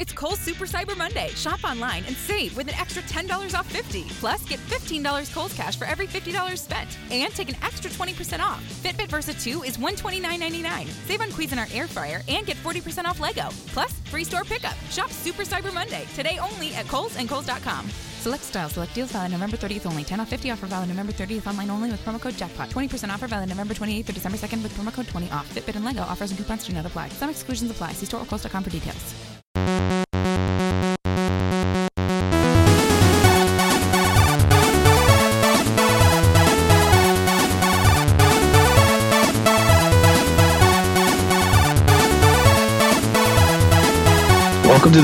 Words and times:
It's 0.00 0.12
Kohl's 0.12 0.40
Super 0.40 0.64
Cyber 0.64 0.96
Monday. 0.96 1.28
Shop 1.30 1.62
online 1.64 2.04
and 2.06 2.16
save 2.16 2.56
with 2.56 2.68
an 2.68 2.74
extra 2.74 3.02
$10 3.02 3.58
off 3.58 3.70
50. 3.70 4.04
Plus, 4.20 4.44
get 4.44 4.58
$15 4.68 5.32
Kohl's 5.32 5.54
cash 5.54 5.76
for 5.76 5.84
every 5.84 6.06
$50 6.06 6.58
spent. 6.58 6.98
And 7.10 7.32
take 7.32 7.48
an 7.48 7.56
extra 7.62 7.90
20% 7.90 8.40
off. 8.40 8.62
Fitbit 8.82 9.08
Versa 9.08 9.34
2 9.34 9.62
is 9.62 9.76
$129.99. 9.76 10.86
Save 11.06 11.20
on 11.20 11.28
Cuisinart 11.28 11.74
Air 11.74 11.86
Fryer 11.86 12.22
and 12.28 12.46
get 12.46 12.56
40% 12.58 13.04
off 13.04 13.20
Lego. 13.20 13.48
Plus, 13.68 13.92
free 14.10 14.24
store 14.24 14.44
pickup. 14.44 14.74
Shop 14.90 15.10
Super 15.10 15.42
Cyber 15.42 15.72
Monday 15.72 16.06
today 16.14 16.38
only 16.38 16.74
at 16.74 16.86
Kohl's 16.88 17.16
and 17.16 17.28
Kohl's.com. 17.28 17.88
Select 18.24 18.42
styles, 18.42 18.72
select 18.72 18.94
deals 18.94 19.12
valid 19.12 19.32
November 19.32 19.58
30th 19.58 19.84
only. 19.84 20.02
10 20.02 20.18
off 20.18 20.30
50 20.30 20.50
offer 20.50 20.66
valid 20.66 20.88
November 20.88 21.12
30th 21.12 21.46
online 21.46 21.68
only 21.68 21.90
with 21.90 22.02
promo 22.04 22.18
code 22.18 22.36
jackpot. 22.38 22.70
20% 22.70 23.10
offer 23.10 23.26
valid 23.26 23.50
November 23.50 23.74
28th 23.74 24.06
through 24.06 24.14
December 24.14 24.38
2nd 24.38 24.62
with 24.62 24.72
promo 24.72 24.90
code 24.90 25.06
20 25.08 25.30
off. 25.30 25.46
Fitbit 25.54 25.76
and 25.76 25.84
Lego 25.84 26.00
offers 26.00 26.30
and 26.30 26.38
coupons 26.38 26.66
do 26.66 26.72
not 26.72 26.86
apply. 26.86 27.10
Some 27.10 27.28
exclusions 27.28 27.70
apply. 27.70 27.92
See 27.92 28.06
store 28.06 28.22
or 28.22 28.24
Kohl's.com 28.24 28.62
for 28.64 28.70
details. 28.70 29.33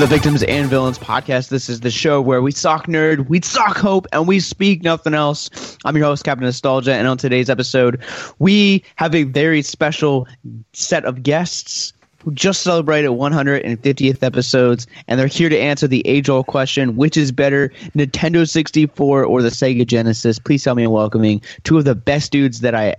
The 0.01 0.07
Victims 0.07 0.43
and 0.45 0.67
Villains 0.71 0.99
podcast. 0.99 1.51
This 1.51 1.69
is 1.69 1.81
the 1.81 1.91
show 1.91 2.23
where 2.23 2.41
we 2.41 2.53
sock 2.53 2.87
nerd, 2.87 3.29
we 3.29 3.43
sock 3.43 3.77
hope, 3.77 4.07
and 4.15 4.27
we 4.27 4.41
speak 4.41 4.83
nothing 4.83 5.13
else. 5.13 5.77
I'm 5.85 5.95
your 5.95 6.07
host, 6.07 6.25
Captain 6.25 6.47
Nostalgia, 6.47 6.95
and 6.95 7.07
on 7.07 7.19
today's 7.19 7.51
episode, 7.51 8.03
we 8.39 8.83
have 8.97 9.15
a 9.15 9.25
very 9.25 9.61
special 9.61 10.27
set 10.73 11.05
of 11.05 11.23
guests 11.23 11.93
who 12.25 12.33
just 12.33 12.63
celebrated 12.63 13.11
150th 13.11 14.23
episodes, 14.23 14.87
and 15.07 15.21
they're 15.21 15.27
here 15.27 15.51
to 15.51 15.59
answer 15.59 15.87
the 15.87 16.07
age-old 16.07 16.47
question: 16.47 16.97
which 16.97 17.19
is 17.19 17.31
better, 17.31 17.69
Nintendo 17.95 18.49
64 18.49 19.23
or 19.23 19.43
the 19.43 19.51
Sega 19.51 19.87
Genesis? 19.87 20.39
Please 20.39 20.65
tell 20.65 20.77
me 20.77 20.85
in 20.85 20.91
welcoming 20.93 21.43
two 21.65 21.77
of 21.77 21.85
the 21.85 21.95
best 21.95 22.33
dudes 22.33 22.61
that 22.61 22.75
I 22.75 22.97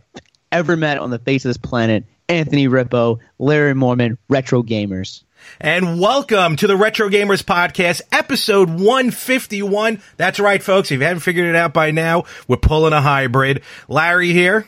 ever 0.51 0.77
met 0.77 0.99
on 0.99 1.09
the 1.09 1.17
face 1.17 1.45
of 1.45 1.49
this 1.49 1.57
planet: 1.57 2.03
Anthony 2.29 2.67
Rippo, 2.67 3.17
Larry 3.39 3.73
Mormon, 3.73 4.19
retro 4.29 4.61
gamers. 4.61 5.23
And 5.59 5.99
welcome 5.99 6.55
to 6.57 6.67
the 6.67 6.75
Retro 6.75 7.09
Gamers 7.09 7.43
Podcast, 7.43 8.01
episode 8.11 8.69
151. 8.69 10.01
That's 10.17 10.39
right, 10.39 10.61
folks. 10.61 10.91
If 10.91 10.99
you 10.99 11.05
haven't 11.05 11.21
figured 11.21 11.47
it 11.47 11.55
out 11.55 11.73
by 11.73 11.91
now, 11.91 12.25
we're 12.47 12.57
pulling 12.57 12.93
a 12.93 13.01
hybrid. 13.01 13.61
Larry 13.87 14.33
here. 14.33 14.67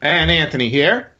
And 0.00 0.30
Anthony 0.30 0.68
here. 0.68 1.12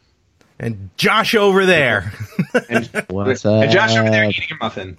And 0.59 0.91
Josh 0.97 1.35
over 1.35 1.67
there. 1.67 2.13
and, 2.69 2.87
What's 3.09 3.45
and 3.45 3.71
Josh 3.71 3.95
over 3.95 4.09
there 4.09 4.25
eating 4.25 4.49
a 4.53 4.65
muffin. 4.65 4.97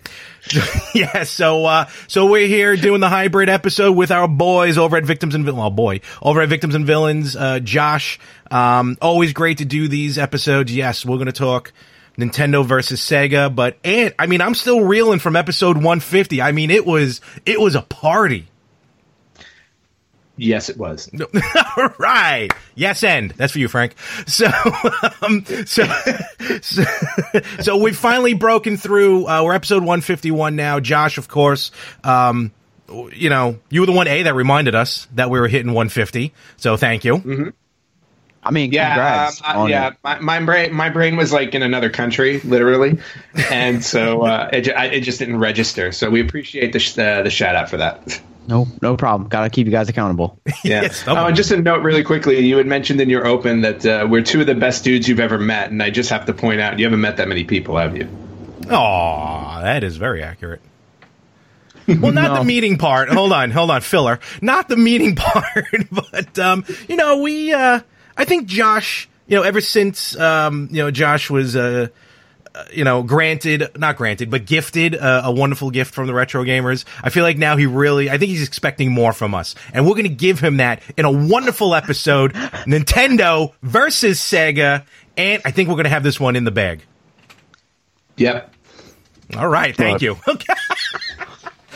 yeah, 0.94 1.24
so 1.24 1.66
uh, 1.66 1.90
so 2.08 2.28
we're 2.28 2.48
here 2.48 2.76
doing 2.78 3.02
the 3.02 3.10
hybrid 3.10 3.50
episode 3.50 3.94
with 3.94 4.12
our 4.12 4.28
boys 4.28 4.78
over 4.78 4.98
at 4.98 5.06
Victims 5.06 5.34
and 5.34 5.44
Villains. 5.46 5.60
Well, 5.60 5.72
boy, 5.72 6.02
over 6.22 6.42
at 6.42 6.50
Victims 6.50 6.76
and 6.76 6.86
Villains. 6.86 7.36
Uh, 7.36 7.60
Josh, 7.60 8.20
um, 8.52 8.98
always 9.02 9.34
great 9.34 9.58
to 9.58 9.66
do 9.66 9.88
these 9.88 10.18
episodes. 10.20 10.74
Yes, 10.74 11.04
we're 11.06 11.18
going 11.18 11.26
to 11.26 11.32
talk 11.32 11.74
Nintendo 12.18 12.66
versus 12.66 13.00
Sega, 13.00 13.54
but 13.54 13.78
and 13.84 14.14
I 14.18 14.26
mean, 14.26 14.42
I'm 14.42 14.56
still 14.56 14.82
reeling 14.82 15.20
from 15.20 15.36
episode 15.36 15.78
150. 15.78 16.42
I 16.42 16.52
mean, 16.52 16.72
it 16.72 16.86
was 16.86 17.22
it 17.46 17.60
was 17.60 17.76
a 17.76 17.82
party. 17.82 18.48
Yes, 20.38 20.70
it 20.70 20.78
was. 20.78 21.10
All 21.78 21.90
right. 21.98 22.50
Yes, 22.76 23.04
end. 23.04 23.32
That's 23.32 23.54
for 23.54 23.60
you, 23.60 23.68
Frank. 23.68 23.96
So, 24.28 24.46
um, 25.24 25.44
so, 25.66 25.84
so, 26.62 26.84
so 27.60 27.78
we've 27.78 27.98
finally 27.98 28.36
broken 28.36 28.78
through. 28.78 29.28
Uh, 29.28 29.44
we're 29.44 29.54
episode 29.54 29.80
151 29.82 30.56
now. 30.56 30.80
Josh, 30.80 31.18
of 31.18 31.28
course, 31.28 31.72
um, 32.04 32.52
you 33.14 33.32
know, 33.32 33.58
you 33.70 33.82
were 33.82 33.88
the 33.88 33.94
one 33.94 34.08
A 34.08 34.24
that 34.24 34.36
reminded 34.36 34.76
us 34.76 35.08
that 35.16 35.32
we 35.32 35.40
were 35.40 35.48
hitting 35.48 35.74
150. 35.74 36.34
So 36.58 36.78
thank 36.78 37.04
you. 37.04 37.54
I 38.48 38.52
mean, 38.52 38.72
Yeah, 38.72 38.90
congrats 38.90 39.42
um, 39.42 39.46
I- 39.48 39.56
on 39.62 39.70
yeah. 39.70 39.88
it. 39.90 39.94
My, 40.04 40.20
my 40.20 40.40
brain, 40.46 40.74
my 40.74 40.90
brain 40.90 41.16
was 41.18 41.32
like 41.34 41.54
in 41.54 41.62
another 41.64 41.90
country, 41.90 42.40
literally, 42.42 42.98
and 43.52 43.84
so 43.84 44.24
uh, 44.24 44.50
it, 44.54 44.70
I, 44.70 44.86
it 44.88 45.02
just 45.02 45.20
didn't 45.20 45.38
register. 45.40 45.92
So 45.92 46.10
we 46.10 46.22
appreciate 46.22 46.74
the 46.74 46.80
sh- 46.80 46.98
uh, 46.98 47.22
the 47.24 47.30
shout 47.30 47.56
out 47.56 47.70
for 47.70 47.78
that. 47.78 48.22
No, 48.48 48.66
no 48.82 48.96
problem. 48.96 49.28
Got 49.30 49.42
to 49.44 49.50
keep 49.50 49.66
you 49.68 49.72
guys 49.72 49.90
accountable. 49.90 50.40
Yeah. 50.64 50.84
Yes, 50.84 51.04
oh, 51.08 51.16
and 51.16 51.36
just 51.36 51.52
a 51.52 51.58
note, 51.62 51.84
really 51.84 52.04
quickly, 52.04 52.40
you 52.40 52.58
had 52.58 52.66
mentioned 52.66 53.00
in 53.02 53.10
your 53.10 53.26
open 53.28 53.62
that 53.62 53.86
uh, 53.86 54.08
we're 54.10 54.22
two 54.24 54.42
of 54.42 54.48
the 54.48 54.56
best 54.56 54.84
dudes 54.84 55.08
you've 55.08 55.20
ever 55.20 55.38
met, 55.38 55.70
and 55.70 55.84
I 55.84 55.90
just 55.92 56.10
have 56.10 56.26
to 56.26 56.34
point 56.34 56.60
out, 56.62 56.80
you 56.80 56.86
haven't 56.86 57.00
met 57.02 57.18
that 57.18 57.28
many 57.28 57.44
people, 57.44 57.78
have 57.78 57.96
you? 57.96 58.08
Oh, 58.70 59.60
that 59.62 59.84
is 59.84 59.98
very 59.98 60.24
accurate. 60.24 60.62
Well, 61.88 62.12
not 62.12 62.32
No. 62.34 62.36
the 62.40 62.44
meeting 62.44 62.78
part. 62.78 63.10
Hold 63.10 63.32
on, 63.32 63.52
hold 63.52 63.72
on, 63.72 63.82
filler. 63.82 64.20
Not 64.42 64.68
the 64.68 64.76
meeting 64.78 65.16
part, 65.18 65.66
but 65.92 66.38
um, 66.40 66.66
you 66.90 66.96
know, 66.96 67.22
we. 67.22 67.54
Uh, 67.54 67.82
I 68.18 68.26
think 68.26 68.48
Josh. 68.48 69.08
You 69.30 69.36
know, 69.36 69.44
ever 69.44 69.60
since 69.60 70.18
um, 70.18 70.70
you 70.72 70.78
know 70.78 70.92
Josh 70.92 71.30
was. 71.30 71.56
Uh, 71.56 71.88
uh, 72.56 72.64
you 72.74 72.84
know, 72.84 73.04
granted, 73.04 73.70
not 73.78 73.98
granted, 73.98 74.32
but 74.32 74.48
gifted 74.48 74.96
uh, 74.96 75.22
a 75.26 75.32
wonderful 75.32 75.70
gift 75.70 75.94
from 75.94 76.08
the 76.08 76.14
retro 76.14 76.44
gamers. 76.44 76.86
I 77.04 77.12
feel 77.12 77.22
like 77.22 77.38
now 77.38 77.56
he 77.56 77.68
really, 77.68 78.10
I 78.10 78.18
think 78.18 78.30
he's 78.30 78.48
expecting 78.48 78.92
more 78.92 79.14
from 79.14 79.36
us, 79.36 79.54
and 79.74 79.86
we're 79.86 79.94
going 79.94 80.04
to 80.06 80.10
give 80.10 80.40
him 80.40 80.58
that 80.58 80.82
in 80.98 81.06
a 81.06 81.12
wonderful 81.12 81.76
episode: 81.76 82.34
Nintendo 82.66 83.54
versus 83.62 84.20
Sega, 84.20 84.86
and 85.18 85.40
I 85.46 85.52
think 85.52 85.70
we're 85.70 85.76
going 85.76 85.84
to 85.84 85.92
have 85.92 86.02
this 86.02 86.20
one 86.20 86.36
in 86.36 86.46
the 86.46 86.52
bag. 86.52 86.84
Yep. 88.16 88.52
All 89.36 89.48
right, 89.48 89.76
thank 89.76 90.02
you. 90.02 90.18
Okay. 90.28 90.54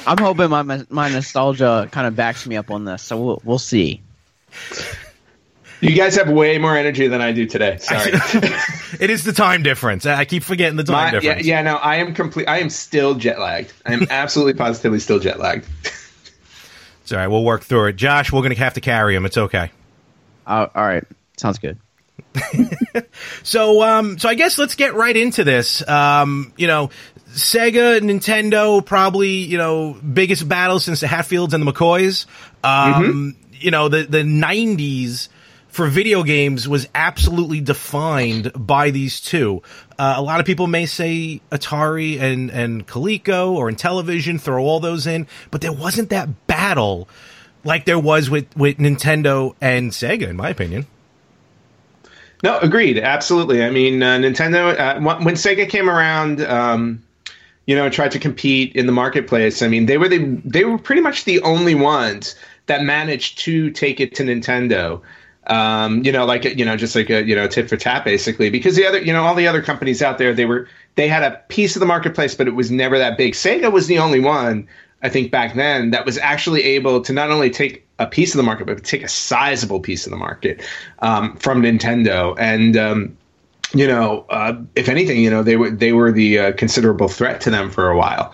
I'm 0.07 0.17
hoping 0.17 0.49
my 0.49 0.63
my 0.63 1.09
nostalgia 1.09 1.87
kind 1.91 2.07
of 2.07 2.15
backs 2.15 2.47
me 2.47 2.57
up 2.57 2.71
on 2.71 2.85
this, 2.85 3.03
so 3.03 3.21
we'll 3.21 3.41
we'll 3.45 3.59
see. 3.59 4.01
You 5.81 5.95
guys 5.95 6.15
have 6.15 6.29
way 6.29 6.57
more 6.59 6.75
energy 6.77 7.07
than 7.07 7.21
I 7.21 7.31
do 7.31 7.45
today. 7.45 7.77
Sorry. 7.79 8.11
It 8.99 9.09
is 9.09 9.23
the 9.23 9.31
time 9.33 9.63
difference. 9.63 10.05
I 10.05 10.25
keep 10.25 10.43
forgetting 10.43 10.75
the 10.75 10.83
time 10.83 10.93
My- 10.93 11.05
yeah, 11.13 11.19
difference. 11.21 11.47
yeah, 11.47 11.61
no, 11.63 11.75
I 11.77 11.95
am 11.95 12.13
complete. 12.13 12.47
I 12.47 12.59
am 12.59 12.69
still 12.69 13.15
jet 13.15 13.39
lagged. 13.39 13.71
I 13.85 13.93
am 13.93 14.05
absolutely 14.11 14.53
positively 14.53 14.99
still 14.99 15.17
jet 15.19 15.39
lagged. 15.39 15.65
It's 17.03 17.11
all 17.11 17.17
right. 17.17 17.27
We'll 17.27 17.43
work 17.43 17.63
through 17.63 17.87
it. 17.87 17.93
Josh, 17.95 18.31
we're 18.31 18.41
going 18.41 18.53
to 18.53 18.59
have 18.59 18.75
to 18.75 18.81
carry 18.81 19.15
him. 19.15 19.25
It's 19.25 19.37
okay. 19.37 19.71
Uh, 20.45 20.67
all 20.75 20.85
right, 20.85 21.03
sounds 21.35 21.57
good. 21.57 21.77
So, 23.43 23.81
um, 23.81 24.19
so 24.19 24.29
I 24.29 24.35
guess 24.35 24.57
let's 24.57 24.75
get 24.75 24.93
right 24.93 25.15
into 25.17 25.43
this. 25.43 25.87
Um, 25.87 26.53
you 26.57 26.67
know, 26.67 26.91
Sega, 27.31 27.99
Nintendo, 28.01 28.85
probably 28.85 29.29
you 29.29 29.57
know 29.57 29.93
biggest 29.93 30.47
battle 30.47 30.79
since 30.79 30.99
the 30.99 31.07
Hatfields 31.07 31.53
and 31.53 31.65
the 31.65 31.71
McCoys. 31.71 32.25
Um, 32.63 33.35
You 33.59 33.71
know, 33.71 33.89
the 33.89 34.03
the 34.03 34.19
'90s 34.23 35.27
for 35.71 35.87
video 35.87 36.23
games 36.23 36.67
was 36.67 36.87
absolutely 36.93 37.61
defined 37.61 38.51
by 38.55 38.91
these 38.91 39.19
two. 39.21 39.63
Uh, 39.97 40.15
a 40.17 40.21
lot 40.21 40.39
of 40.39 40.45
people 40.45 40.67
may 40.67 40.85
say 40.85 41.41
Atari 41.51 42.19
and 42.19 42.51
and 42.51 42.85
Coleco 42.85 43.53
or 43.53 43.71
Intellivision, 43.71 44.39
throw 44.39 44.63
all 44.63 44.79
those 44.79 45.07
in, 45.07 45.27
but 45.49 45.61
there 45.61 45.73
wasn't 45.73 46.09
that 46.09 46.47
battle 46.47 47.07
like 47.63 47.85
there 47.85 47.99
was 47.99 48.29
with 48.29 48.55
with 48.55 48.77
Nintendo 48.77 49.55
and 49.61 49.91
Sega, 49.91 50.27
in 50.27 50.35
my 50.35 50.49
opinion. 50.49 50.85
No, 52.43 52.57
agreed. 52.59 52.97
Absolutely. 52.97 53.63
I 53.63 53.69
mean, 53.69 54.01
uh, 54.01 54.17
Nintendo, 54.17 54.77
uh, 54.77 54.99
wh- 54.99 55.23
when 55.23 55.35
Sega 55.35 55.69
came 55.69 55.89
around, 55.89 56.41
um, 56.41 57.03
you 57.67 57.75
know, 57.75 57.87
tried 57.89 58.11
to 58.11 58.19
compete 58.19 58.75
in 58.75 58.87
the 58.87 58.91
marketplace, 58.91 59.61
I 59.61 59.67
mean, 59.67 59.85
they 59.85 59.99
were 59.99 60.09
the, 60.09 60.41
they 60.43 60.65
were 60.65 60.79
pretty 60.79 61.01
much 61.01 61.25
the 61.25 61.39
only 61.41 61.75
ones 61.75 62.35
that 62.65 62.81
managed 62.81 63.37
to 63.39 63.69
take 63.69 63.99
it 63.99 64.15
to 64.15 64.23
Nintendo. 64.23 65.01
Um, 65.51 66.01
you 66.05 66.13
know, 66.13 66.25
like 66.25 66.45
you 66.45 66.63
know, 66.63 66.77
just 66.77 66.95
like 66.95 67.09
a 67.09 67.23
you 67.25 67.35
know 67.35 67.45
tit 67.45 67.67
for 67.67 67.75
tat, 67.75 68.05
basically. 68.05 68.49
Because 68.49 68.77
the 68.77 68.85
other, 68.85 69.01
you 69.01 69.11
know, 69.11 69.23
all 69.23 69.35
the 69.35 69.47
other 69.47 69.61
companies 69.61 70.01
out 70.01 70.17
there, 70.17 70.33
they 70.33 70.45
were 70.45 70.67
they 70.95 71.09
had 71.09 71.23
a 71.23 71.41
piece 71.49 71.75
of 71.75 71.81
the 71.81 71.85
marketplace, 71.85 72.33
but 72.33 72.47
it 72.47 72.55
was 72.55 72.71
never 72.71 72.97
that 72.97 73.17
big. 73.17 73.33
Sega 73.33 73.69
was 73.69 73.87
the 73.87 73.99
only 73.99 74.21
one, 74.21 74.65
I 75.03 75.09
think, 75.09 75.29
back 75.29 75.55
then 75.55 75.91
that 75.91 76.05
was 76.05 76.17
actually 76.17 76.63
able 76.63 77.01
to 77.01 77.11
not 77.11 77.31
only 77.31 77.49
take 77.49 77.85
a 77.99 78.07
piece 78.07 78.33
of 78.33 78.37
the 78.37 78.43
market, 78.43 78.65
but 78.65 78.81
take 78.83 79.03
a 79.03 79.09
sizable 79.09 79.81
piece 79.81 80.05
of 80.05 80.11
the 80.11 80.17
market 80.17 80.61
um, 80.99 81.35
from 81.35 81.61
Nintendo. 81.61 82.33
And 82.39 82.77
um, 82.77 83.17
you 83.73 83.87
know, 83.87 84.25
uh, 84.29 84.53
if 84.75 84.87
anything, 84.87 85.19
you 85.19 85.29
know, 85.29 85.43
they 85.43 85.57
were 85.57 85.69
they 85.69 85.91
were 85.91 86.13
the 86.13 86.39
uh, 86.39 86.51
considerable 86.53 87.09
threat 87.09 87.41
to 87.41 87.49
them 87.49 87.69
for 87.69 87.89
a 87.89 87.97
while. 87.97 88.33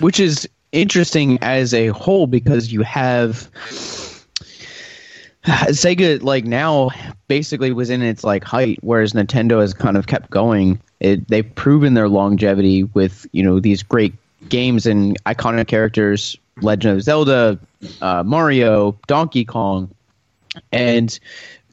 Which 0.00 0.18
is 0.18 0.48
interesting 0.72 1.38
as 1.42 1.74
a 1.74 1.88
whole 1.88 2.26
because 2.26 2.72
you 2.72 2.80
have 2.82 3.50
Sega 5.46 6.22
like 6.22 6.44
now 6.44 6.90
basically 7.26 7.72
was 7.72 7.90
in 7.90 8.02
its 8.02 8.22
like 8.22 8.44
height, 8.44 8.78
whereas 8.82 9.12
Nintendo 9.12 9.60
has 9.60 9.74
kind 9.74 9.96
of 9.96 10.06
kept 10.06 10.30
going. 10.30 10.80
It, 11.00 11.26
they've 11.28 11.54
proven 11.54 11.94
their 11.94 12.08
longevity 12.08 12.84
with 12.84 13.26
you 13.32 13.42
know 13.42 13.58
these 13.58 13.82
great 13.82 14.14
games 14.48 14.86
and 14.86 15.22
iconic 15.24 15.66
characters, 15.66 16.36
Legend 16.60 16.98
of 16.98 17.02
Zelda, 17.02 17.58
uh, 18.00 18.22
Mario, 18.24 18.96
Donkey 19.08 19.44
Kong, 19.44 19.90
and 20.70 21.18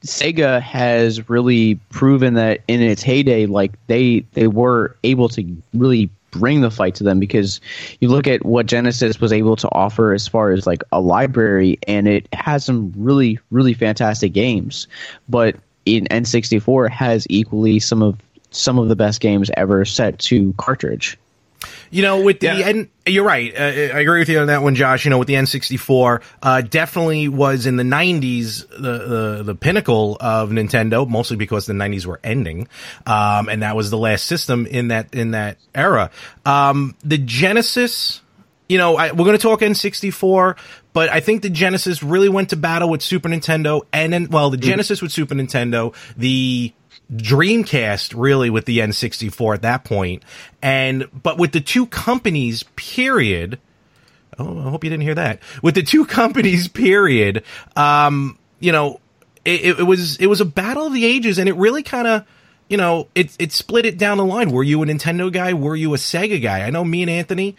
Sega 0.01 0.61
has 0.61 1.29
really 1.29 1.75
proven 1.89 2.35
that 2.35 2.61
in 2.67 2.81
its 2.81 3.03
heyday, 3.03 3.45
like 3.45 3.73
they 3.87 4.21
they 4.33 4.47
were 4.47 4.95
able 5.03 5.29
to 5.29 5.61
really 5.73 6.09
bring 6.31 6.61
the 6.61 6.71
fight 6.71 6.95
to 6.95 7.03
them 7.03 7.19
because 7.19 7.59
you 7.99 8.09
look 8.09 8.27
at 8.27 8.45
what 8.45 8.65
Genesis 8.65 9.19
was 9.19 9.33
able 9.33 9.55
to 9.57 9.69
offer 9.71 10.13
as 10.13 10.27
far 10.27 10.51
as 10.51 10.67
like 10.67 10.83
a 10.91 10.99
library 10.99 11.77
and 11.87 12.07
it 12.07 12.27
has 12.33 12.65
some 12.65 12.93
really 12.95 13.39
really 13.51 13.73
fantastic 13.73 14.33
games. 14.33 14.87
But 15.27 15.55
in 15.85 16.05
N64 16.05 16.89
has 16.89 17.25
equally 17.29 17.79
some 17.79 18.01
of 18.01 18.17
some 18.51 18.79
of 18.79 18.89
the 18.89 18.95
best 18.95 19.21
games 19.21 19.51
ever 19.55 19.85
set 19.85 20.19
to 20.19 20.53
cartridge 20.57 21.17
you 21.91 22.01
know, 22.01 22.21
with 22.21 22.39
the 22.39 22.47
Yeah. 22.47 22.69
and 22.69 22.87
you're 23.05 23.23
right. 23.23 23.53
Uh, 23.53 23.63
I 23.63 23.99
agree 23.99 24.19
with 24.19 24.29
you 24.29 24.39
on 24.39 24.47
that 24.47 24.61
one, 24.61 24.75
Josh. 24.75 25.05
You 25.05 25.09
know, 25.09 25.17
with 25.17 25.27
the 25.27 25.33
N64, 25.35 26.21
uh, 26.43 26.61
definitely 26.61 27.27
was 27.27 27.65
in 27.65 27.75
the 27.75 27.83
'90s 27.83 28.67
the, 28.69 28.77
the 29.37 29.43
the 29.43 29.55
pinnacle 29.55 30.17
of 30.19 30.49
Nintendo, 30.49 31.07
mostly 31.07 31.37
because 31.37 31.65
the 31.65 31.73
'90s 31.73 32.05
were 32.05 32.19
ending, 32.23 32.67
um, 33.05 33.49
and 33.49 33.63
that 33.63 33.75
was 33.75 33.89
the 33.89 33.97
last 33.97 34.25
system 34.25 34.65
in 34.65 34.89
that 34.89 35.13
in 35.13 35.31
that 35.31 35.57
era. 35.73 36.11
Um, 36.45 36.95
the 37.03 37.17
Genesis. 37.17 38.21
You 38.71 38.77
know, 38.77 38.97
I, 38.97 39.11
we're 39.13 39.25
going 39.25 39.35
to 39.35 39.41
talk 39.41 39.61
N64, 39.61 40.55
but 40.93 41.09
I 41.09 41.21
think 41.21 41.41
the 41.41 41.49
Genesis 41.49 42.03
really 42.03 42.29
went 42.29 42.49
to 42.51 42.55
battle 42.55 42.87
with 42.87 43.01
Super 43.01 43.27
Nintendo, 43.27 43.81
and 43.91 44.13
then, 44.13 44.27
well, 44.29 44.51
the 44.51 44.57
Genesis 44.57 45.01
with 45.01 45.11
Super 45.11 45.33
Nintendo, 45.33 45.95
the 46.15 46.71
Dreamcast 47.11 48.13
really 48.15 48.49
with 48.49 48.65
the 48.65 48.79
N64 48.79 49.55
at 49.55 49.61
that 49.63 49.83
point, 49.83 50.23
and 50.61 51.07
but 51.11 51.37
with 51.37 51.51
the 51.51 51.61
two 51.61 51.87
companies, 51.87 52.63
period. 52.75 53.59
Oh, 54.37 54.59
I 54.59 54.69
hope 54.69 54.83
you 54.83 54.89
didn't 54.89 55.03
hear 55.03 55.15
that. 55.15 55.41
With 55.61 55.75
the 55.75 55.83
two 55.83 56.05
companies, 56.05 56.67
period. 56.67 57.43
Um, 57.75 58.37
you 58.59 58.71
know, 58.71 58.99
it, 59.43 59.79
it 59.79 59.83
was 59.83 60.17
it 60.17 60.27
was 60.27 60.41
a 60.41 60.45
battle 60.45 60.87
of 60.87 60.93
the 60.93 61.05
ages, 61.05 61.39
and 61.39 61.49
it 61.49 61.55
really 61.55 61.83
kind 61.83 62.07
of. 62.07 62.25
You 62.67 62.77
know, 62.77 63.07
it 63.15 63.35
it 63.39 63.51
split 63.51 63.87
it 63.87 63.97
down 63.97 64.19
the 64.19 64.25
line. 64.25 64.51
Were 64.51 64.61
you 64.61 64.83
a 64.83 64.85
Nintendo 64.85 65.33
guy? 65.33 65.53
Were 65.53 65.75
you 65.75 65.95
a 65.95 65.97
Sega 65.97 66.39
guy? 66.39 66.61
I 66.61 66.69
know 66.69 66.83
me 66.83 67.01
and 67.01 67.09
Anthony, 67.09 67.55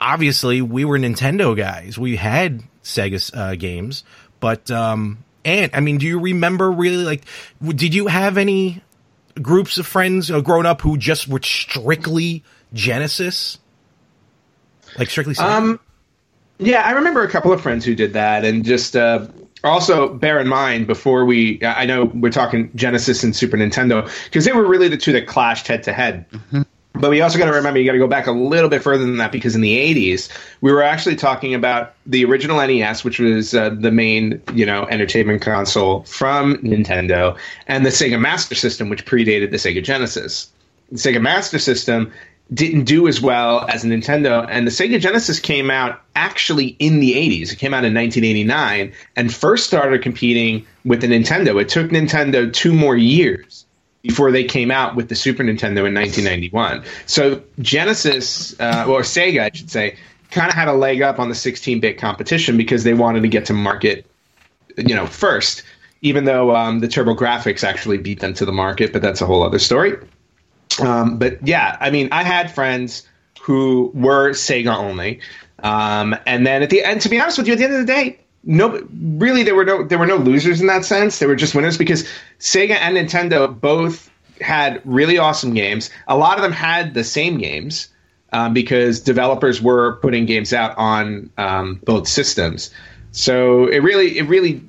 obviously, 0.00 0.62
we 0.62 0.84
were 0.84 0.98
Nintendo 0.98 1.56
guys. 1.56 1.98
We 1.98 2.16
had 2.16 2.62
Sega 2.82 3.36
uh, 3.36 3.54
games, 3.56 4.04
but 4.40 4.70
um, 4.70 5.24
and 5.44 5.70
I 5.74 5.80
mean, 5.80 5.98
do 5.98 6.06
you 6.06 6.18
remember 6.18 6.70
really 6.70 7.04
like? 7.04 7.24
Did 7.62 7.94
you 7.94 8.06
have 8.06 8.38
any 8.38 8.82
groups 9.42 9.78
of 9.78 9.86
friends 9.86 10.30
uh, 10.30 10.40
growing 10.40 10.66
up 10.66 10.80
who 10.80 10.96
just 10.96 11.28
were 11.28 11.42
strictly 11.42 12.42
Genesis, 12.72 13.58
like 14.98 15.10
strictly? 15.10 15.34
Sega? 15.34 15.44
Um, 15.44 15.80
yeah, 16.58 16.82
I 16.82 16.92
remember 16.92 17.22
a 17.22 17.28
couple 17.28 17.52
of 17.52 17.60
friends 17.60 17.84
who 17.84 17.94
did 17.94 18.14
that, 18.14 18.44
and 18.44 18.64
just 18.64 18.96
uh, 18.96 19.26
also 19.64 20.12
bear 20.14 20.40
in 20.40 20.48
mind 20.48 20.86
before 20.86 21.24
we, 21.24 21.62
I 21.62 21.84
know 21.84 22.06
we're 22.06 22.30
talking 22.30 22.70
Genesis 22.74 23.22
and 23.22 23.34
Super 23.34 23.56
Nintendo 23.56 24.10
because 24.24 24.44
they 24.44 24.52
were 24.52 24.66
really 24.66 24.88
the 24.88 24.96
two 24.96 25.12
that 25.12 25.26
clashed 25.26 25.66
head 25.66 25.82
to 25.84 25.92
head. 25.92 26.24
But 26.98 27.10
we 27.10 27.20
also 27.20 27.38
got 27.38 27.46
to 27.46 27.52
remember 27.52 27.78
you 27.78 27.86
got 27.86 27.92
to 27.92 27.98
go 27.98 28.06
back 28.06 28.26
a 28.26 28.32
little 28.32 28.70
bit 28.70 28.82
further 28.82 29.04
than 29.04 29.18
that 29.18 29.30
because 29.32 29.54
in 29.54 29.60
the 29.60 29.76
80s 29.94 30.30
we 30.62 30.72
were 30.72 30.82
actually 30.82 31.16
talking 31.16 31.54
about 31.54 31.94
the 32.06 32.24
original 32.24 32.56
NES, 32.66 33.04
which 33.04 33.18
was 33.18 33.54
uh, 33.54 33.70
the 33.70 33.90
main 33.90 34.40
you 34.54 34.64
know 34.64 34.86
entertainment 34.86 35.42
console 35.42 36.04
from 36.04 36.56
Nintendo, 36.58 37.36
and 37.66 37.84
the 37.84 37.90
Sega 37.90 38.18
Master 38.18 38.54
System, 38.54 38.88
which 38.88 39.04
predated 39.04 39.50
the 39.50 39.58
Sega 39.58 39.82
Genesis. 39.82 40.50
The 40.90 40.98
Sega 40.98 41.20
Master 41.20 41.58
System 41.58 42.12
didn't 42.54 42.84
do 42.84 43.08
as 43.08 43.20
well 43.20 43.66
as 43.68 43.84
Nintendo, 43.84 44.46
and 44.48 44.66
the 44.66 44.70
Sega 44.70 45.00
Genesis 45.00 45.40
came 45.40 45.70
out 45.70 46.00
actually 46.14 46.76
in 46.78 47.00
the 47.00 47.12
80s. 47.14 47.52
It 47.52 47.58
came 47.58 47.74
out 47.74 47.84
in 47.84 47.92
1989 47.92 48.92
and 49.16 49.34
first 49.34 49.66
started 49.66 50.00
competing 50.00 50.64
with 50.84 51.00
the 51.00 51.08
Nintendo. 51.08 51.60
It 51.60 51.68
took 51.68 51.90
Nintendo 51.90 52.50
two 52.50 52.72
more 52.72 52.96
years 52.96 53.65
before 54.06 54.30
they 54.30 54.44
came 54.44 54.70
out 54.70 54.94
with 54.94 55.08
the 55.08 55.14
Super 55.14 55.42
Nintendo 55.42 55.84
in 55.86 55.94
1991. 55.94 56.84
So 57.06 57.42
Genesis, 57.58 58.58
uh, 58.60 58.86
or 58.88 59.00
Sega, 59.00 59.42
I 59.42 59.50
should 59.52 59.70
say, 59.70 59.96
kind 60.30 60.48
of 60.48 60.54
had 60.54 60.68
a 60.68 60.72
leg 60.72 61.02
up 61.02 61.18
on 61.18 61.28
the 61.28 61.34
16-bit 61.34 61.98
competition 61.98 62.56
because 62.56 62.84
they 62.84 62.94
wanted 62.94 63.22
to 63.22 63.28
get 63.28 63.46
to 63.46 63.52
market, 63.52 64.06
you 64.76 64.94
know, 64.94 65.06
first. 65.06 65.62
Even 66.02 66.24
though 66.24 66.54
um, 66.54 66.80
the 66.80 66.86
TurboGrafx 66.86 67.64
actually 67.64 67.98
beat 67.98 68.20
them 68.20 68.34
to 68.34 68.44
the 68.44 68.52
market, 68.52 68.92
but 68.92 69.02
that's 69.02 69.20
a 69.20 69.26
whole 69.26 69.42
other 69.42 69.58
story. 69.58 69.94
Um, 70.80 71.18
but 71.18 71.44
yeah, 71.46 71.76
I 71.80 71.90
mean, 71.90 72.08
I 72.12 72.22
had 72.22 72.54
friends 72.54 73.08
who 73.40 73.90
were 73.94 74.30
Sega 74.30 74.76
only, 74.76 75.20
um, 75.62 76.14
and 76.26 76.46
then 76.46 76.62
at 76.62 76.70
the 76.70 76.84
end, 76.84 77.00
to 77.00 77.08
be 77.08 77.18
honest 77.18 77.38
with 77.38 77.46
you, 77.46 77.54
at 77.54 77.58
the 77.58 77.64
end 77.64 77.74
of 77.74 77.80
the 77.80 77.92
day, 77.92 78.20
no, 78.46 78.86
really, 78.94 79.42
there 79.42 79.56
were 79.56 79.64
no 79.64 79.82
there 79.82 79.98
were 79.98 80.06
no 80.06 80.16
losers 80.16 80.60
in 80.60 80.68
that 80.68 80.84
sense. 80.84 81.18
There 81.18 81.28
were 81.28 81.36
just 81.36 81.54
winners 81.54 81.76
because 81.76 82.08
Sega 82.38 82.76
and 82.76 82.96
Nintendo 82.96 83.60
both 83.60 84.08
had 84.40 84.80
really 84.84 85.18
awesome 85.18 85.52
games. 85.52 85.90
A 86.06 86.16
lot 86.16 86.38
of 86.38 86.42
them 86.42 86.52
had 86.52 86.94
the 86.94 87.02
same 87.02 87.38
games 87.38 87.88
um, 88.32 88.54
because 88.54 89.00
developers 89.00 89.60
were 89.60 89.96
putting 89.96 90.26
games 90.26 90.52
out 90.52 90.76
on 90.78 91.30
um, 91.36 91.80
both 91.84 92.06
systems. 92.06 92.70
So 93.10 93.66
it 93.66 93.78
really, 93.78 94.18
it 94.18 94.28
really 94.28 94.62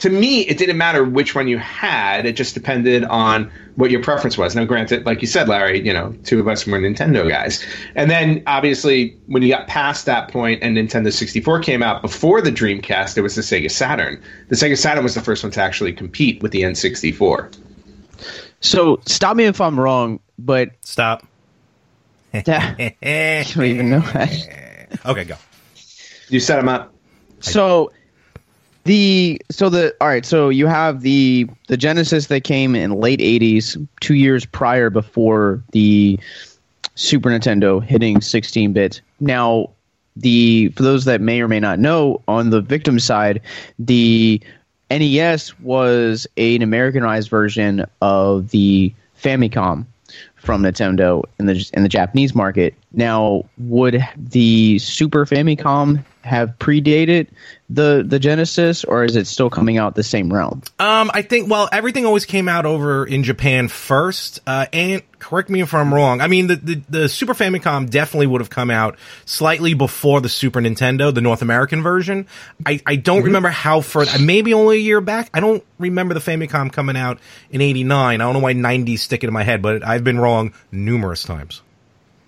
to 0.00 0.10
me, 0.10 0.40
it 0.42 0.58
didn't 0.58 0.78
matter 0.78 1.04
which 1.04 1.34
one 1.34 1.48
you 1.48 1.58
had. 1.58 2.26
It 2.26 2.36
just 2.36 2.54
depended 2.54 3.04
on 3.04 3.50
what 3.76 3.90
your 3.90 4.02
preference 4.02 4.38
was. 4.38 4.54
Now, 4.54 4.64
granted, 4.64 5.06
like 5.06 5.20
you 5.20 5.28
said, 5.28 5.48
Larry, 5.48 5.84
you 5.84 5.92
know, 5.92 6.14
two 6.24 6.40
of 6.40 6.48
us 6.48 6.66
were 6.66 6.78
Nintendo 6.78 7.28
guys. 7.28 7.64
And 7.94 8.10
then, 8.10 8.42
obviously, 8.46 9.16
when 9.26 9.42
you 9.42 9.50
got 9.50 9.66
past 9.66 10.06
that 10.06 10.28
point 10.30 10.62
and 10.62 10.76
Nintendo 10.76 11.12
64 11.12 11.60
came 11.60 11.82
out 11.82 12.02
before 12.02 12.40
the 12.40 12.52
Dreamcast, 12.52 13.14
there 13.14 13.22
was 13.22 13.34
the 13.34 13.42
Sega 13.42 13.70
Saturn. 13.70 14.22
The 14.48 14.56
Sega 14.56 14.78
Saturn 14.78 15.04
was 15.04 15.14
the 15.14 15.22
first 15.22 15.42
one 15.42 15.52
to 15.52 15.62
actually 15.62 15.92
compete 15.92 16.42
with 16.42 16.52
the 16.52 16.62
N64. 16.62 17.56
so 18.60 19.00
stop 19.06 19.36
me 19.36 19.44
if 19.44 19.60
i'm 19.60 19.78
wrong 19.78 20.18
but 20.38 20.70
Stop. 20.80 21.26
I 22.34 22.94
don't 23.02 23.64
even 23.64 23.90
know 23.90 24.00
that. 24.00 24.98
okay, 25.06 25.24
go. 25.24 25.36
You 26.28 26.40
set 26.40 26.56
them 26.56 26.68
up. 26.68 26.94
So 27.40 27.92
the 28.88 29.40
so 29.50 29.68
the 29.68 29.94
all 30.00 30.08
right, 30.08 30.24
so 30.24 30.48
you 30.48 30.66
have 30.66 31.02
the 31.02 31.46
the 31.68 31.76
Genesis 31.76 32.26
that 32.26 32.42
came 32.42 32.74
in 32.74 32.92
late 32.92 33.20
'80s, 33.20 33.86
two 34.00 34.14
years 34.14 34.46
prior 34.46 34.88
before 34.88 35.62
the 35.72 36.18
Super 36.94 37.28
Nintendo 37.28 37.84
hitting 37.84 38.22
16 38.22 38.72
bit. 38.72 39.00
Now, 39.20 39.70
the 40.16 40.68
for 40.70 40.82
those 40.82 41.04
that 41.04 41.20
may 41.20 41.42
or 41.42 41.48
may 41.48 41.60
not 41.60 41.78
know, 41.78 42.22
on 42.26 42.48
the 42.48 42.62
victim 42.62 42.98
side, 42.98 43.42
the 43.78 44.40
NES 44.90 45.58
was 45.60 46.26
an 46.38 46.62
Americanized 46.62 47.28
version 47.28 47.84
of 48.00 48.50
the 48.50 48.92
Famicom 49.22 49.84
from 50.38 50.62
Nintendo 50.62 51.24
in 51.38 51.46
the 51.46 51.70
in 51.74 51.82
the 51.82 51.88
Japanese 51.88 52.34
market. 52.34 52.74
Now, 52.92 53.44
would 53.58 54.02
the 54.16 54.78
Super 54.78 55.26
Famicom 55.26 56.04
have 56.22 56.58
predated 56.58 57.26
the 57.70 58.04
the 58.06 58.18
Genesis, 58.18 58.84
or 58.84 59.04
is 59.04 59.16
it 59.16 59.26
still 59.26 59.50
coming 59.50 59.78
out 59.78 59.94
the 59.94 60.02
same 60.02 60.32
realm? 60.32 60.62
Um, 60.78 61.10
I 61.12 61.22
think 61.22 61.50
well, 61.50 61.68
everything 61.72 62.06
always 62.06 62.24
came 62.24 62.48
out 62.48 62.66
over 62.66 63.04
in 63.04 63.24
Japan 63.24 63.68
first. 63.68 64.40
Uh, 64.46 64.66
and 64.72 65.02
correct 65.18 65.50
me 65.50 65.60
if 65.60 65.74
I'm 65.74 65.92
wrong. 65.92 66.20
I 66.20 66.28
mean, 66.28 66.46
the, 66.46 66.56
the 66.56 66.82
the 66.88 67.08
Super 67.08 67.34
Famicom 67.34 67.90
definitely 67.90 68.26
would 68.28 68.40
have 68.40 68.50
come 68.50 68.70
out 68.70 68.98
slightly 69.24 69.74
before 69.74 70.20
the 70.20 70.28
Super 70.28 70.60
Nintendo, 70.60 71.12
the 71.12 71.20
North 71.20 71.42
American 71.42 71.82
version. 71.82 72.26
I 72.64 72.80
I 72.86 72.96
don't 72.96 73.24
remember 73.24 73.48
how 73.48 73.80
far. 73.80 74.04
Maybe 74.20 74.54
only 74.54 74.76
a 74.76 74.80
year 74.80 75.00
back. 75.00 75.30
I 75.34 75.40
don't 75.40 75.64
remember 75.78 76.14
the 76.14 76.20
Famicom 76.20 76.72
coming 76.72 76.96
out 76.96 77.18
in 77.50 77.60
'89. 77.60 78.20
I 78.20 78.24
don't 78.24 78.34
know 78.34 78.40
why 78.40 78.54
'90s 78.54 79.00
stick 79.00 79.24
it 79.24 79.26
in 79.26 79.34
my 79.34 79.42
head, 79.42 79.62
but 79.62 79.86
I've 79.86 80.04
been 80.04 80.18
wrong 80.18 80.27
numerous 80.72 81.22
times. 81.22 81.62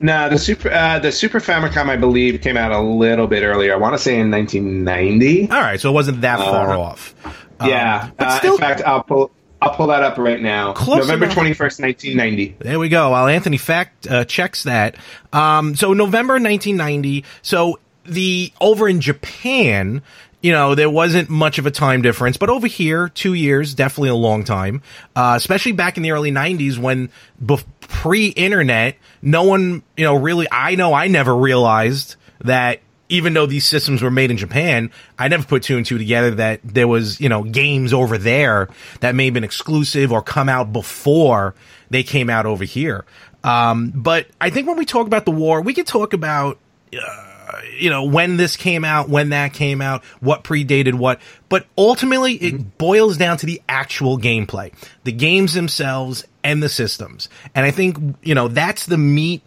No, 0.02 0.30
the 0.30 0.38
Super 0.38 0.70
uh, 0.70 0.98
the 0.98 1.12
Super 1.12 1.40
Famicom, 1.40 1.88
I 1.90 1.96
believe, 1.96 2.40
came 2.40 2.56
out 2.56 2.72
a 2.72 2.80
little 2.80 3.26
bit 3.26 3.42
earlier. 3.42 3.74
I 3.74 3.76
want 3.76 3.94
to 3.94 3.98
say 3.98 4.18
in 4.18 4.30
1990. 4.30 5.50
All 5.50 5.60
right, 5.60 5.78
so 5.80 5.90
it 5.90 5.92
wasn't 5.92 6.22
that 6.22 6.38
far 6.38 6.70
Uh, 6.72 6.78
off. 6.78 7.14
Yeah, 7.62 8.04
Um, 8.04 8.12
but 8.16 8.44
uh, 8.44 8.52
in 8.52 8.58
fact, 8.58 8.82
I'll 8.82 9.02
pull 9.02 9.30
I'll 9.60 9.74
pull 9.74 9.88
that 9.88 10.02
up 10.02 10.16
right 10.16 10.40
now. 10.40 10.72
Close 10.72 11.00
November 11.06 11.28
twenty 11.30 11.52
first, 11.52 11.80
nineteen 11.80 12.16
ninety. 12.16 12.56
There 12.58 12.78
we 12.78 12.88
go. 12.88 13.10
While 13.10 13.26
Anthony 13.28 13.58
fact 13.58 14.06
uh, 14.10 14.24
checks 14.24 14.62
that, 14.62 14.96
um, 15.34 15.76
so 15.76 15.92
November 15.92 16.34
1990. 16.34 17.24
So 17.42 17.78
the 18.06 18.50
over 18.58 18.88
in 18.88 19.02
Japan, 19.02 20.00
you 20.42 20.52
know, 20.52 20.74
there 20.74 20.90
wasn't 20.90 21.28
much 21.28 21.58
of 21.58 21.66
a 21.66 21.70
time 21.70 22.02
difference, 22.02 22.36
but 22.36 22.48
over 22.48 22.66
here, 22.66 23.08
two 23.08 23.34
years, 23.34 23.74
definitely 23.74 24.08
a 24.08 24.14
long 24.14 24.44
time. 24.44 24.82
Uh, 25.14 25.34
especially 25.36 25.72
back 25.72 25.96
in 25.96 26.02
the 26.02 26.12
early 26.12 26.32
90s 26.32 26.78
when 26.78 27.10
bef- 27.42 27.64
pre-internet, 27.80 28.96
no 29.20 29.44
one, 29.44 29.82
you 29.96 30.04
know, 30.04 30.14
really. 30.14 30.46
I 30.50 30.76
know 30.76 30.94
I 30.94 31.08
never 31.08 31.36
realized 31.36 32.16
that 32.40 32.80
even 33.10 33.34
though 33.34 33.46
these 33.46 33.66
systems 33.66 34.02
were 34.02 34.10
made 34.10 34.30
in 34.30 34.36
Japan, 34.36 34.90
I 35.18 35.28
never 35.28 35.44
put 35.44 35.64
two 35.64 35.76
and 35.76 35.84
two 35.84 35.98
together 35.98 36.30
that 36.36 36.60
there 36.64 36.88
was, 36.88 37.20
you 37.20 37.28
know, 37.28 37.42
games 37.42 37.92
over 37.92 38.16
there 38.16 38.68
that 39.00 39.14
may 39.14 39.26
have 39.26 39.34
been 39.34 39.44
exclusive 39.44 40.12
or 40.12 40.22
come 40.22 40.48
out 40.48 40.72
before 40.72 41.54
they 41.90 42.02
came 42.02 42.30
out 42.30 42.46
over 42.46 42.64
here. 42.64 43.04
Um, 43.42 43.92
but 43.94 44.28
I 44.40 44.50
think 44.50 44.68
when 44.68 44.78
we 44.78 44.84
talk 44.84 45.06
about 45.06 45.24
the 45.24 45.32
war, 45.32 45.60
we 45.60 45.74
could 45.74 45.86
talk 45.86 46.12
about, 46.12 46.58
uh, 46.94 47.29
you 47.78 47.90
know, 47.90 48.04
when 48.04 48.36
this 48.36 48.56
came 48.56 48.84
out, 48.84 49.08
when 49.08 49.30
that 49.30 49.52
came 49.52 49.80
out, 49.80 50.04
what 50.20 50.44
predated 50.44 50.94
what. 50.94 51.20
But 51.48 51.66
ultimately, 51.76 52.34
it 52.34 52.54
mm-hmm. 52.54 52.68
boils 52.78 53.16
down 53.16 53.36
to 53.38 53.46
the 53.46 53.60
actual 53.68 54.18
gameplay, 54.18 54.72
the 55.04 55.12
games 55.12 55.54
themselves 55.54 56.24
and 56.42 56.62
the 56.62 56.68
systems. 56.68 57.28
And 57.54 57.66
I 57.66 57.70
think, 57.70 58.16
you 58.22 58.34
know, 58.34 58.48
that's 58.48 58.86
the 58.86 58.98
meat 58.98 59.42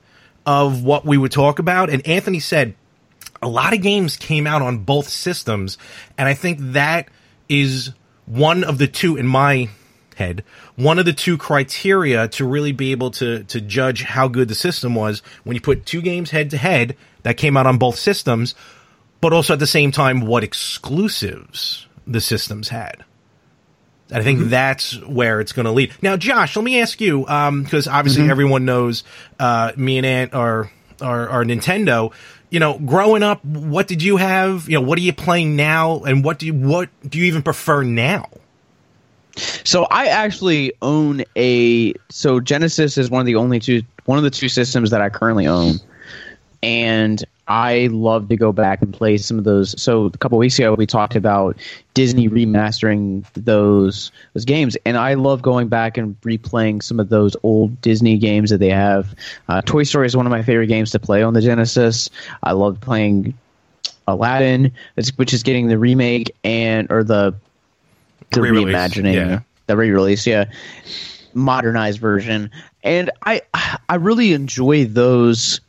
of 0.45 0.83
what 0.83 1.05
we 1.05 1.17
would 1.17 1.31
talk 1.31 1.59
about. 1.59 1.89
And 1.89 2.05
Anthony 2.07 2.39
said 2.39 2.75
a 3.41 3.47
lot 3.47 3.73
of 3.73 3.81
games 3.81 4.15
came 4.17 4.47
out 4.47 4.61
on 4.61 4.79
both 4.79 5.09
systems, 5.09 5.77
and 6.17 6.27
I 6.27 6.33
think 6.33 6.59
that 6.73 7.09
is 7.49 7.91
one 8.25 8.63
of 8.63 8.77
the 8.77 8.87
two 8.87 9.17
in 9.17 9.27
my 9.27 9.69
head 10.13 10.43
one 10.75 10.99
of 10.99 11.05
the 11.05 11.13
two 11.13 11.37
criteria 11.37 12.27
to 12.27 12.45
really 12.45 12.71
be 12.71 12.91
able 12.91 13.11
to 13.11 13.43
to 13.43 13.61
judge 13.61 14.03
how 14.03 14.27
good 14.27 14.47
the 14.47 14.55
system 14.55 14.95
was 14.95 15.21
when 15.43 15.55
you 15.55 15.61
put 15.61 15.85
two 15.85 16.01
games 16.01 16.31
head 16.31 16.49
to 16.49 16.57
head 16.57 16.95
that 17.23 17.37
came 17.37 17.57
out 17.57 17.65
on 17.65 17.77
both 17.77 17.97
systems 17.97 18.55
but 19.21 19.33
also 19.33 19.53
at 19.53 19.59
the 19.59 19.67
same 19.67 19.91
time 19.91 20.21
what 20.21 20.43
exclusives 20.43 21.87
the 22.05 22.21
systems 22.21 22.69
had 22.69 23.03
I 24.11 24.21
think 24.21 24.39
mm-hmm. 24.39 24.49
that's 24.49 25.01
where 25.01 25.39
it's 25.41 25.53
going 25.53 25.65
to 25.65 25.71
lead. 25.71 25.91
Now, 26.01 26.17
Josh, 26.17 26.55
let 26.55 26.63
me 26.63 26.79
ask 26.81 27.01
you, 27.01 27.21
because 27.21 27.87
um, 27.87 27.93
obviously 27.93 28.23
mm-hmm. 28.23 28.31
everyone 28.31 28.65
knows 28.65 29.03
uh, 29.39 29.71
me 29.75 29.97
and 29.97 30.05
Ant 30.05 30.33
are, 30.33 30.69
are, 31.01 31.29
are 31.29 31.43
Nintendo. 31.43 32.13
You 32.51 32.59
know, 32.59 32.77
growing 32.77 33.23
up, 33.23 33.43
what 33.43 33.87
did 33.87 34.03
you 34.03 34.17
have? 34.17 34.69
You 34.69 34.79
know, 34.79 34.85
what 34.85 34.99
are 34.99 35.01
you 35.01 35.13
playing 35.13 35.55
now, 35.55 36.01
and 36.01 36.23
what 36.23 36.37
do 36.37 36.45
you 36.45 36.53
what 36.53 36.89
do 37.07 37.17
you 37.17 37.25
even 37.25 37.41
prefer 37.41 37.81
now? 37.81 38.29
So 39.35 39.85
I 39.89 40.07
actually 40.07 40.73
own 40.81 41.23
a 41.35 41.93
so 42.09 42.39
Genesis 42.39 42.97
is 42.97 43.09
one 43.09 43.19
of 43.19 43.25
the 43.25 43.35
only 43.35 43.59
two 43.59 43.81
one 44.05 44.17
of 44.17 44.23
the 44.23 44.29
two 44.29 44.49
systems 44.49 44.91
that 44.91 45.01
I 45.01 45.09
currently 45.09 45.47
own. 45.47 45.79
And 46.61 47.23
I 47.47 47.87
love 47.91 48.29
to 48.29 48.37
go 48.37 48.53
back 48.53 48.81
and 48.81 48.93
play 48.93 49.17
some 49.17 49.37
of 49.37 49.43
those. 49.43 49.81
So 49.81 50.05
a 50.05 50.17
couple 50.17 50.37
weeks 50.37 50.57
ago 50.57 50.75
we 50.75 50.85
talked 50.85 51.15
about 51.15 51.57
Disney 51.93 52.29
remastering 52.29 53.25
those 53.33 54.11
those 54.33 54.45
games, 54.45 54.77
and 54.85 54.97
I 54.97 55.15
love 55.15 55.41
going 55.41 55.67
back 55.67 55.97
and 55.97 56.19
replaying 56.21 56.83
some 56.83 56.99
of 56.99 57.09
those 57.09 57.35
old 57.43 57.81
Disney 57.81 58.17
games 58.17 58.49
that 58.49 58.59
they 58.59 58.69
have. 58.69 59.13
Uh, 59.49 59.61
Toy 59.61 59.83
Story 59.83 60.05
is 60.05 60.15
one 60.15 60.25
of 60.25 60.31
my 60.31 60.43
favorite 60.43 60.67
games 60.67 60.91
to 60.91 60.99
play 60.99 61.21
on 61.23 61.33
the 61.33 61.41
Genesis. 61.41 62.09
I 62.43 62.53
love 62.53 62.79
playing 62.79 63.33
Aladdin, 64.07 64.71
which 65.15 65.33
is 65.33 65.43
getting 65.43 65.67
the 65.67 65.77
remake 65.77 66.33
and 66.43 66.89
or 66.91 67.03
the 67.03 67.35
the 68.33 68.41
re-release, 68.41 68.75
reimagining, 68.75 69.13
yeah. 69.13 69.39
the 69.67 69.77
re-release, 69.77 70.25
yeah, 70.27 70.45
modernized 71.33 71.99
version, 71.99 72.51
and 72.83 73.09
I 73.23 73.41
I 73.89 73.95
really 73.95 74.33
enjoy 74.33 74.85
those 74.85 75.61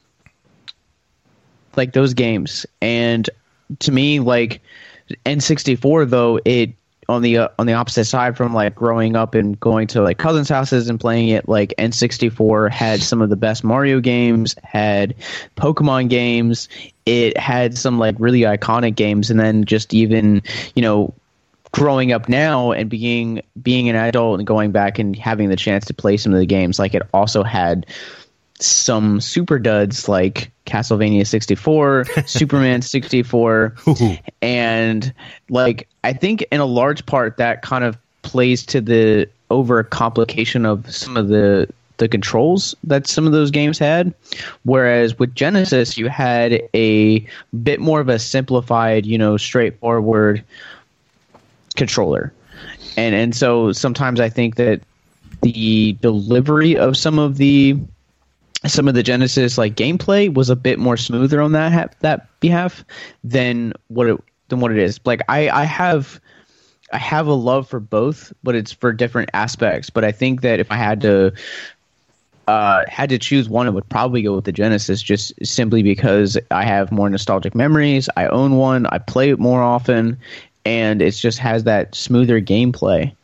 like 1.77 1.93
those 1.93 2.15
games, 2.15 2.67
and 2.81 3.29
to 3.81 3.93
me, 3.93 4.21
like 4.21 4.61
N64 5.25 6.09
though 6.09 6.41
it 6.45 6.75
on 7.09 7.23
the 7.23 7.39
uh, 7.39 7.49
on 7.59 7.67
the 7.67 7.75
opposite 7.75 8.05
side 8.05 8.37
from 8.37 8.55
like 8.55 8.75
growing 8.75 9.17
up 9.17 9.35
and 9.35 9.59
going 9.61 9.87
to 9.89 10.03
like 10.03 10.19
cousins' 10.19 10.49
houses 10.49 10.89
and 10.89 10.99
playing 10.99 11.29
it 11.29 11.49
like 11.49 11.75
N64 11.79 12.71
had 12.71 13.03
some 13.03 13.21
of 13.21 13.31
the 13.31 13.37
best 13.37 13.65
Mario 13.65 14.01
games, 14.01 14.55
had 14.63 15.15
Pokemon 15.57 16.09
games, 16.09 16.69
it 17.07 17.37
had 17.37 17.77
some 17.77 17.99
like 17.99 18.17
really 18.19 18.41
iconic 18.41 18.97
games. 18.97 19.31
And 19.31 19.39
then 19.39 19.65
just 19.65 19.93
even, 19.93 20.43
you 20.75 20.83
know, 20.83 21.13
growing 21.75 22.13
up 22.13 22.29
now 22.29 22.71
and 22.71 22.89
being 22.89 23.43
being 23.61 23.89
an 23.89 23.97
adult 23.97 24.39
and 24.39 24.47
going 24.47 24.71
back 24.71 25.01
and 25.01 25.17
having 25.17 25.49
the 25.49 25.57
chance 25.57 25.85
to 25.87 25.93
play 25.93 26.17
some 26.17 26.33
of 26.33 26.39
the 26.39 26.47
games 26.47 26.79
like 26.79 26.95
it 26.95 27.03
also 27.13 27.43
had 27.43 27.85
some 28.61 29.21
super 29.21 29.59
duds 29.59 30.09
like 30.09 30.53
Castlevania 30.67 31.27
64, 31.27 32.05
Superman 32.27 32.81
64 32.81 33.75
and 34.41 35.13
like 35.51 35.89
I 36.05 36.13
think 36.13 36.43
in 36.53 36.61
a 36.61 36.65
large 36.65 37.05
part 37.07 37.39
that 37.39 37.63
kind 37.63 37.83
of 37.83 37.99
plays 38.23 38.65
to 38.67 38.81
the 38.81 39.29
over 39.51 39.83
complication 39.83 40.65
of 40.65 40.95
some 40.95 41.17
of 41.17 41.27
the 41.27 41.69
the 41.97 42.09
controls 42.09 42.77
that 42.85 43.09
some 43.09 43.27
of 43.27 43.33
those 43.33 43.51
games 43.51 43.81
had. 43.81 44.15
Whereas 44.63 45.19
with 45.19 45.35
Genesis 45.35 45.99
you 45.99 46.09
had 46.09 46.63
a 46.73 47.27
bit 47.65 47.81
more 47.81 47.99
of 47.99 48.09
a 48.09 48.21
simplified, 48.21 49.07
you 49.07 49.19
know, 49.19 49.37
straightforward 49.37 50.45
controller. 51.77 52.33
And 52.97 53.15
and 53.15 53.35
so 53.35 53.73
sometimes 53.73 54.21
I 54.21 54.29
think 54.29 54.57
that 54.57 54.81
the 55.43 55.93
delivery 56.01 56.77
of 56.77 56.97
some 56.97 57.19
of 57.19 57.37
the 57.37 57.77
some 58.67 58.89
of 58.89 58.95
the 58.95 59.03
Genesis 59.03 59.59
like 59.59 59.75
gameplay 59.75 60.33
was 60.33 60.49
a 60.51 60.57
bit 60.57 60.79
more 60.79 60.97
smoother 60.97 61.41
on 61.41 61.53
that 61.53 61.73
ha- 61.73 61.89
that 62.01 62.29
behalf 62.41 62.85
than 63.23 63.73
what 63.89 64.07
it 64.07 64.21
than 64.49 64.61
what 64.61 64.71
it 64.71 64.79
is. 64.79 65.01
Like 65.05 65.21
I 65.29 65.49
I 65.51 65.65
have 65.65 66.21
I 66.93 66.99
have 66.99 67.27
a 67.27 67.35
love 67.35 67.69
for 67.69 67.81
both, 67.81 68.33
but 68.43 68.55
it's 68.55 68.73
for 68.73 68.93
different 68.93 69.31
aspects. 69.35 69.91
But 69.91 70.05
I 70.05 70.13
think 70.13 70.43
that 70.43 70.61
if 70.61 70.71
I 70.71 70.77
had 70.77 71.01
to 71.03 71.33
uh, 72.47 72.85
had 72.89 73.09
to 73.09 73.19
choose 73.19 73.49
one, 73.49 73.67
it 73.67 73.73
would 73.73 73.89
probably 73.89 74.23
go 74.23 74.35
with 74.35 74.45
the 74.45 74.53
Genesis, 74.53 75.03
just 75.03 75.33
simply 75.43 75.83
because 75.83 76.39
I 76.51 76.65
have 76.65 76.93
more 76.93 77.09
nostalgic 77.09 77.55
memories. 77.55 78.09
I 78.17 78.27
own 78.27 78.57
one, 78.57 78.87
I 78.87 78.99
play 78.99 79.31
it 79.31 79.39
more 79.39 79.63
often, 79.63 80.19
and 80.65 81.03
it 81.03 81.13
just 81.13 81.39
has 81.39 81.65
that 81.65 81.95
smoother 81.95 82.41
gameplay. 82.41 83.15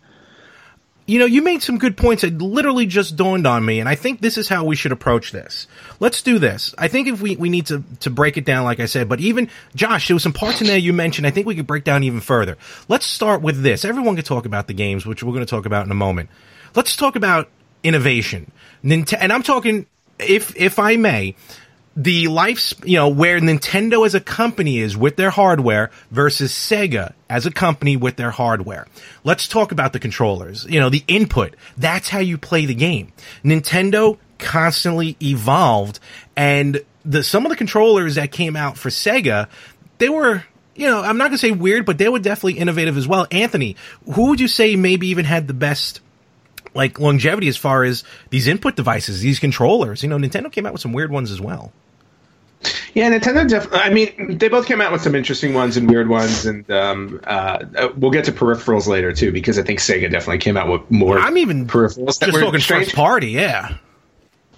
You 1.06 1.18
know, 1.18 1.24
you 1.24 1.42
made 1.42 1.60
some 1.60 1.78
good 1.78 1.96
points. 1.96 2.22
It 2.22 2.38
literally 2.38 2.86
just 2.86 3.16
dawned 3.16 3.44
on 3.44 3.64
me, 3.64 3.80
and 3.80 3.88
I 3.88 3.96
think 3.96 4.20
this 4.20 4.38
is 4.38 4.48
how 4.48 4.64
we 4.64 4.76
should 4.76 4.92
approach 4.92 5.32
this. 5.32 5.66
Let's 5.98 6.22
do 6.22 6.38
this. 6.38 6.72
I 6.78 6.86
think 6.86 7.08
if 7.08 7.20
we, 7.20 7.34
we 7.34 7.48
need 7.48 7.66
to, 7.66 7.82
to 8.00 8.10
break 8.10 8.36
it 8.36 8.44
down, 8.44 8.62
like 8.62 8.78
I 8.78 8.86
said, 8.86 9.08
but 9.08 9.18
even, 9.18 9.48
Josh, 9.74 10.06
there 10.06 10.14
was 10.14 10.22
some 10.22 10.32
parts 10.32 10.60
in 10.60 10.68
there 10.68 10.78
you 10.78 10.92
mentioned, 10.92 11.26
I 11.26 11.30
think 11.30 11.48
we 11.48 11.56
could 11.56 11.66
break 11.66 11.82
down 11.82 12.04
even 12.04 12.20
further. 12.20 12.56
Let's 12.86 13.06
start 13.06 13.42
with 13.42 13.60
this. 13.62 13.84
Everyone 13.84 14.14
can 14.14 14.24
talk 14.24 14.46
about 14.46 14.68
the 14.68 14.72
games, 14.72 15.04
which 15.04 15.24
we're 15.24 15.32
going 15.32 15.44
to 15.44 15.50
talk 15.50 15.66
about 15.66 15.84
in 15.84 15.90
a 15.90 15.96
moment. 15.96 16.30
Let's 16.76 16.94
talk 16.94 17.16
about 17.16 17.48
innovation. 17.82 18.52
Nint- 18.84 19.16
and 19.18 19.32
I'm 19.32 19.42
talking, 19.42 19.86
if, 20.20 20.54
if 20.54 20.78
I 20.78 20.94
may, 20.94 21.34
the 21.96 22.28
life, 22.28 22.72
you 22.84 22.96
know, 22.96 23.08
where 23.08 23.40
Nintendo 23.40 24.06
as 24.06 24.14
a 24.14 24.20
company 24.20 24.78
is 24.78 24.96
with 24.96 25.16
their 25.16 25.30
hardware 25.30 25.90
versus 26.10 26.52
Sega 26.52 27.12
as 27.28 27.46
a 27.46 27.50
company 27.50 27.96
with 27.96 28.16
their 28.16 28.30
hardware. 28.30 28.86
Let's 29.24 29.48
talk 29.48 29.72
about 29.72 29.92
the 29.92 29.98
controllers. 29.98 30.64
You 30.66 30.80
know, 30.80 30.88
the 30.88 31.04
input. 31.08 31.56
That's 31.76 32.08
how 32.08 32.20
you 32.20 32.38
play 32.38 32.66
the 32.66 32.74
game. 32.74 33.12
Nintendo 33.44 34.18
constantly 34.38 35.16
evolved 35.20 36.00
and 36.36 36.80
the, 37.04 37.22
some 37.22 37.44
of 37.44 37.50
the 37.50 37.56
controllers 37.56 38.14
that 38.14 38.30
came 38.30 38.56
out 38.56 38.76
for 38.76 38.88
Sega, 38.88 39.48
they 39.98 40.08
were, 40.08 40.44
you 40.74 40.86
know, 40.86 41.00
I'm 41.02 41.18
not 41.18 41.24
going 41.24 41.32
to 41.32 41.38
say 41.38 41.50
weird, 41.50 41.86
but 41.86 41.98
they 41.98 42.08
were 42.08 42.18
definitely 42.18 42.58
innovative 42.58 42.96
as 42.96 43.08
well. 43.08 43.26
Anthony, 43.30 43.76
who 44.14 44.28
would 44.28 44.40
you 44.40 44.48
say 44.48 44.76
maybe 44.76 45.08
even 45.08 45.24
had 45.24 45.48
the 45.48 45.54
best 45.54 46.00
like 46.74 47.00
longevity 47.00 47.48
as 47.48 47.56
far 47.56 47.84
as 47.84 48.04
these 48.30 48.46
input 48.46 48.76
devices, 48.76 49.20
these 49.20 49.38
controllers. 49.38 50.02
You 50.02 50.08
know, 50.08 50.18
Nintendo 50.18 50.52
came 50.52 50.66
out 50.66 50.72
with 50.72 50.82
some 50.82 50.92
weird 50.92 51.10
ones 51.10 51.30
as 51.30 51.40
well. 51.40 51.72
Yeah, 52.94 53.10
Nintendo. 53.10 53.48
Def- 53.48 53.72
I 53.72 53.90
mean, 53.90 54.38
they 54.38 54.48
both 54.48 54.66
came 54.66 54.80
out 54.80 54.92
with 54.92 55.02
some 55.02 55.14
interesting 55.14 55.54
ones 55.54 55.76
and 55.76 55.88
weird 55.88 56.08
ones, 56.08 56.44
and 56.44 56.70
um, 56.70 57.20
uh, 57.24 57.88
we'll 57.96 58.10
get 58.10 58.24
to 58.26 58.32
peripherals 58.32 58.86
later 58.86 59.12
too, 59.12 59.32
because 59.32 59.58
I 59.58 59.62
think 59.62 59.78
Sega 59.78 60.10
definitely 60.10 60.38
came 60.38 60.56
out 60.56 60.68
with 60.68 60.90
more. 60.90 61.18
I'm 61.18 61.38
even 61.38 61.66
peripherals. 61.66 62.06
Just 62.06 62.20
talking 62.20 62.60
strange. 62.60 62.86
first 62.86 62.96
party, 62.96 63.28
yeah. 63.28 63.76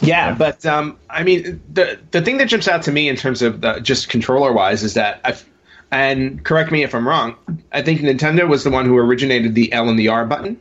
Yeah, 0.00 0.34
but 0.34 0.66
um, 0.66 0.98
I 1.08 1.22
mean, 1.22 1.62
the 1.72 1.98
the 2.10 2.22
thing 2.22 2.38
that 2.38 2.48
jumps 2.48 2.66
out 2.66 2.82
to 2.84 2.92
me 2.92 3.08
in 3.08 3.16
terms 3.16 3.40
of 3.40 3.60
the, 3.60 3.78
just 3.78 4.08
controller 4.08 4.52
wise 4.52 4.82
is 4.82 4.94
that 4.94 5.20
I've, 5.24 5.48
and 5.92 6.44
correct 6.44 6.72
me 6.72 6.82
if 6.82 6.94
I'm 6.94 7.06
wrong. 7.06 7.36
I 7.70 7.82
think 7.82 8.00
Nintendo 8.00 8.48
was 8.48 8.64
the 8.64 8.70
one 8.70 8.86
who 8.86 8.96
originated 8.96 9.54
the 9.54 9.72
L 9.72 9.88
and 9.88 9.98
the 9.98 10.08
R 10.08 10.26
button, 10.26 10.58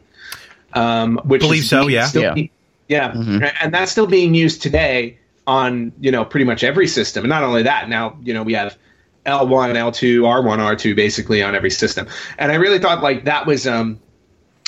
um, 0.73 1.19
which 1.23 1.41
believe 1.41 1.63
so. 1.63 1.87
Yeah, 1.87 2.07
yeah, 2.13 2.35
yeah, 2.87 3.11
mm-hmm. 3.13 3.43
and 3.61 3.73
that's 3.73 3.91
still 3.91 4.05
being 4.05 4.35
used 4.35 4.61
today 4.61 5.17
on 5.51 5.91
you 5.99 6.11
know 6.11 6.23
pretty 6.23 6.45
much 6.45 6.63
every 6.63 6.87
system. 6.87 7.25
And 7.25 7.29
not 7.29 7.43
only 7.43 7.63
that, 7.63 7.89
now 7.89 8.17
you 8.23 8.33
know 8.33 8.41
we 8.41 8.53
have 8.53 8.77
L1, 9.25 9.75
L2, 9.75 10.21
R1, 10.21 10.57
R2 10.57 10.95
basically 10.95 11.43
on 11.43 11.53
every 11.53 11.69
system. 11.69 12.07
And 12.37 12.51
I 12.51 12.55
really 12.55 12.79
thought 12.79 13.03
like 13.03 13.25
that 13.25 13.45
was 13.45 13.67
um 13.67 13.99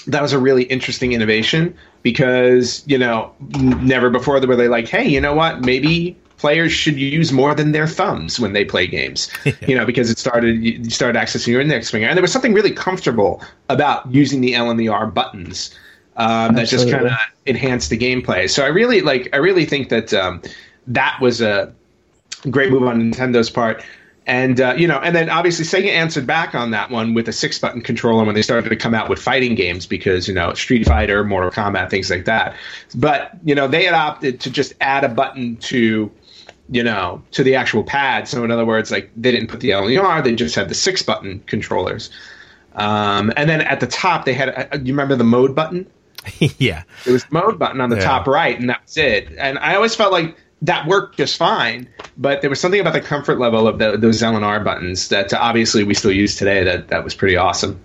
that 0.07 0.21
was 0.21 0.33
a 0.33 0.39
really 0.39 0.63
interesting 0.63 1.13
innovation 1.13 1.73
because 2.01 2.83
you 2.85 2.97
know 2.97 3.33
never 3.39 4.09
before 4.09 4.45
were 4.45 4.55
they 4.57 4.67
like, 4.67 4.89
hey, 4.89 5.07
you 5.07 5.21
know 5.21 5.33
what, 5.33 5.61
maybe 5.61 6.17
players 6.37 6.73
should 6.73 6.99
use 6.99 7.31
more 7.31 7.55
than 7.55 7.71
their 7.71 7.87
thumbs 7.87 8.37
when 8.37 8.51
they 8.51 8.65
play 8.65 8.85
games. 8.85 9.31
you 9.67 9.75
know, 9.75 9.85
because 9.85 10.09
it 10.09 10.17
started 10.17 10.61
you 10.61 10.89
started 10.89 11.17
accessing 11.17 11.47
your 11.47 11.61
index 11.61 11.89
finger, 11.89 12.07
and 12.07 12.17
there 12.17 12.21
was 12.21 12.33
something 12.33 12.53
really 12.53 12.71
comfortable 12.71 13.41
about 13.69 14.13
using 14.13 14.41
the 14.41 14.53
L 14.53 14.69
and 14.69 14.77
the 14.77 14.89
R 14.89 15.07
buttons 15.07 15.73
um, 16.17 16.55
that 16.55 16.67
just 16.67 16.89
kind 16.89 17.05
of 17.05 17.13
enhanced 17.45 17.89
the 17.89 17.97
gameplay. 17.97 18.49
So 18.49 18.63
I 18.63 18.67
really 18.67 19.01
like. 19.01 19.29
I 19.33 19.37
really 19.37 19.65
think 19.65 19.89
that 19.89 20.13
um, 20.13 20.41
that 20.87 21.19
was 21.21 21.41
a 21.41 21.73
great 22.49 22.71
move 22.71 22.83
on 22.83 22.99
Nintendo's 22.99 23.49
part. 23.49 23.83
And 24.25 24.61
uh, 24.61 24.75
you 24.77 24.87
know, 24.87 24.99
and 24.99 25.13
then 25.13 25.29
obviously 25.29 25.65
Sega 25.65 25.89
answered 25.89 26.25
back 26.25 26.55
on 26.55 26.71
that 26.71 26.89
one 26.89 27.13
with 27.13 27.27
a 27.27 27.33
six-button 27.33 27.81
controller 27.81 28.23
when 28.23 28.35
they 28.35 28.41
started 28.41 28.69
to 28.69 28.75
come 28.75 28.93
out 28.93 29.09
with 29.09 29.19
fighting 29.19 29.53
games 29.53 29.85
because 29.85 30.29
you 30.29 30.33
know 30.33 30.53
Street 30.53 30.85
Fighter, 30.85 31.25
Mortal 31.25 31.51
Kombat, 31.51 31.89
things 31.89 32.09
like 32.09 32.25
that. 32.25 32.55
But 32.95 33.31
you 33.43 33.53
know, 33.53 33.67
they 33.67 33.83
had 33.83 33.93
opted 33.93 34.39
to 34.41 34.49
just 34.49 34.73
add 34.79 35.03
a 35.03 35.09
button 35.09 35.57
to 35.57 36.09
you 36.69 36.83
know 36.83 37.21
to 37.31 37.43
the 37.43 37.55
actual 37.55 37.83
pad. 37.83 38.29
So 38.29 38.45
in 38.45 38.51
other 38.51 38.65
words, 38.65 38.91
like 38.91 39.11
they 39.17 39.31
didn't 39.31 39.49
put 39.49 39.59
the 39.59 39.73
L 39.73 39.87
and 39.87 39.99
R, 39.99 40.21
they 40.21 40.35
just 40.35 40.55
had 40.55 40.69
the 40.69 40.75
six-button 40.75 41.41
controllers. 41.41 42.09
Um, 42.75 43.31
and 43.35 43.49
then 43.49 43.59
at 43.59 43.81
the 43.81 43.87
top, 43.87 44.23
they 44.23 44.33
had. 44.33 44.49
A, 44.49 44.79
you 44.79 44.93
remember 44.93 45.15
the 45.17 45.25
mode 45.25 45.53
button? 45.53 45.85
yeah. 46.39 46.83
It 47.05 47.11
was 47.11 47.29
mode 47.31 47.59
button 47.59 47.81
on 47.81 47.89
the 47.89 47.97
yeah. 47.97 48.03
top 48.03 48.27
right, 48.27 48.57
and 48.57 48.69
that 48.69 48.81
was 48.83 48.97
it. 48.97 49.29
And 49.37 49.59
I 49.59 49.75
always 49.75 49.95
felt 49.95 50.11
like 50.11 50.37
that 50.63 50.87
worked 50.87 51.17
just 51.17 51.37
fine. 51.37 51.87
But 52.17 52.41
there 52.41 52.49
was 52.49 52.59
something 52.59 52.79
about 52.79 52.93
the 52.93 53.01
comfort 53.01 53.37
level 53.37 53.67
of 53.67 53.79
the, 53.79 53.97
those 53.97 54.23
L 54.23 54.35
and 54.35 54.45
R 54.45 54.59
buttons 54.61 55.09
that 55.09 55.33
obviously 55.33 55.83
we 55.83 55.93
still 55.93 56.11
use 56.11 56.35
today. 56.35 56.63
That 56.63 56.87
that 56.87 57.03
was 57.03 57.13
pretty 57.13 57.37
awesome. 57.37 57.79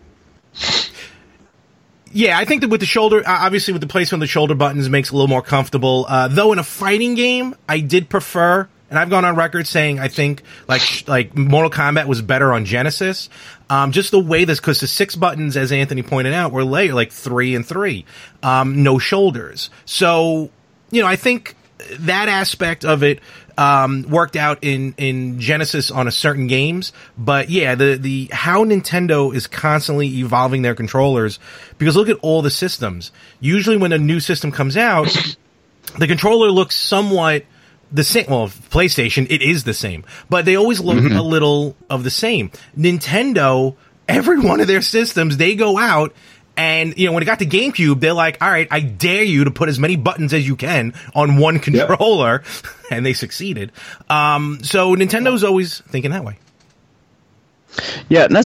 Yeah, 2.11 2.39
I 2.39 2.47
think 2.47 2.63
that 2.63 2.69
with 2.69 2.81
the 2.81 2.87
shoulder, 2.87 3.23
obviously 3.27 3.73
with 3.73 3.83
the 3.83 3.89
placement 3.89 4.23
of 4.23 4.29
the 4.29 4.33
shoulder 4.33 4.55
buttons 4.55 4.89
makes 4.89 5.11
it 5.11 5.13
a 5.13 5.17
little 5.17 5.29
more 5.29 5.43
comfortable. 5.43 6.07
Uh, 6.09 6.29
though 6.29 6.53
in 6.53 6.59
a 6.59 6.65
fighting 6.65 7.15
game, 7.15 7.55
I 7.69 7.81
did 7.81 8.09
prefer, 8.09 8.67
and 8.89 8.99
I've 8.99 9.11
gone 9.11 9.27
on 9.27 9.37
record 9.37 9.67
saying 9.67 9.99
I 9.99 10.09
think 10.09 10.43
like 10.69 11.07
like 11.07 11.37
Mortal 11.37 11.71
Kombat 11.71 12.07
was 12.07 12.23
better 12.23 12.55
on 12.55 12.65
Genesis. 12.65 13.29
Um, 13.69 13.93
just 13.93 14.11
the 14.11 14.21
way 14.21 14.45
this, 14.45 14.59
because 14.59 14.81
the 14.81 14.87
six 14.87 15.17
buttons, 15.17 15.57
as 15.57 15.73
Anthony 15.73 16.03
pointed 16.03 16.33
out, 16.33 16.53
were 16.53 16.65
layered 16.65 16.95
like 16.95 17.13
three 17.13 17.55
and 17.55 17.67
three, 17.67 18.07
um, 18.43 18.83
no 18.83 18.99
shoulders. 18.99 19.69
So 19.85 20.51
you 20.91 21.03
know, 21.03 21.09
I 21.09 21.17
think 21.17 21.55
that 22.01 22.29
aspect 22.29 22.85
of 22.85 23.03
it 23.03 23.21
um, 23.59 24.03
worked 24.03 24.37
out 24.37 24.59
in 24.63 24.95
in 24.97 25.41
Genesis 25.41 25.91
on 25.91 26.07
a 26.07 26.13
certain 26.13 26.47
games, 26.47 26.93
but 27.19 27.51
yeah, 27.51 27.75
the 27.75 27.97
the 27.97 28.31
how 28.33 28.65
Nintendo 28.65 29.35
is 29.35 29.49
constantly 29.49 30.07
evolving 30.19 30.63
their 30.63 30.77
controllers 30.77 31.41
because 31.77 31.97
look 31.97 32.09
at 32.09 32.19
all 32.23 32.41
the 32.41 32.51
systems. 32.51 33.11
Usually, 33.41 33.77
when 33.77 33.93
a 33.93 33.99
new 33.99 34.21
system 34.21 34.53
comes 34.53 34.77
out, 34.77 35.09
the 35.99 36.07
controller 36.07 36.51
looks 36.51 36.77
somewhat 36.77 37.45
the 37.91 38.05
same. 38.05 38.27
Well, 38.29 38.49
PlayStation, 38.49 39.27
it 39.29 39.43
is 39.43 39.65
the 39.65 39.75
same, 39.75 40.05
but 40.31 40.45
they 40.45 40.57
always 40.57 40.81
look 40.81 40.99
mm-hmm. 40.99 41.17
a 41.17 41.23
little 41.23 41.77
of 41.91 42.05
the 42.05 42.11
same. 42.11 42.53
Nintendo, 42.77 43.77
every 44.09 44.39
one 44.47 44.61
of 44.61 44.69
their 44.69 44.83
systems, 44.83 45.37
they 45.37 45.57
go 45.57 45.79
out 45.79 46.15
and 46.59 46.99
you 46.99 47.07
know, 47.07 47.13
when 47.13 47.23
it 47.23 47.27
got 47.27 47.39
to 47.39 47.47
GameCube, 47.47 48.01
they're 48.01 48.13
like, 48.13 48.43
"All 48.43 48.51
right, 48.51 48.67
I 48.71 48.81
dare 48.81 49.23
you 49.23 49.45
to 49.45 49.51
put 49.51 49.69
as 49.69 49.79
many 49.79 49.95
buttons 49.95 50.35
as 50.35 50.47
you 50.47 50.57
can 50.57 50.93
on 51.15 51.37
one 51.37 51.61
controller," 51.61 52.43
yep. 52.45 52.73
and 52.91 53.07
they 53.07 53.13
succeeded. 53.13 53.71
Um, 54.11 54.59
so 54.63 54.97
Nintendo's 54.97 55.45
always 55.45 55.81
thinking 55.83 56.11
that 56.11 56.25
way. 56.25 56.37
Yeah, 58.09 58.27
that's 58.27 58.48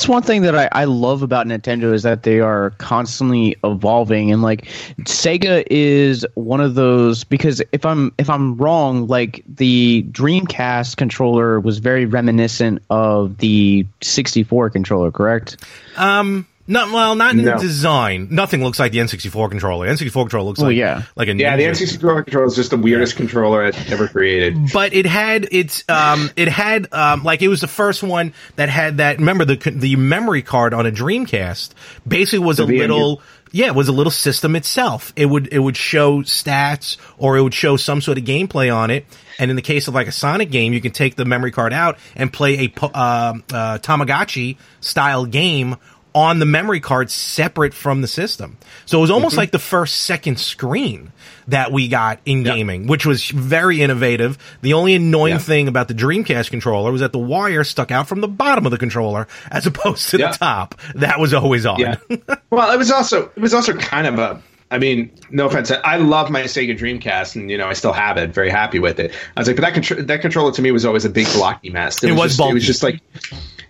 That's 0.00 0.08
one 0.08 0.22
thing 0.22 0.40
that 0.42 0.56
I, 0.56 0.66
I 0.72 0.84
love 0.84 1.20
about 1.22 1.46
Nintendo 1.46 1.92
is 1.92 2.04
that 2.04 2.22
they 2.22 2.40
are 2.40 2.70
constantly 2.78 3.54
evolving 3.62 4.32
and 4.32 4.40
like 4.40 4.64
Sega 5.00 5.62
is 5.70 6.26
one 6.36 6.62
of 6.62 6.74
those 6.74 7.22
because 7.22 7.60
if 7.72 7.84
I'm 7.84 8.10
if 8.16 8.30
I'm 8.30 8.56
wrong, 8.56 9.08
like 9.08 9.44
the 9.46 10.06
Dreamcast 10.10 10.96
controller 10.96 11.60
was 11.60 11.80
very 11.80 12.06
reminiscent 12.06 12.82
of 12.88 13.36
the 13.36 13.84
64 14.00 14.70
controller, 14.70 15.10
correct? 15.10 15.62
Um 15.98 16.46
not 16.70 16.92
well, 16.92 17.14
not 17.14 17.34
in 17.34 17.44
no. 17.44 17.58
design. 17.58 18.28
Nothing 18.30 18.62
looks 18.62 18.78
like 18.78 18.92
the 18.92 18.98
N64 18.98 19.50
controller. 19.50 19.88
N64 19.88 20.12
controller 20.12 20.46
looks 20.46 20.60
like 20.60 20.76
yeah, 20.76 21.02
like 21.16 21.28
a 21.28 21.34
yeah. 21.34 21.56
The 21.56 21.64
N64 21.64 22.24
controller 22.24 22.46
is 22.46 22.56
just 22.56 22.70
the 22.70 22.76
weirdest 22.76 23.16
controller 23.16 23.64
I've 23.64 23.92
ever 23.92 24.08
created. 24.08 24.56
But 24.72 24.94
it 24.94 25.06
had 25.06 25.48
its 25.50 25.84
um, 25.88 26.30
it 26.36 26.48
had 26.48 26.92
um, 26.92 27.24
like 27.24 27.42
it 27.42 27.48
was 27.48 27.60
the 27.60 27.68
first 27.68 28.02
one 28.02 28.32
that 28.56 28.68
had 28.68 28.98
that. 28.98 29.18
Remember 29.18 29.44
the 29.44 29.56
the 29.56 29.96
memory 29.96 30.42
card 30.42 30.72
on 30.72 30.86
a 30.86 30.92
Dreamcast 30.92 31.70
basically 32.06 32.46
was 32.46 32.60
a 32.60 32.64
little 32.64 33.20
yeah, 33.52 33.66
it 33.66 33.74
was 33.74 33.88
a 33.88 33.92
little 33.92 34.10
system 34.10 34.54
itself. 34.54 35.12
It 35.16 35.26
would 35.26 35.52
it 35.52 35.58
would 35.58 35.76
show 35.76 36.22
stats 36.22 36.96
or 37.18 37.36
it 37.36 37.42
would 37.42 37.54
show 37.54 37.76
some 37.76 38.00
sort 38.00 38.18
of 38.18 38.24
gameplay 38.24 38.74
on 38.74 38.90
it. 38.90 39.06
And 39.38 39.50
in 39.50 39.56
the 39.56 39.62
case 39.62 39.88
of 39.88 39.94
like 39.94 40.06
a 40.06 40.12
Sonic 40.12 40.50
game, 40.50 40.72
you 40.72 40.80
can 40.80 40.92
take 40.92 41.16
the 41.16 41.24
memory 41.24 41.50
card 41.50 41.72
out 41.72 41.98
and 42.14 42.32
play 42.32 42.66
a 42.66 42.84
uh, 42.84 42.86
uh, 42.88 43.78
Tamagotchi 43.78 44.58
style 44.80 45.24
game 45.26 45.76
on 46.14 46.38
the 46.38 46.46
memory 46.46 46.80
card 46.80 47.10
separate 47.10 47.74
from 47.74 48.00
the 48.00 48.08
system. 48.08 48.58
So 48.86 48.98
it 48.98 49.00
was 49.00 49.10
almost 49.10 49.32
mm-hmm. 49.32 49.40
like 49.40 49.50
the 49.52 49.58
first 49.58 50.02
second 50.02 50.38
screen 50.38 51.12
that 51.48 51.72
we 51.72 51.88
got 51.88 52.20
in 52.24 52.44
yep. 52.44 52.54
gaming, 52.54 52.86
which 52.86 53.06
was 53.06 53.28
very 53.28 53.80
innovative. 53.80 54.38
The 54.62 54.72
only 54.74 54.94
annoying 54.94 55.34
yep. 55.34 55.42
thing 55.42 55.68
about 55.68 55.88
the 55.88 55.94
Dreamcast 55.94 56.50
controller 56.50 56.92
was 56.92 57.00
that 57.00 57.12
the 57.12 57.18
wire 57.18 57.64
stuck 57.64 57.90
out 57.90 58.08
from 58.08 58.20
the 58.20 58.28
bottom 58.28 58.66
of 58.66 58.72
the 58.72 58.78
controller 58.78 59.26
as 59.50 59.66
opposed 59.66 60.10
to 60.10 60.18
yep. 60.18 60.32
the 60.32 60.38
top. 60.38 60.80
That 60.94 61.18
was 61.18 61.34
always 61.34 61.66
on. 61.66 61.80
Yeah. 61.80 61.96
well, 62.50 62.72
it 62.72 62.76
was 62.78 62.90
also 62.90 63.30
it 63.36 63.40
was 63.40 63.54
also 63.54 63.74
kind 63.74 64.06
of 64.06 64.18
a 64.18 64.42
I 64.72 64.78
mean, 64.78 65.10
no 65.30 65.46
offense. 65.46 65.72
I 65.72 65.96
love 65.96 66.30
my 66.30 66.42
Sega 66.42 66.78
Dreamcast, 66.78 67.34
and 67.34 67.50
you 67.50 67.58
know 67.58 67.66
I 67.66 67.72
still 67.72 67.92
have 67.92 68.16
it. 68.18 68.30
Very 68.30 68.50
happy 68.50 68.78
with 68.78 69.00
it. 69.00 69.12
I 69.36 69.40
was 69.40 69.48
like, 69.48 69.56
but 69.56 69.62
that 69.62 69.74
contr- 69.74 70.06
that 70.06 70.20
controller 70.20 70.52
to 70.52 70.62
me 70.62 70.70
was 70.70 70.84
always 70.84 71.04
a 71.04 71.10
big 71.10 71.26
blocky 71.32 71.70
mess. 71.70 72.04
It, 72.04 72.10
it 72.10 72.12
was, 72.12 72.18
was 72.18 72.36
just, 72.36 72.50
It 72.50 72.54
was 72.54 72.66
just 72.66 72.82
like 72.84 73.00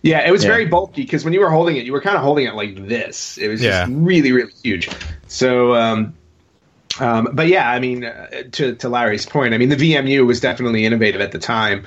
yeah, 0.02 0.26
it 0.26 0.30
was 0.30 0.44
yeah. 0.44 0.50
very 0.50 0.66
bulky 0.66 1.02
because 1.02 1.24
when 1.24 1.34
you 1.34 1.40
were 1.40 1.50
holding 1.50 1.76
it, 1.76 1.84
you 1.84 1.92
were 1.92 2.00
kind 2.00 2.16
of 2.16 2.22
holding 2.22 2.46
it 2.46 2.54
like 2.54 2.86
this. 2.88 3.36
It 3.38 3.48
was 3.48 3.62
yeah. 3.62 3.86
just 3.86 3.92
really, 3.92 4.32
really 4.32 4.52
huge. 4.62 4.88
So, 5.28 5.74
um, 5.74 6.14
um, 6.98 7.28
but 7.32 7.48
yeah, 7.48 7.70
I 7.70 7.78
mean, 7.78 8.04
uh, 8.04 8.28
to 8.52 8.74
to 8.76 8.88
Larry's 8.88 9.26
point, 9.26 9.54
I 9.54 9.58
mean, 9.58 9.68
the 9.68 9.76
VMU 9.76 10.26
was 10.26 10.40
definitely 10.40 10.84
innovative 10.84 11.20
at 11.20 11.32
the 11.32 11.38
time, 11.38 11.84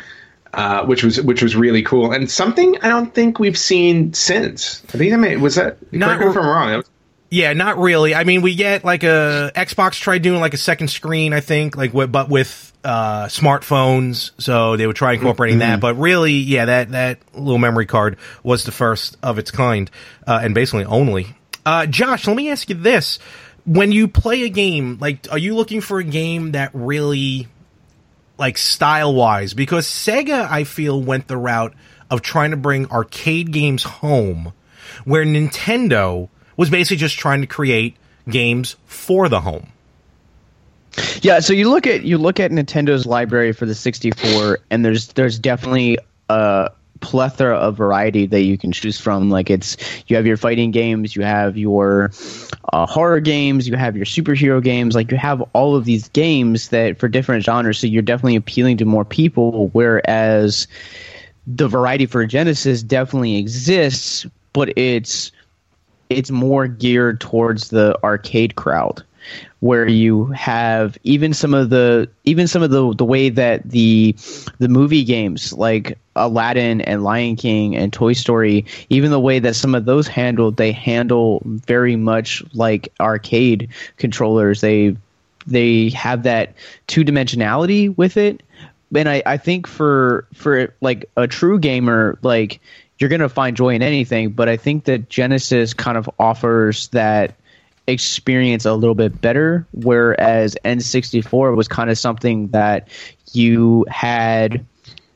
uh, 0.54 0.86
which 0.86 1.04
was 1.04 1.22
which 1.22 1.42
was 1.42 1.56
really 1.56 1.82
cool 1.82 2.12
and 2.12 2.30
something 2.30 2.78
I 2.82 2.90
don't 2.90 3.14
think 3.14 3.40
we've 3.40 3.58
seen 3.58 4.14
since. 4.14 4.84
I 4.94 4.98
think 4.98 5.14
I 5.14 5.18
mean, 5.18 5.42
was 5.42 5.56
that 5.56 5.78
not 5.92 6.20
correct 6.20 6.22
me 6.22 6.30
if 6.32 6.38
I'm 6.38 6.46
wrong. 6.46 6.84
Yeah, 7.30 7.54
not 7.54 7.80
really. 7.80 8.14
I 8.14 8.26
mean, 8.26 8.44
we 8.44 8.54
get 8.54 8.86
like 8.86 9.02
a 9.02 9.52
Xbox 9.56 10.00
tried 10.00 10.22
doing 10.22 10.40
like 10.40 10.54
a 10.54 10.58
second 10.58 10.90
screen, 10.90 11.34
I 11.34 11.40
think, 11.40 11.76
like 11.76 11.92
what 11.92 12.12
but 12.12 12.30
with 12.30 12.73
uh, 12.84 13.26
smartphones, 13.28 14.32
so 14.38 14.76
they 14.76 14.86
would 14.88 14.96
try 14.96 15.14
incorporating 15.14 15.60
mm-hmm. 15.60 15.72
that. 15.72 15.80
But 15.80 15.96
really, 15.96 16.34
yeah, 16.34 16.66
that 16.66 16.92
that 16.92 17.20
little 17.34 17.58
memory 17.58 17.86
card 17.86 18.18
was 18.44 18.66
the 18.66 18.72
first 18.72 19.18
of 19.24 19.40
its 19.40 19.52
kind, 19.52 19.90
uh, 20.28 20.40
and 20.44 20.54
basically 20.54 20.86
only. 20.86 21.28
Uh, 21.66 21.86
Josh, 21.86 22.28
let 22.28 22.36
me 22.36 22.50
ask 22.50 22.70
you 22.70 22.76
this: 22.76 23.20
When 23.66 23.92
you 23.92 24.08
play 24.08 24.44
a 24.44 24.50
game, 24.50 24.98
like, 25.00 25.28
are 25.32 25.38
you 25.38 25.56
looking 25.56 25.82
for 25.82 26.00
a 26.00 26.04
game 26.04 26.52
that 26.52 26.72
really, 26.74 27.48
like, 28.38 28.58
style 28.58 29.14
wise? 29.14 29.54
Because 29.54 29.88
Sega, 29.88 30.50
I 30.50 30.64
feel, 30.64 31.02
went 31.02 31.28
the 31.28 31.38
route 31.38 31.74
of 32.10 32.22
trying 32.22 32.52
to 32.52 32.58
bring 32.58 32.92
arcade 32.92 33.52
games 33.52 33.84
home, 33.84 34.54
where 35.06 35.26
Nintendo 35.26 36.30
was 36.58 36.70
basically 36.70 36.98
just 36.98 37.18
trying 37.18 37.42
to 37.42 37.48
create 37.48 37.98
games 38.30 38.76
for 38.86 39.28
the 39.30 39.42
home. 39.42 39.73
Yeah, 41.22 41.40
so 41.40 41.54
you 41.54 41.70
look 41.70 41.88
at 41.88 42.04
you 42.04 42.18
look 42.18 42.40
at 42.40 42.52
Nintendo's 42.52 43.06
library 43.06 43.54
for 43.54 43.66
the 43.66 43.76
64 43.76 44.60
and 44.70 44.86
there's 44.86 45.08
there's 45.14 45.40
definitely 45.40 45.98
a 46.30 46.72
plethora 47.00 47.56
of 47.56 47.76
variety 47.76 48.26
that 48.28 48.42
you 48.42 48.58
can 48.58 48.72
choose 48.72 49.00
from. 49.00 49.30
Like 49.30 49.50
it's 49.50 49.78
you 50.08 50.16
have 50.16 50.26
your 50.26 50.38
fighting 50.38 50.72
games, 50.72 51.16
you 51.16 51.24
have 51.24 51.58
your 51.58 52.12
uh, 52.72 52.86
horror 52.86 53.20
games, 53.20 53.68
you 53.68 53.76
have 53.76 53.96
your 53.96 54.06
superhero 54.06 54.64
games, 54.64 54.96
like 54.96 55.12
you 55.12 55.18
have 55.18 55.42
all 55.54 55.76
of 55.76 55.86
these 55.86 56.10
games 56.10 56.70
that 56.70 57.00
for 57.00 57.08
different 57.08 57.44
genres 57.44 57.80
so 57.80 57.88
you're 57.88 58.02
definitely 58.02 58.36
appealing 58.36 58.78
to 58.78 58.86
more 58.86 59.06
people 59.06 59.70
whereas 59.70 60.68
the 61.46 61.68
variety 61.68 62.06
for 62.06 62.26
Genesis 62.26 62.84
definitely 62.84 63.38
exists, 63.38 64.26
but 64.54 64.76
it's 64.78 65.32
it's 66.10 66.32
more 66.32 66.68
geared 66.68 67.20
towards 67.20 67.70
the 67.70 67.98
arcade 68.04 68.56
crowd 68.56 69.04
where 69.60 69.88
you 69.88 70.26
have 70.28 70.98
even 71.04 71.34
some 71.34 71.54
of 71.54 71.70
the 71.70 72.10
even 72.26 72.48
some 72.48 72.64
of 72.64 72.70
the 72.70 72.94
the 72.96 73.06
way 73.06 73.30
that 73.30 73.70
the 73.70 74.16
the 74.60 74.68
movie 74.68 75.04
games 75.04 75.54
like 75.54 75.98
Aladdin 76.16 76.82
and 76.82 77.04
Lion 77.04 77.36
King 77.36 77.76
and 77.76 77.92
Toy 77.92 78.14
Story, 78.14 78.66
even 78.90 79.12
the 79.12 79.20
way 79.20 79.40
that 79.40 79.56
some 79.56 79.74
of 79.76 79.86
those 79.86 80.08
handled, 80.08 80.58
they 80.58 80.72
handle 80.72 81.42
very 81.46 81.96
much 81.96 82.44
like 82.54 82.94
arcade 83.00 83.70
controllers. 83.98 84.62
They 84.62 84.96
they 85.48 85.90
have 85.90 86.24
that 86.24 86.54
two 86.88 87.04
dimensionality 87.04 87.96
with 87.98 88.18
it. 88.18 88.44
And 88.96 89.10
I, 89.10 89.24
I 89.26 89.38
think 89.38 89.68
for 89.68 90.28
for 90.34 90.74
like 90.82 91.10
a 91.18 91.28
true 91.28 91.60
gamer, 91.60 92.20
like 92.22 92.62
you're 93.00 93.10
gonna 93.10 93.30
find 93.30 93.58
joy 93.58 93.74
in 93.76 93.82
anything, 93.82 94.32
but 94.32 94.48
I 94.48 94.58
think 94.58 94.86
that 94.86 95.10
Genesis 95.10 95.74
kind 95.74 95.98
of 95.98 96.10
offers 96.20 96.90
that 96.90 97.36
experience 97.88 98.66
a 98.66 98.74
little 98.74 98.96
bit 98.96 99.20
better, 99.20 99.66
whereas 99.74 100.56
N64 100.64 101.56
was 101.56 101.68
kind 101.68 101.90
of 101.90 101.98
something 101.98 102.48
that 102.50 102.88
you 103.34 103.86
had. 103.90 104.66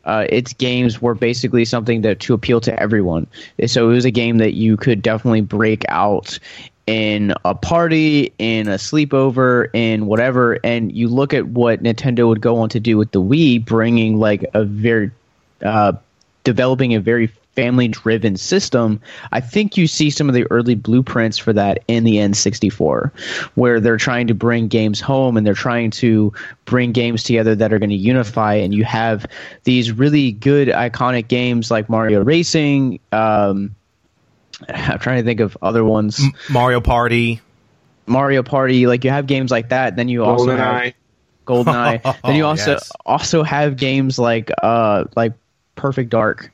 Uh, 0.03 0.25
its 0.30 0.53
games 0.53 1.01
were 1.01 1.15
basically 1.15 1.65
something 1.65 2.01
that 2.01 2.21
to 2.21 2.34
appeal 2.34 2.62
to 2.62 2.80
everyone. 2.80 3.27
So 3.65 3.89
it 3.89 3.93
was 3.93 4.06
a 4.06 4.12
game 4.12 4.38
that 4.38 4.53
you 4.53 4.77
could 4.77 5.01
definitely 5.01 5.41
break 5.41 5.84
out 5.89 6.39
in 6.86 7.34
a 7.43 7.53
party, 7.53 8.34
in 8.39 8.69
a 8.69 8.75
sleepover, 8.75 9.67
in 9.73 10.06
whatever, 10.06 10.58
and 10.63 10.89
you 10.89 11.10
look 11.10 11.34
at 11.34 11.45
what 11.45 11.84
Nintendo 11.84 12.30
would 12.30 12.39
go 12.39 12.60
on 12.60 12.69
to 12.69 12.80
do 12.80 12.97
with 12.97 13.12
the 13.12 13.21
Wii, 13.21 13.63
bringing 13.63 14.17
like 14.17 14.45
a 14.53 14.63
very, 14.63 15.12
uh, 15.62 15.93
developing 16.45 16.95
a 16.95 17.01
very 17.01 17.27
family 17.58 17.88
driven 17.88 18.38
system, 18.38 19.02
I 19.32 19.39
think 19.41 19.76
you 19.78 19.88
see 19.88 20.12
some 20.12 20.30
of 20.30 20.36
the 20.36 20.46
early 20.52 20.76
blueprints 20.76 21.39
for 21.39 21.52
that 21.54 21.84
in 21.88 22.04
the 22.04 22.17
N64, 22.17 23.12
where 23.56 23.80
they're 23.80 23.98
trying 23.98 24.28
to 24.28 24.36
bring 24.36 24.67
games 24.67 25.02
home 25.02 25.36
and 25.36 25.46
they're 25.46 25.56
trying 25.56 25.89
to 25.91 26.32
bring 26.65 26.91
games 26.91 27.24
together 27.24 27.56
that 27.56 27.74
are 27.74 27.80
going 27.80 27.89
to 27.89 27.96
unify. 27.96 28.54
And 28.54 28.76
you 28.76 28.84
have 28.86 29.26
these 29.63 29.91
really 29.91 30.34
good, 30.34 30.67
iconic 30.67 31.28
games 31.30 31.72
like 31.72 31.89
Mario 31.89 32.24
Racing. 32.24 33.00
Um, 33.12 33.76
I'm 34.70 35.00
trying 35.00 35.17
to 35.17 35.24
think 35.24 35.39
of 35.39 35.58
other 35.63 35.84
ones. 35.84 36.20
M- 36.24 36.32
Mario 36.52 36.80
Party. 36.80 37.41
Mario 38.06 38.43
Party, 38.43 38.86
like 38.86 39.04
you 39.04 39.10
have 39.10 39.26
games 39.26 39.50
like 39.50 39.70
that. 39.70 39.96
Then 39.96 40.10
you 40.10 40.24
also 40.24 40.46
Golden 40.46 40.58
have 40.60 40.76
Eye. 40.76 40.93
GoldenEye. 41.48 42.22
then 42.24 42.36
you 42.36 42.43
Oh, 42.43 42.50
also 42.50 42.72
yes. 42.74 42.91
also 43.06 43.41
have 43.41 43.78
games 43.78 44.20
like 44.20 44.52
uh 44.62 45.06
like 45.15 45.34
Perfect 45.76 46.10
Dark, 46.10 46.52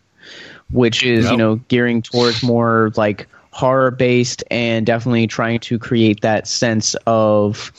which 0.74 1.04
is 1.04 1.30
you 1.32 1.38
know 1.38 1.56
gearing 1.70 2.02
towards 2.02 2.44
more 2.44 2.92
like 2.96 3.28
horror 3.52 3.92
based 3.92 4.44
and 4.52 4.86
definitely 4.86 5.28
trying 5.28 5.60
to 5.60 5.78
create 5.80 6.22
that 6.22 6.48
sense 6.48 6.96
of 7.06 7.72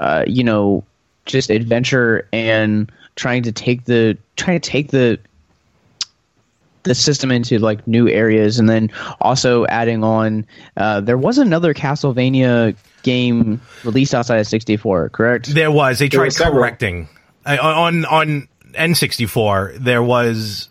uh 0.00 0.24
you 0.26 0.42
know 0.44 0.82
just 1.26 1.50
adventure 1.50 2.26
and 2.32 2.90
trying 3.16 3.42
to 3.42 3.52
take 3.52 3.84
the 3.84 4.16
trying 4.36 4.58
to 4.58 4.70
take 4.70 4.88
the 4.88 5.18
the 6.84 6.94
system 6.94 7.30
into 7.30 7.58
like 7.58 7.86
new 7.86 8.08
areas 8.08 8.58
and 8.58 8.66
then 8.66 8.90
also 9.20 9.66
adding 9.66 10.02
on 10.02 10.46
uh, 10.78 10.98
there 11.00 11.18
was 11.18 11.36
another 11.36 11.74
castlevania 11.74 12.74
game 13.02 13.60
released 13.84 14.14
outside 14.14 14.38
of 14.38 14.46
64 14.46 15.10
correct 15.10 15.52
There 15.54 15.70
was. 15.70 15.98
They 15.98 16.08
There 16.08 16.20
tried 16.20 16.32
several. 16.32 16.62
correcting 16.62 17.06
uh, 17.44 17.58
on 17.60 18.06
on 18.06 18.48
N64. 18.72 19.76
There 19.76 20.02
was 20.02 20.69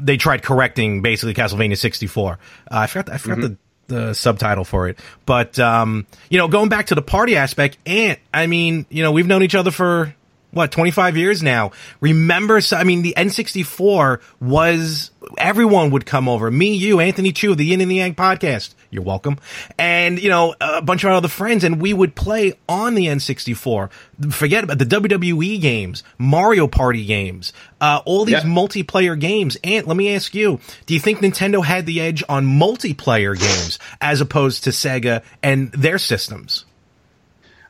they 0.00 0.16
tried 0.16 0.42
correcting 0.42 1.02
basically 1.02 1.34
Castlevania 1.34 1.76
64. 1.76 2.32
Uh, 2.32 2.36
I 2.70 2.86
forgot 2.86 3.12
I 3.12 3.18
forgot 3.18 3.40
the 3.40 3.56
the 3.88 4.14
subtitle 4.14 4.64
for 4.64 4.88
it, 4.88 4.98
but 5.26 5.58
um, 5.58 6.06
you 6.28 6.38
know, 6.38 6.48
going 6.48 6.68
back 6.68 6.86
to 6.86 6.94
the 6.94 7.02
party 7.02 7.36
aspect, 7.36 7.78
and 7.86 8.18
I 8.34 8.46
mean, 8.46 8.86
you 8.88 9.02
know, 9.02 9.12
we've 9.12 9.26
known 9.26 9.42
each 9.42 9.54
other 9.54 9.70
for 9.70 10.14
what 10.50 10.72
25 10.72 11.16
years 11.16 11.42
now. 11.42 11.72
Remember, 12.00 12.60
I 12.72 12.84
mean, 12.84 13.02
the 13.02 13.14
N64 13.16 14.20
was 14.40 15.10
everyone 15.38 15.90
would 15.90 16.06
come 16.06 16.28
over. 16.28 16.50
Me, 16.50 16.74
you, 16.74 17.00
Anthony 17.00 17.32
Chu, 17.32 17.54
the 17.54 17.64
Yin 17.64 17.80
and 17.80 17.90
the 17.90 17.96
Yang 17.96 18.14
podcast. 18.14 18.74
You're 18.96 19.04
welcome. 19.04 19.38
And, 19.78 20.18
you 20.18 20.30
know, 20.30 20.54
a 20.60 20.80
bunch 20.80 21.04
of 21.04 21.10
our 21.10 21.16
other 21.16 21.28
friends, 21.28 21.64
and 21.64 21.80
we 21.82 21.92
would 21.92 22.14
play 22.14 22.54
on 22.68 22.94
the 22.94 23.06
N64. 23.08 23.90
Forget 24.30 24.64
about 24.64 24.78
the 24.78 24.86
WWE 24.86 25.60
games, 25.60 26.02
Mario 26.16 26.66
Party 26.66 27.04
games, 27.04 27.52
uh, 27.80 28.00
all 28.06 28.24
these 28.24 28.36
Yeah. 28.42 28.50
multiplayer 28.50 29.18
games. 29.18 29.58
And 29.62 29.86
let 29.86 29.96
me 29.96 30.14
ask 30.14 30.34
you, 30.34 30.60
do 30.86 30.94
you 30.94 31.00
think 31.00 31.18
Nintendo 31.20 31.62
had 31.64 31.84
the 31.84 32.00
edge 32.00 32.24
on 32.28 32.46
multiplayer 32.46 33.38
games 33.38 33.78
as 34.00 34.20
opposed 34.22 34.64
to 34.64 34.70
Sega 34.70 35.20
and 35.42 35.70
their 35.72 35.98
systems? 35.98 36.64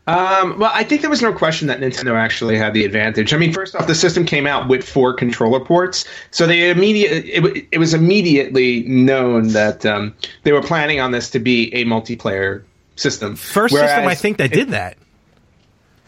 Um, 0.09 0.59
well, 0.59 0.71
I 0.73 0.85
think 0.85 1.01
there 1.01 1.11
was 1.11 1.21
no 1.21 1.33
question 1.33 1.67
that 1.67 1.81
Nintendo 1.81 2.15
actually 2.15 2.57
had 2.57 2.75
the 2.75 2.85
advantage. 2.85 3.35
I 3.35 3.39
mean, 3.39 3.53
first 3.53 3.75
off, 3.75 3.89
the 3.89 3.95
system 3.95 4.25
came 4.25 4.47
out 4.47 4.69
with 4.69 4.89
four 4.89 5.13
controller 5.13 5.59
ports, 5.59 6.05
so 6.31 6.47
they 6.47 6.71
immediate 6.71 7.25
it, 7.27 7.67
it 7.73 7.79
was 7.79 7.93
immediately 7.93 8.85
known 8.85 9.49
that 9.49 9.85
um, 9.85 10.15
they 10.45 10.53
were 10.53 10.63
planning 10.63 11.01
on 11.01 11.11
this 11.11 11.29
to 11.31 11.41
be 11.41 11.75
a 11.75 11.85
multiplayer 11.85 12.63
system. 12.95 13.35
First 13.35 13.75
system, 13.75 14.07
I 14.07 14.15
think, 14.15 14.37
that 14.37 14.53
did 14.53 14.69
that. 14.69 14.97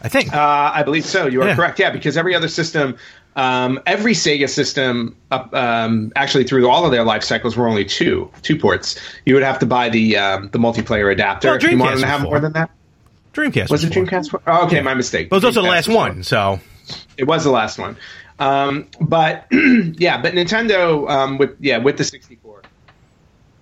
I 0.01 0.07
think. 0.07 0.33
Uh, 0.33 0.71
I 0.73 0.83
believe 0.83 1.05
so. 1.05 1.27
You 1.27 1.41
are 1.41 1.47
Yeah. 1.47 1.55
correct. 1.55 1.77
Yeah, 1.77 1.89
because 1.89 2.15
every 2.15 2.33
other 2.33 2.47
system, 2.47 2.95
um, 3.35 3.81
every 3.85 4.13
Sega 4.13 4.47
system, 4.47 5.13
up, 5.29 5.53
um, 5.53 6.13
actually 6.15 6.45
through 6.45 6.69
all 6.69 6.85
of 6.85 6.91
their 6.91 7.03
life 7.03 7.23
cycles, 7.25 7.57
were 7.57 7.67
only 7.67 7.83
two 7.83 8.31
two 8.43 8.57
ports. 8.57 8.97
You 9.25 9.33
would 9.33 9.43
have 9.43 9.59
to 9.59 9.65
buy 9.65 9.89
the 9.89 10.15
um, 10.15 10.49
the 10.53 10.59
multiplayer 10.59 11.11
adapter. 11.11 11.49
Well, 11.49 11.57
if 11.57 11.63
you 11.63 11.77
wanted 11.77 11.99
to 11.99 12.07
have 12.07 12.21
was 12.21 12.29
more 12.29 12.39
than 12.39 12.53
that. 12.53 12.69
Dreamcast 13.33 13.69
Was 13.69 13.83
it 13.83 13.93
four. 13.93 14.05
Dreamcast? 14.05 14.41
Oh, 14.47 14.65
okay, 14.65 14.81
my 14.81 14.93
mistake. 14.93 15.29
But 15.29 15.35
it 15.35 15.37
was 15.37 15.45
also 15.45 15.61
the 15.61 15.69
last 15.69 15.85
four. 15.85 15.95
one, 15.95 16.23
so 16.23 16.59
It 17.17 17.25
was 17.25 17.43
the 17.43 17.51
last 17.51 17.77
one. 17.77 17.97
Um, 18.39 18.87
but 18.99 19.45
yeah, 19.51 20.21
but 20.21 20.33
Nintendo 20.33 21.09
um, 21.09 21.37
with 21.37 21.57
yeah 21.59 21.77
with 21.77 21.97
the 21.97 22.03
64, 22.03 22.61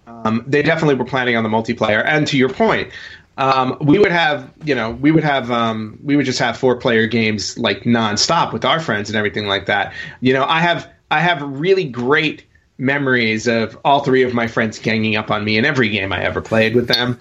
um, 0.05 0.43
they 0.47 0.61
definitely 0.61 0.95
were 0.95 1.05
planning 1.05 1.35
on 1.35 1.43
the 1.43 1.49
multiplayer. 1.49 2.03
And 2.05 2.27
to 2.27 2.37
your 2.37 2.49
point, 2.49 2.91
um, 3.37 3.77
we 3.81 3.99
would 3.99 4.11
have 4.11 4.51
you 4.63 4.75
know 4.75 4.91
we 4.91 5.11
would 5.11 5.23
have 5.23 5.51
um, 5.51 5.99
we 6.03 6.15
would 6.15 6.25
just 6.25 6.39
have 6.39 6.57
four 6.57 6.77
player 6.77 7.07
games 7.07 7.57
like 7.57 7.83
nonstop 7.83 8.53
with 8.53 8.65
our 8.65 8.79
friends 8.79 9.09
and 9.09 9.17
everything 9.17 9.47
like 9.47 9.65
that. 9.65 9.93
You 10.21 10.33
know, 10.33 10.45
I 10.45 10.59
have 10.59 10.89
I 11.11 11.19
have 11.19 11.41
really 11.41 11.85
great 11.85 12.45
memories 12.77 13.47
of 13.47 13.77
all 13.83 14.01
three 14.03 14.21
of 14.21 14.35
my 14.35 14.45
friends 14.45 14.77
ganging 14.77 15.15
up 15.15 15.31
on 15.31 15.43
me 15.43 15.57
in 15.57 15.65
every 15.65 15.89
game 15.89 16.13
I 16.13 16.21
ever 16.21 16.41
played 16.41 16.75
with 16.75 16.87
them 16.87 17.17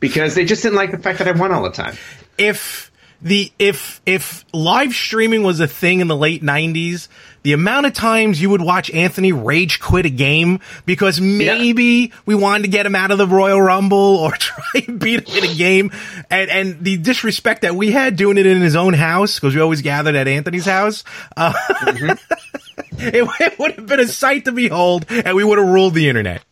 because 0.00 0.34
they 0.34 0.44
just 0.44 0.62
didn't 0.62 0.76
like 0.76 0.90
the 0.90 0.98
fact 0.98 1.18
that 1.18 1.28
I 1.28 1.32
won 1.32 1.52
all 1.52 1.62
the 1.62 1.70
time. 1.70 1.96
if 2.38 2.90
the 3.22 3.50
if 3.58 4.00
if 4.04 4.44
live 4.52 4.92
streaming 4.92 5.42
was 5.42 5.58
a 5.60 5.66
thing 5.66 6.00
in 6.00 6.06
the 6.06 6.16
late 6.16 6.42
90s 6.42 7.08
the 7.44 7.52
amount 7.52 7.86
of 7.86 7.94
times 7.94 8.42
you 8.42 8.50
would 8.50 8.60
watch 8.60 8.90
Anthony 8.90 9.32
rage 9.32 9.78
quit 9.80 10.04
a 10.04 10.10
game 10.10 10.58
because 10.84 11.20
maybe 11.20 12.12
we 12.26 12.34
wanted 12.34 12.64
to 12.64 12.68
get 12.68 12.84
him 12.84 12.96
out 12.96 13.12
of 13.12 13.18
the 13.18 13.26
Royal 13.26 13.62
Rumble 13.62 14.16
or 14.16 14.32
try 14.38 14.82
and 14.88 14.98
beat 14.98 15.28
him 15.28 15.44
in 15.44 15.50
a 15.50 15.54
game. 15.54 15.92
And 16.28 16.50
and 16.50 16.84
the 16.84 16.96
disrespect 16.96 17.62
that 17.62 17.76
we 17.76 17.92
had 17.92 18.16
doing 18.16 18.36
it 18.36 18.46
in 18.46 18.60
his 18.60 18.74
own 18.74 18.94
house 18.94 19.36
because 19.38 19.54
we 19.54 19.60
always 19.60 19.80
gathered 19.80 20.16
at 20.16 20.26
Anthony's 20.26 20.64
house 20.64 21.04
uh, 21.36 21.52
it, 21.86 23.28
it 23.40 23.58
would 23.60 23.72
have 23.76 23.86
been 23.86 24.00
a 24.00 24.08
sight 24.08 24.46
to 24.46 24.52
behold 24.52 25.06
and 25.08 25.36
we 25.36 25.44
would 25.44 25.58
have 25.58 25.68
ruled 25.68 25.94
the 25.94 26.08
internet 26.08 26.42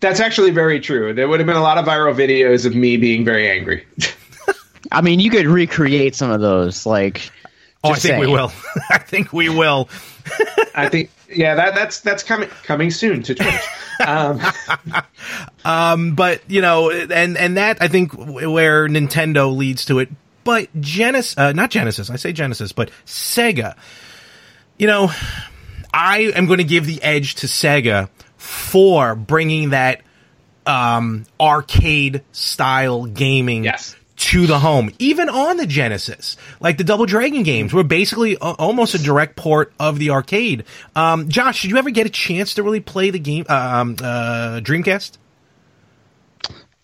That's 0.00 0.20
actually 0.20 0.50
very 0.50 0.80
true. 0.80 1.12
There 1.12 1.28
would 1.28 1.40
have 1.40 1.46
been 1.46 1.56
a 1.56 1.62
lot 1.62 1.78
of 1.78 1.84
viral 1.84 2.14
videos 2.14 2.66
of 2.66 2.74
me 2.74 2.96
being 2.96 3.24
very 3.24 3.48
angry. 3.50 3.86
i 4.90 5.00
mean 5.00 5.20
you 5.20 5.30
could 5.30 5.46
recreate 5.46 6.14
some 6.14 6.30
of 6.30 6.40
those 6.40 6.84
like 6.84 7.30
oh 7.84 7.90
I 7.90 7.92
just 7.92 8.04
think 8.04 8.20
we 8.20 8.26
will 8.26 8.52
I 8.90 8.98
think 8.98 9.32
we 9.32 9.48
will 9.48 9.88
I 10.74 10.88
think, 10.88 11.10
yeah, 11.28 11.54
that, 11.56 11.74
that's 11.74 12.00
that's 12.00 12.22
coming 12.22 12.48
coming 12.64 12.90
soon 12.90 13.22
to 13.24 13.34
Twitch. 13.34 13.54
Um, 15.64 16.16
but 16.16 16.42
you 16.50 16.60
know, 16.60 16.90
and 16.90 17.36
and 17.36 17.56
that 17.56 17.80
I 17.80 17.86
think 17.86 18.12
where 18.14 18.88
Nintendo 18.88 19.54
leads 19.54 19.84
to 19.84 20.00
it. 20.00 20.08
But 20.42 20.68
Genesis, 20.80 21.38
uh, 21.38 21.52
not 21.52 21.70
Genesis, 21.70 22.10
I 22.10 22.16
say 22.16 22.32
Genesis, 22.32 22.72
but 22.72 22.90
Sega. 23.06 23.76
You 24.76 24.88
know, 24.88 25.12
I 25.94 26.32
am 26.34 26.46
going 26.46 26.58
to 26.58 26.64
give 26.64 26.84
the 26.84 27.00
edge 27.00 27.36
to 27.36 27.46
Sega 27.46 28.08
for 28.52 29.14
bringing 29.14 29.70
that 29.70 30.02
um, 30.66 31.24
arcade 31.40 32.22
style 32.32 33.06
gaming 33.06 33.64
Yes. 33.64 33.96
to 34.16 34.46
the 34.46 34.58
home, 34.58 34.90
even 34.98 35.28
on 35.28 35.56
the 35.56 35.66
Genesis. 35.66 36.36
Like 36.60 36.78
the 36.78 36.84
Double 36.84 37.06
Dragon 37.06 37.42
games 37.42 37.72
were 37.72 37.82
basically 37.82 38.34
a- 38.34 38.38
almost 38.38 38.94
a 38.94 38.98
direct 38.98 39.34
port 39.36 39.72
of 39.80 39.98
the 39.98 40.10
arcade. 40.10 40.64
Um, 40.94 41.28
Josh, 41.28 41.62
did 41.62 41.70
you 41.72 41.78
ever 41.78 41.90
get 41.90 42.06
a 42.06 42.10
chance 42.10 42.54
to 42.54 42.62
really 42.62 42.80
play 42.80 43.10
the 43.10 43.18
game, 43.18 43.44
um, 43.48 43.96
uh, 44.00 44.60
Dreamcast? 44.62 45.18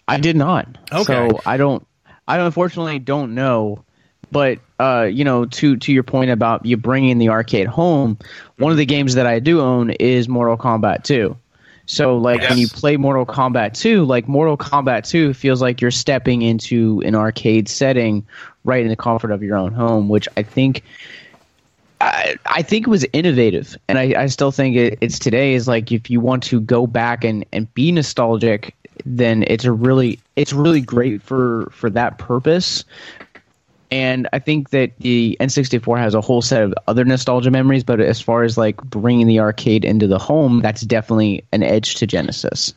I 0.08 0.18
did 0.18 0.36
not. 0.36 0.66
Okay. 0.90 1.04
So 1.04 1.40
I 1.44 1.56
don't. 1.58 1.86
I 2.26 2.38
unfortunately 2.38 2.98
don't 2.98 3.34
know. 3.34 3.84
But 4.30 4.58
uh, 4.78 5.08
you 5.10 5.24
know, 5.24 5.46
to 5.46 5.76
to 5.76 5.92
your 5.92 6.02
point 6.02 6.30
about 6.30 6.66
you 6.66 6.76
bringing 6.76 7.18
the 7.18 7.28
arcade 7.30 7.66
home, 7.66 8.18
one 8.58 8.72
of 8.72 8.78
the 8.78 8.84
games 8.86 9.14
that 9.14 9.26
I 9.26 9.38
do 9.38 9.60
own 9.60 9.90
is 9.90 10.28
Mortal 10.28 10.56
Kombat 10.58 11.04
2. 11.04 11.36
So 11.88 12.18
like 12.18 12.42
when 12.42 12.58
you 12.58 12.68
play 12.68 12.98
Mortal 12.98 13.24
Kombat 13.24 13.72
2, 13.72 14.04
like 14.04 14.28
Mortal 14.28 14.58
Kombat 14.58 15.08
2 15.08 15.32
feels 15.32 15.62
like 15.62 15.80
you're 15.80 15.90
stepping 15.90 16.42
into 16.42 17.02
an 17.04 17.14
arcade 17.14 17.66
setting 17.66 18.26
right 18.64 18.82
in 18.82 18.88
the 18.88 18.96
comfort 18.96 19.30
of 19.30 19.42
your 19.42 19.56
own 19.56 19.72
home, 19.72 20.10
which 20.10 20.28
I 20.36 20.42
think 20.42 20.84
I, 22.02 22.36
I 22.44 22.60
think 22.60 22.86
was 22.86 23.06
innovative, 23.14 23.76
and 23.88 23.98
I, 23.98 24.14
I 24.22 24.26
still 24.26 24.52
think 24.52 24.76
it, 24.76 24.98
it's 25.00 25.18
today. 25.18 25.54
Is 25.54 25.66
like 25.66 25.90
if 25.90 26.10
you 26.10 26.20
want 26.20 26.42
to 26.44 26.60
go 26.60 26.86
back 26.86 27.24
and, 27.24 27.44
and 27.52 27.72
be 27.72 27.90
nostalgic, 27.90 28.74
then 29.06 29.44
it's 29.46 29.64
a 29.64 29.72
really 29.72 30.20
it's 30.36 30.52
really 30.52 30.82
great 30.82 31.22
for 31.22 31.70
for 31.72 31.88
that 31.90 32.18
purpose. 32.18 32.84
And 33.90 34.28
I 34.32 34.38
think 34.38 34.70
that 34.70 34.92
the 34.98 35.36
N64 35.40 35.98
has 35.98 36.14
a 36.14 36.20
whole 36.20 36.42
set 36.42 36.62
of 36.62 36.74
other 36.86 37.04
nostalgia 37.04 37.50
memories, 37.50 37.84
but 37.84 38.00
as 38.00 38.20
far 38.20 38.42
as 38.42 38.58
like 38.58 38.76
bringing 38.82 39.26
the 39.26 39.40
arcade 39.40 39.84
into 39.84 40.06
the 40.06 40.18
home, 40.18 40.60
that's 40.60 40.82
definitely 40.82 41.44
an 41.52 41.62
edge 41.62 41.94
to 41.96 42.06
Genesis. 42.06 42.74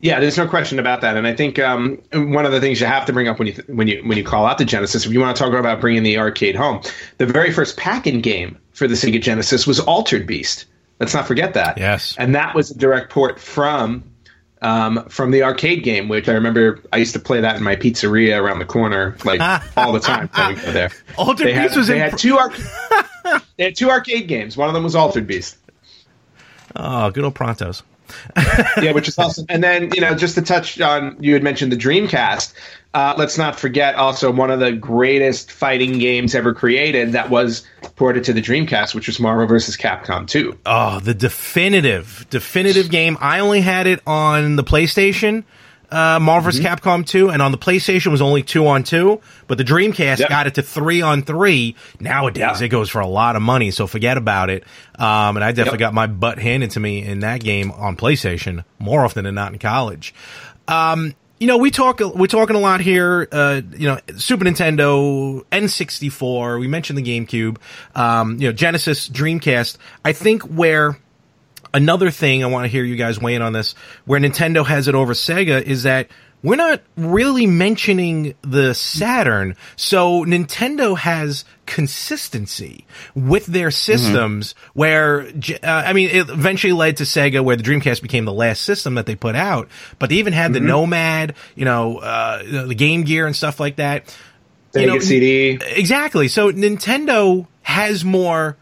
Yeah, 0.00 0.20
there's 0.20 0.36
no 0.36 0.46
question 0.46 0.78
about 0.78 1.00
that, 1.00 1.16
and 1.16 1.26
I 1.26 1.34
think 1.34 1.58
um, 1.58 2.00
one 2.12 2.46
of 2.46 2.52
the 2.52 2.60
things 2.60 2.80
you 2.80 2.86
have 2.86 3.04
to 3.06 3.12
bring 3.12 3.26
up 3.26 3.40
when 3.40 3.48
you 3.48 3.54
when 3.66 3.88
you 3.88 4.00
when 4.04 4.16
you 4.16 4.22
call 4.22 4.46
out 4.46 4.58
the 4.58 4.64
Genesis, 4.64 5.04
if 5.04 5.12
you 5.12 5.18
want 5.18 5.36
to 5.36 5.42
talk 5.42 5.52
about 5.52 5.80
bringing 5.80 6.04
the 6.04 6.18
arcade 6.18 6.54
home, 6.54 6.82
the 7.16 7.26
very 7.26 7.50
first 7.50 7.76
pack-in 7.76 8.20
game 8.20 8.56
for 8.70 8.86
the 8.86 8.94
Sega 8.94 9.20
Genesis 9.20 9.66
was 9.66 9.80
Altered 9.80 10.24
Beast. 10.24 10.66
Let's 11.00 11.14
not 11.14 11.26
forget 11.26 11.54
that. 11.54 11.78
Yes. 11.78 12.14
and 12.16 12.32
that 12.36 12.54
was 12.54 12.70
a 12.70 12.78
direct 12.78 13.10
port 13.10 13.40
from 13.40 14.04
um, 14.62 15.04
from 15.08 15.30
the 15.30 15.42
arcade 15.42 15.82
game, 15.84 16.08
which 16.08 16.28
I 16.28 16.32
remember 16.32 16.80
I 16.92 16.96
used 16.98 17.12
to 17.14 17.20
play 17.20 17.40
that 17.40 17.56
in 17.56 17.62
my 17.62 17.76
pizzeria 17.76 18.40
around 18.40 18.58
the 18.58 18.64
corner, 18.64 19.16
like 19.24 19.40
all 19.76 19.92
the 19.92 20.00
time 20.00 20.28
when 20.34 20.54
we 20.54 20.60
go 20.60 20.72
there. 20.72 20.90
Altered 21.16 21.46
They 21.46 21.52
Beast 21.52 21.70
had, 21.70 21.76
was 21.76 21.86
they 21.88 21.94
in. 22.02 22.10
had 22.10 22.18
two 22.18 22.36
arc- 22.38 22.58
they 23.56 23.64
had 23.64 23.76
two 23.76 23.90
arcade 23.90 24.26
games. 24.28 24.56
One 24.56 24.68
of 24.68 24.74
them 24.74 24.82
was 24.84 24.94
Altered 24.94 25.26
Beast. 25.26 25.56
oh, 26.76 27.10
good 27.10 27.24
old 27.24 27.34
Prontos. 27.34 27.82
Yeah, 28.80 28.92
which 28.92 29.08
is 29.08 29.18
awesome. 29.18 29.46
And 29.48 29.62
then, 29.62 29.90
you 29.94 30.00
know, 30.00 30.14
just 30.14 30.34
to 30.36 30.42
touch 30.42 30.80
on, 30.80 31.16
you 31.20 31.34
had 31.34 31.42
mentioned 31.42 31.72
the 31.72 31.76
Dreamcast. 31.76 32.52
Uh, 32.94 33.14
let's 33.18 33.36
not 33.36 33.58
forget 33.58 33.94
also 33.96 34.30
one 34.30 34.50
of 34.50 34.60
the 34.60 34.72
greatest 34.72 35.52
fighting 35.52 35.98
games 35.98 36.34
ever 36.34 36.54
created 36.54 37.12
that 37.12 37.28
was 37.28 37.66
ported 37.96 38.24
to 38.24 38.32
the 38.32 38.40
Dreamcast, 38.40 38.94
which 38.94 39.06
was 39.06 39.20
Marvel 39.20 39.46
vs. 39.46 39.76
Capcom 39.76 40.26
2. 40.26 40.58
Oh, 40.64 40.98
the 41.00 41.14
definitive, 41.14 42.26
definitive 42.30 42.90
game. 42.90 43.18
I 43.20 43.40
only 43.40 43.60
had 43.60 43.86
it 43.86 44.00
on 44.06 44.56
the 44.56 44.64
PlayStation, 44.64 45.44
uh, 45.90 46.18
Marvel 46.20 46.50
vs. 46.50 46.64
Capcom 46.64 47.06
2, 47.06 47.30
and 47.30 47.40
on 47.40 47.50
the 47.52 47.58
PlayStation 47.58 48.10
was 48.10 48.20
only 48.20 48.42
two 48.42 48.66
on 48.66 48.82
two, 48.84 49.20
but 49.46 49.56
the 49.58 49.64
Dreamcast 49.64 50.18
Yep. 50.18 50.28
got 50.28 50.46
it 50.46 50.54
to 50.56 50.62
three 50.62 51.00
on 51.02 51.22
three. 51.22 51.76
Nowadays, 52.00 52.60
Yeah. 52.60 52.64
it 52.66 52.68
goes 52.68 52.90
for 52.90 53.00
a 53.00 53.06
lot 53.06 53.36
of 53.36 53.42
money, 53.42 53.70
so 53.70 53.86
forget 53.86 54.16
about 54.18 54.50
it. 54.50 54.64
Um, 54.98 55.36
and 55.36 55.44
I 55.44 55.52
definitely 55.52 55.80
Yep. 55.80 55.88
got 55.88 55.94
my 55.94 56.06
butt 56.06 56.38
handed 56.38 56.72
to 56.72 56.80
me 56.80 57.02
in 57.04 57.20
that 57.20 57.40
game 57.40 57.70
on 57.70 57.96
PlayStation 57.96 58.64
more 58.78 59.04
often 59.04 59.24
than 59.24 59.34
not 59.34 59.52
in 59.52 59.58
college. 59.58 60.14
Um, 60.66 61.14
you 61.40 61.46
know, 61.46 61.56
we 61.56 61.70
talk, 61.70 62.00
we're 62.00 62.26
talking 62.26 62.56
a 62.56 62.58
lot 62.58 62.80
here, 62.80 63.28
uh, 63.30 63.60
you 63.76 63.86
know, 63.86 63.98
Super 64.16 64.44
Nintendo, 64.44 65.44
N64, 65.52 66.58
we 66.58 66.66
mentioned 66.66 66.98
the 66.98 67.02
GameCube, 67.02 67.58
um, 67.94 68.38
you 68.40 68.48
know, 68.48 68.52
Genesis, 68.52 69.08
Dreamcast. 69.08 69.76
I 70.04 70.12
think 70.12 70.42
where, 70.42 70.98
another 71.74 72.10
thing 72.10 72.42
I 72.42 72.46
want 72.46 72.64
to 72.64 72.68
hear 72.68 72.84
you 72.84 72.96
guys 72.96 73.20
weigh 73.20 73.34
in 73.34 73.42
on 73.42 73.52
this, 73.52 73.74
where 74.04 74.20
Nintendo 74.20 74.64
has 74.64 74.88
it 74.88 74.94
over 74.94 75.12
Sega, 75.12 75.62
is 75.62 75.84
that 75.84 76.08
we're 76.42 76.56
not 76.56 76.80
really 76.96 77.46
mentioning 77.46 78.34
the 78.42 78.72
Saturn. 78.72 79.56
So 79.76 80.24
Nintendo 80.24 80.96
has 80.96 81.44
consistency 81.66 82.86
with 83.14 83.46
their 83.46 83.70
systems 83.72 84.54
where, 84.72 85.22
uh, 85.22 85.66
I 85.66 85.92
mean, 85.92 86.10
it 86.10 86.28
eventually 86.28 86.72
led 86.72 86.98
to 86.98 87.04
Sega 87.04 87.42
where 87.42 87.56
the 87.56 87.64
Dreamcast 87.64 88.02
became 88.02 88.24
the 88.24 88.32
last 88.32 88.62
system 88.62 88.94
that 88.94 89.06
they 89.06 89.16
put 89.16 89.34
out, 89.34 89.68
but 89.98 90.10
they 90.10 90.16
even 90.16 90.32
had 90.32 90.52
the 90.52 90.60
Nomad, 90.60 91.34
you 91.56 91.64
know, 91.64 91.98
uh, 91.98 92.66
the 92.66 92.74
Game 92.74 93.02
Gear 93.02 93.26
and 93.26 93.34
stuff 93.34 93.58
like 93.58 93.76
that. 93.76 94.06
Sega 94.72 94.80
You 94.80 94.86
know, 94.86 94.98
CD. 95.00 95.58
Exactly. 95.60 96.28
So 96.28 96.52
Nintendo 96.52 97.48
has 97.62 98.04
more 98.04 98.56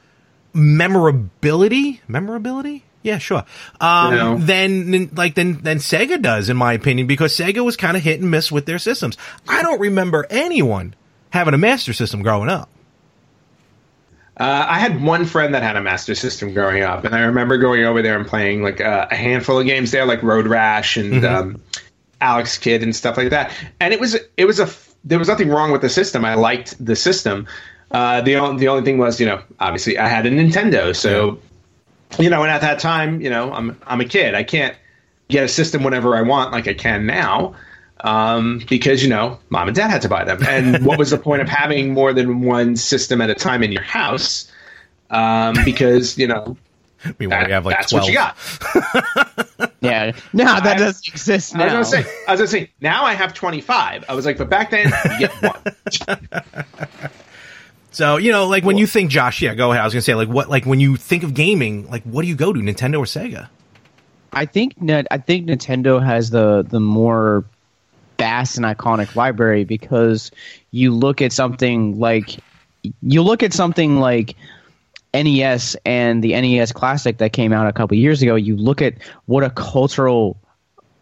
memorability. 0.54 2.00
Memorability? 2.08 2.85
Yeah, 3.06 3.18
sure. 3.18 3.44
Um, 3.80 4.12
You 4.12 4.18
know. 4.18 4.36
than 4.36 5.10
like 5.14 5.36
than 5.36 5.62
than 5.62 5.78
Sega 5.78 6.20
does, 6.20 6.48
in 6.48 6.56
my 6.56 6.72
opinion, 6.72 7.06
because 7.06 7.36
Sega 7.36 7.64
was 7.64 7.76
kind 7.76 7.96
of 7.96 8.02
hit 8.02 8.20
and 8.20 8.32
miss 8.32 8.50
with 8.50 8.66
their 8.66 8.80
systems. 8.80 9.16
I 9.46 9.62
don't 9.62 9.80
remember 9.80 10.26
anyone 10.28 10.96
having 11.30 11.54
a 11.54 11.58
Master 11.58 11.92
System 11.92 12.22
growing 12.22 12.48
up. 12.48 12.68
Uh, 14.36 14.66
I 14.68 14.80
had 14.80 15.00
one 15.04 15.24
friend 15.24 15.54
that 15.54 15.62
had 15.62 15.76
a 15.76 15.80
Master 15.80 16.16
System 16.16 16.52
growing 16.52 16.82
up, 16.82 17.04
and 17.04 17.14
I 17.14 17.20
remember 17.20 17.58
going 17.58 17.84
over 17.84 18.02
there 18.02 18.18
and 18.18 18.26
playing 18.26 18.64
like 18.64 18.80
uh, 18.80 19.06
a 19.08 19.14
handful 19.14 19.60
of 19.60 19.66
games 19.66 19.92
there, 19.92 20.04
like 20.04 20.24
Road 20.24 20.48
Rash 20.48 20.96
and 20.96 21.24
um, 21.24 21.62
Alex 22.20 22.58
Kidd 22.58 22.82
and 22.82 22.94
stuff 22.94 23.16
like 23.16 23.30
that. 23.30 23.52
And 23.78 23.94
it 23.94 24.00
was 24.00 24.16
it 24.36 24.46
was 24.46 24.58
a 24.58 24.68
there 25.04 25.20
was 25.20 25.28
nothing 25.28 25.48
wrong 25.48 25.70
with 25.70 25.80
the 25.80 25.88
system. 25.88 26.24
I 26.24 26.34
liked 26.34 26.84
the 26.84 26.96
system. 26.96 27.46
Uh, 27.92 28.20
the 28.22 28.34
only 28.34 28.58
the 28.58 28.66
only 28.66 28.82
thing 28.82 28.98
was, 28.98 29.20
you 29.20 29.26
know, 29.26 29.40
obviously 29.60 29.96
I 29.96 30.08
had 30.08 30.26
a 30.26 30.30
Nintendo, 30.30 30.94
so 30.94 31.38
you 32.18 32.30
know, 32.30 32.42
and 32.42 32.50
at 32.50 32.60
that 32.62 32.78
time, 32.78 33.20
you 33.20 33.30
know, 33.30 33.52
I'm 33.52 33.80
I'm 33.86 34.00
a 34.00 34.04
kid. 34.04 34.34
I 34.34 34.42
can't 34.44 34.76
get 35.28 35.44
a 35.44 35.48
system 35.48 35.82
whenever 35.82 36.14
I 36.16 36.22
want 36.22 36.52
like 36.52 36.68
I 36.68 36.74
can 36.74 37.06
now. 37.06 37.54
Um, 38.02 38.62
because 38.68 39.02
you 39.02 39.08
know, 39.08 39.38
mom 39.48 39.68
and 39.68 39.76
dad 39.76 39.90
had 39.90 40.02
to 40.02 40.08
buy 40.08 40.24
them. 40.24 40.38
And 40.46 40.84
what 40.86 40.98
was 40.98 41.10
the 41.10 41.18
point 41.18 41.42
of 41.42 41.48
having 41.48 41.92
more 41.94 42.12
than 42.12 42.42
one 42.42 42.76
system 42.76 43.20
at 43.20 43.30
a 43.30 43.34
time 43.34 43.62
in 43.62 43.72
your 43.72 43.82
house? 43.82 44.50
Um, 45.10 45.56
because 45.64 46.16
you 46.18 46.26
know, 46.28 46.56
Meanwhile, 47.18 47.40
that- 47.40 47.46
we 47.48 47.52
have 47.52 47.66
like 47.66 47.76
that's 47.76 47.90
twelve. 47.90 48.04
what 48.04 48.12
you 48.12 48.14
got. 48.18 49.72
Yeah, 49.80 50.12
no, 50.32 50.44
that 50.44 50.66
I- 50.66 50.74
doesn't 50.78 51.06
exist 51.06 51.54
now. 51.54 51.62
I 51.74 51.78
was 51.78 51.90
gonna 51.92 52.02
say, 52.04 52.10
I 52.26 52.32
was 52.32 52.40
gonna 52.40 52.48
say, 52.48 52.70
now 52.80 53.04
I 53.04 53.14
have 53.14 53.34
25. 53.34 54.04
I 54.08 54.14
was 54.14 54.26
like, 54.26 54.36
but 54.36 54.48
back 54.50 54.70
then, 54.70 54.92
you 55.12 55.18
get 55.28 55.32
one. 55.42 57.12
So 57.96 58.18
you 58.18 58.30
know, 58.30 58.46
like 58.46 58.62
when 58.62 58.76
you 58.76 58.86
think, 58.86 59.10
Josh, 59.10 59.40
yeah, 59.40 59.54
go 59.54 59.70
ahead. 59.70 59.80
I 59.80 59.84
was 59.86 59.94
gonna 59.94 60.02
say, 60.02 60.14
like, 60.14 60.28
what, 60.28 60.50
like 60.50 60.66
when 60.66 60.80
you 60.80 60.96
think 60.96 61.22
of 61.22 61.32
gaming, 61.32 61.88
like, 61.88 62.02
what 62.02 62.20
do 62.20 62.28
you 62.28 62.36
go 62.36 62.52
to, 62.52 62.60
Nintendo 62.60 62.98
or 62.98 63.06
Sega? 63.06 63.48
I 64.34 64.44
think 64.44 64.78
Net, 64.82 65.06
I 65.10 65.16
think 65.16 65.48
Nintendo 65.48 66.04
has 66.04 66.28
the 66.28 66.62
the 66.62 66.78
more 66.78 67.46
vast 68.18 68.58
and 68.58 68.66
iconic 68.66 69.16
library 69.16 69.64
because 69.64 70.30
you 70.72 70.94
look 70.94 71.22
at 71.22 71.32
something 71.32 71.98
like 71.98 72.38
you 73.00 73.22
look 73.22 73.42
at 73.42 73.54
something 73.54 73.98
like 73.98 74.36
NES 75.14 75.74
and 75.86 76.22
the 76.22 76.38
NES 76.38 76.72
Classic 76.72 77.16
that 77.16 77.32
came 77.32 77.54
out 77.54 77.66
a 77.66 77.72
couple 77.72 77.96
years 77.96 78.20
ago. 78.20 78.34
You 78.34 78.58
look 78.58 78.82
at 78.82 78.92
what 79.24 79.42
a 79.42 79.48
cultural 79.48 80.36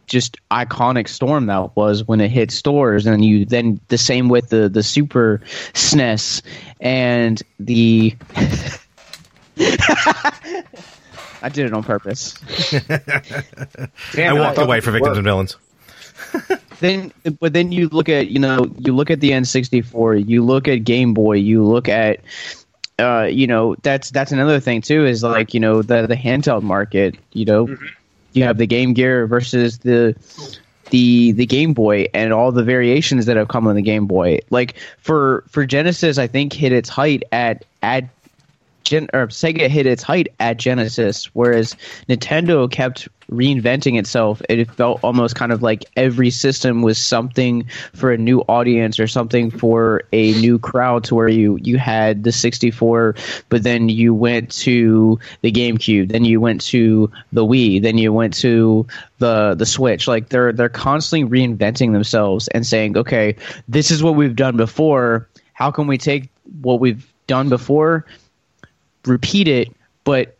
just 0.06 0.36
iconic 0.50 1.08
storm 1.08 1.46
that 1.46 1.76
was 1.76 2.06
when 2.06 2.20
it 2.20 2.30
hit 2.30 2.50
stores 2.50 3.06
and 3.06 3.24
you 3.24 3.44
then 3.44 3.80
the 3.88 3.98
same 3.98 4.28
with 4.28 4.48
the 4.48 4.68
the 4.68 4.82
super 4.82 5.40
SNES 5.72 6.42
and 6.80 7.42
the 7.58 8.14
I 11.44 11.50
did 11.50 11.66
it 11.66 11.74
on 11.74 11.84
purpose. 11.84 12.32
Damn, 12.70 12.90
I 14.36 14.40
walked 14.40 14.56
thought 14.56 14.64
away 14.64 14.80
for 14.80 14.90
victims 14.92 15.10
work. 15.10 15.16
and 15.18 15.24
villains. 15.24 15.56
then 16.80 17.12
but 17.38 17.52
then 17.52 17.70
you 17.70 17.88
look 17.88 18.08
at 18.08 18.28
you 18.28 18.38
know 18.38 18.66
you 18.78 18.94
look 18.94 19.10
at 19.10 19.20
the 19.20 19.30
N64 19.30 20.26
you 20.26 20.44
look 20.44 20.68
at 20.68 20.84
Game 20.84 21.14
Boy 21.14 21.34
you 21.34 21.64
look 21.64 21.88
at 21.88 22.20
uh 22.98 23.28
you 23.30 23.46
know 23.46 23.76
that's 23.82 24.10
that's 24.10 24.32
another 24.32 24.58
thing 24.58 24.80
too 24.80 25.04
is 25.04 25.22
like 25.22 25.54
you 25.54 25.60
know 25.60 25.82
the 25.82 26.06
the 26.06 26.16
handheld 26.16 26.62
market 26.62 27.16
you 27.32 27.44
know 27.44 27.76
you 28.34 28.44
have 28.44 28.58
the 28.58 28.66
Game 28.66 28.92
Gear 28.92 29.26
versus 29.26 29.78
the 29.78 30.14
the 30.90 31.32
the 31.32 31.46
Game 31.46 31.72
Boy 31.72 32.06
and 32.12 32.32
all 32.32 32.52
the 32.52 32.62
variations 32.62 33.26
that 33.26 33.36
have 33.36 33.48
come 33.48 33.66
on 33.66 33.74
the 33.74 33.82
Game 33.82 34.06
Boy. 34.06 34.40
Like 34.50 34.74
for 34.98 35.44
for 35.48 35.64
Genesis 35.64 36.18
I 36.18 36.26
think 36.26 36.52
hit 36.52 36.72
its 36.72 36.88
height 36.88 37.22
at 37.32 37.64
at 37.82 38.04
Gen- 38.84 39.08
or 39.14 39.28
Sega 39.28 39.68
hit 39.68 39.86
its 39.86 40.02
height 40.02 40.28
at 40.40 40.58
Genesis, 40.58 41.34
whereas 41.34 41.74
Nintendo 42.08 42.70
kept 42.70 43.08
reinventing 43.30 43.98
itself. 43.98 44.42
It 44.48 44.70
felt 44.70 45.00
almost 45.02 45.34
kind 45.34 45.52
of 45.52 45.62
like 45.62 45.84
every 45.96 46.30
system 46.30 46.82
was 46.82 46.98
something 46.98 47.66
for 47.94 48.12
a 48.12 48.18
new 48.18 48.40
audience 48.42 48.98
or 48.98 49.06
something 49.06 49.50
for 49.50 50.02
a 50.12 50.32
new 50.34 50.58
crowd. 50.58 51.04
To 51.04 51.14
where 51.14 51.28
you 51.28 51.58
you 51.62 51.78
had 51.78 52.24
the 52.24 52.32
64, 52.32 53.14
but 53.48 53.62
then 53.62 53.88
you 53.88 54.14
went 54.14 54.50
to 54.52 55.18
the 55.42 55.52
GameCube, 55.52 56.10
then 56.10 56.24
you 56.24 56.40
went 56.40 56.60
to 56.62 57.10
the 57.32 57.44
Wii, 57.44 57.82
then 57.82 57.98
you 57.98 58.12
went 58.12 58.34
to 58.34 58.86
the 59.18 59.54
the 59.54 59.66
Switch. 59.66 60.06
Like 60.06 60.28
they're 60.28 60.52
they're 60.52 60.68
constantly 60.68 61.28
reinventing 61.28 61.92
themselves 61.92 62.48
and 62.48 62.66
saying, 62.66 62.96
okay, 62.96 63.36
this 63.68 63.90
is 63.90 64.02
what 64.02 64.14
we've 64.14 64.36
done 64.36 64.56
before. 64.56 65.28
How 65.52 65.70
can 65.70 65.86
we 65.86 65.98
take 65.98 66.28
what 66.62 66.80
we've 66.80 67.06
done 67.26 67.48
before? 67.48 68.04
repeat 69.06 69.48
it, 69.48 69.68
but 70.04 70.36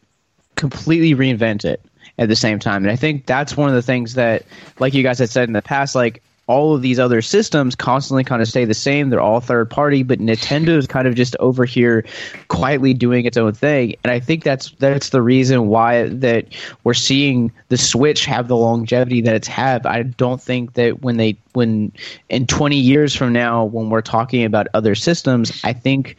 completely 0.56 1.14
reinvent 1.14 1.64
it 1.64 1.80
at 2.18 2.28
the 2.28 2.36
same 2.36 2.58
time. 2.58 2.84
And 2.84 2.90
I 2.90 2.96
think 2.96 3.26
that's 3.26 3.56
one 3.56 3.68
of 3.68 3.74
the 3.74 3.82
things 3.82 4.14
that, 4.14 4.44
like 4.78 4.94
you 4.94 5.02
guys 5.02 5.18
had 5.18 5.30
said 5.30 5.48
in 5.48 5.52
the 5.52 5.62
past, 5.62 5.94
like 5.94 6.22
all 6.46 6.74
of 6.74 6.82
these 6.82 6.98
other 6.98 7.22
systems 7.22 7.74
constantly 7.74 8.22
kind 8.22 8.42
of 8.42 8.48
stay 8.48 8.64
the 8.64 8.74
same. 8.74 9.08
They're 9.08 9.20
all 9.20 9.40
third 9.40 9.70
party, 9.70 10.02
but 10.02 10.18
Nintendo 10.18 10.76
is 10.76 10.86
kind 10.86 11.08
of 11.08 11.14
just 11.14 11.34
over 11.40 11.64
here 11.64 12.04
quietly 12.48 12.92
doing 12.92 13.24
its 13.24 13.36
own 13.36 13.54
thing. 13.54 13.96
And 14.04 14.10
I 14.10 14.20
think 14.20 14.44
that's 14.44 14.70
that's 14.72 15.08
the 15.08 15.22
reason 15.22 15.68
why 15.68 16.08
that 16.08 16.46
we're 16.84 16.94
seeing 16.94 17.50
the 17.68 17.78
Switch 17.78 18.26
have 18.26 18.48
the 18.48 18.56
longevity 18.56 19.22
that 19.22 19.34
it's 19.34 19.48
had. 19.48 19.86
I 19.86 20.02
don't 20.02 20.40
think 20.40 20.74
that 20.74 21.00
when 21.00 21.16
they 21.16 21.36
when 21.54 21.92
in 22.28 22.46
20 22.46 22.76
years 22.76 23.14
from 23.14 23.32
now 23.32 23.64
when 23.64 23.88
we're 23.88 24.02
talking 24.02 24.44
about 24.44 24.66
other 24.74 24.94
systems, 24.94 25.60
I 25.64 25.72
think 25.72 26.16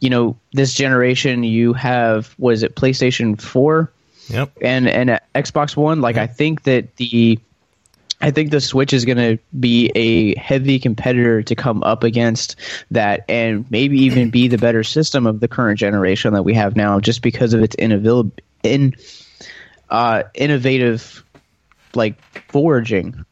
you 0.00 0.10
know 0.10 0.36
this 0.52 0.74
generation 0.74 1.44
you 1.44 1.72
have 1.72 2.34
was 2.38 2.62
it 2.62 2.76
PlayStation 2.76 3.40
4 3.40 3.90
Yep. 4.28 4.52
and 4.60 4.88
and 4.88 5.10
uh, 5.10 5.18
Xbox 5.34 5.76
One. 5.76 6.00
Like 6.00 6.16
I 6.16 6.26
think 6.26 6.62
that 6.62 6.96
the 6.96 7.38
I 8.22 8.30
think 8.30 8.52
the 8.52 8.60
Switch 8.60 8.92
is 8.92 9.04
going 9.04 9.18
to 9.18 9.38
be 9.58 9.90
a 9.96 10.36
heavy 10.38 10.78
competitor 10.78 11.42
to 11.42 11.54
come 11.56 11.82
up 11.82 12.04
against 12.04 12.56
that, 12.92 13.24
and 13.28 13.68
maybe 13.70 13.98
even 14.02 14.30
be 14.30 14.46
the 14.46 14.58
better 14.58 14.84
system 14.84 15.26
of 15.26 15.40
the 15.40 15.48
current 15.48 15.78
generation 15.78 16.32
that 16.34 16.44
we 16.44 16.54
have 16.54 16.76
now, 16.76 17.00
just 17.00 17.20
because 17.20 17.52
of 17.52 17.62
its 17.62 17.74
innovative, 17.80 18.30
in, 18.62 18.94
uh, 19.90 20.22
innovative, 20.34 21.24
like 21.94 22.16
foraging. 22.48 23.24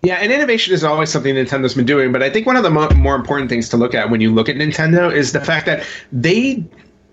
Yeah, 0.00 0.14
and 0.14 0.32
innovation 0.32 0.72
is 0.74 0.82
always 0.82 1.10
something 1.10 1.34
Nintendo's 1.34 1.74
been 1.74 1.86
doing, 1.86 2.12
but 2.12 2.22
I 2.22 2.30
think 2.30 2.46
one 2.46 2.56
of 2.56 2.64
the 2.64 2.70
mo- 2.70 2.90
more 2.90 3.14
important 3.14 3.50
things 3.50 3.68
to 3.68 3.76
look 3.76 3.94
at 3.94 4.10
when 4.10 4.20
you 4.22 4.34
look 4.34 4.48
at 4.48 4.56
Nintendo 4.56 5.14
is 5.14 5.32
the 5.32 5.40
fact 5.40 5.66
that 5.66 5.86
they 6.10 6.64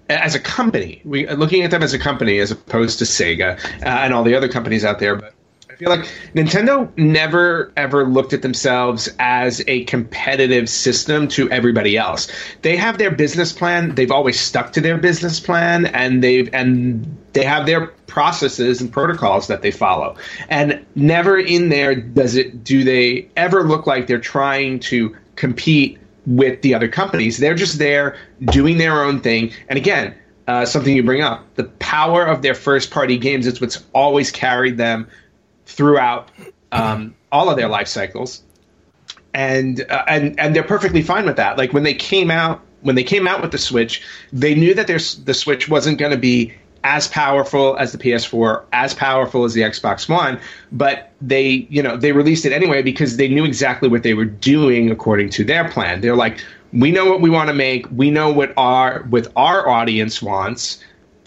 as 0.09 0.35
a 0.35 0.39
company, 0.39 1.01
we 1.05 1.27
looking 1.27 1.63
at 1.63 1.71
them 1.71 1.83
as 1.83 1.93
a 1.93 1.99
company 1.99 2.39
as 2.39 2.51
opposed 2.51 2.99
to 2.99 3.05
Sega 3.05 3.63
uh, 3.83 3.85
and 3.85 4.13
all 4.13 4.23
the 4.23 4.35
other 4.35 4.49
companies 4.49 4.83
out 4.83 4.99
there, 4.99 5.15
but 5.15 5.33
I 5.69 5.75
feel 5.75 5.89
like 5.89 6.09
Nintendo 6.33 6.89
never 6.97 7.71
ever 7.77 8.05
looked 8.05 8.33
at 8.33 8.41
themselves 8.41 9.07
as 9.19 9.63
a 9.67 9.83
competitive 9.85 10.67
system 10.67 11.27
to 11.29 11.49
everybody 11.51 11.95
else. 11.95 12.27
They 12.63 12.75
have 12.75 12.97
their 12.97 13.11
business 13.11 13.53
plan. 13.53 13.93
They've 13.95 14.11
always 14.11 14.39
stuck 14.39 14.73
to 14.73 14.81
their 14.81 14.97
business 14.97 15.39
plan, 15.39 15.85
and 15.85 16.23
they've 16.23 16.49
and 16.53 17.17
they 17.33 17.45
have 17.45 17.67
their 17.67 17.87
processes 18.07 18.81
and 18.81 18.91
protocols 18.91 19.47
that 19.47 19.61
they 19.61 19.71
follow. 19.71 20.17
And 20.49 20.83
never 20.95 21.37
in 21.37 21.69
there 21.69 21.93
does 21.95 22.35
it 22.35 22.63
do 22.63 22.83
they 22.83 23.29
ever 23.37 23.63
look 23.63 23.85
like 23.85 24.07
they're 24.07 24.19
trying 24.19 24.79
to 24.79 25.15
compete 25.35 25.99
with 26.29 26.61
the 26.61 26.75
other 26.75 26.87
companies. 26.87 27.39
They're 27.39 27.55
just 27.55 27.79
there 27.79 28.15
doing 28.45 28.77
their 28.77 29.03
own 29.03 29.19
thing. 29.19 29.51
And 29.67 29.77
again, 29.77 30.15
uh, 30.47 30.65
something 30.65 30.95
you 30.95 31.03
bring 31.03 31.23
up, 31.23 31.43
the 31.55 31.63
power 31.63 32.23
of 32.23 32.43
their 32.43 32.53
first 32.53 32.91
party 32.91 33.17
games 33.17 33.47
is 33.47 33.59
what's 33.59 33.83
always 33.93 34.31
carried 34.31 34.77
them 34.77 35.09
throughout 35.65 36.29
um, 36.71 37.15
all 37.31 37.49
of 37.49 37.57
their 37.57 37.67
life 37.67 37.87
cycles. 37.87 38.43
And, 39.33 39.81
uh, 39.89 40.03
and 40.07 40.39
and 40.39 40.55
they're 40.55 40.63
perfectly 40.63 41.01
fine 41.01 41.25
with 41.25 41.37
that. 41.37 41.57
Like 41.57 41.73
when 41.73 41.83
they 41.83 41.93
came 41.93 42.31
out 42.31 42.61
when 42.81 42.95
they 42.95 43.03
came 43.03 43.27
out 43.27 43.41
with 43.41 43.51
the 43.51 43.57
Switch, 43.57 44.01
they 44.31 44.55
knew 44.55 44.73
that 44.73 44.87
their, 44.87 44.99
the 45.25 45.33
Switch 45.33 45.67
wasn't 45.67 45.97
going 45.97 46.11
to 46.11 46.17
be 46.17 46.53
as 46.83 47.07
powerful 47.07 47.77
as 47.77 47.91
the 47.91 47.97
PS4, 47.97 48.63
as 48.71 48.93
powerful 48.93 49.43
as 49.43 49.53
the 49.53 49.61
Xbox 49.61 50.07
One, 50.07 50.39
but 50.71 51.11
they, 51.21 51.67
you 51.69 51.83
know, 51.83 51.97
they 51.97 52.11
released 52.11 52.45
it 52.45 52.53
anyway 52.53 52.81
because 52.81 53.17
they 53.17 53.27
knew 53.27 53.45
exactly 53.45 53.89
what 53.89 54.03
they 54.03 54.13
were 54.13 54.25
doing 54.25 54.89
according 54.89 55.29
to 55.31 55.43
their 55.43 55.69
plan. 55.69 56.01
They're 56.01 56.15
like, 56.15 56.43
we 56.71 56.91
know 56.91 57.05
what 57.05 57.21
we 57.21 57.29
want 57.29 57.47
to 57.49 57.53
make, 57.53 57.85
we 57.91 58.11
know 58.11 58.31
what 58.31 58.53
our 58.55 59.03
with 59.09 59.31
our 59.35 59.67
audience 59.67 60.21
wants, 60.21 60.83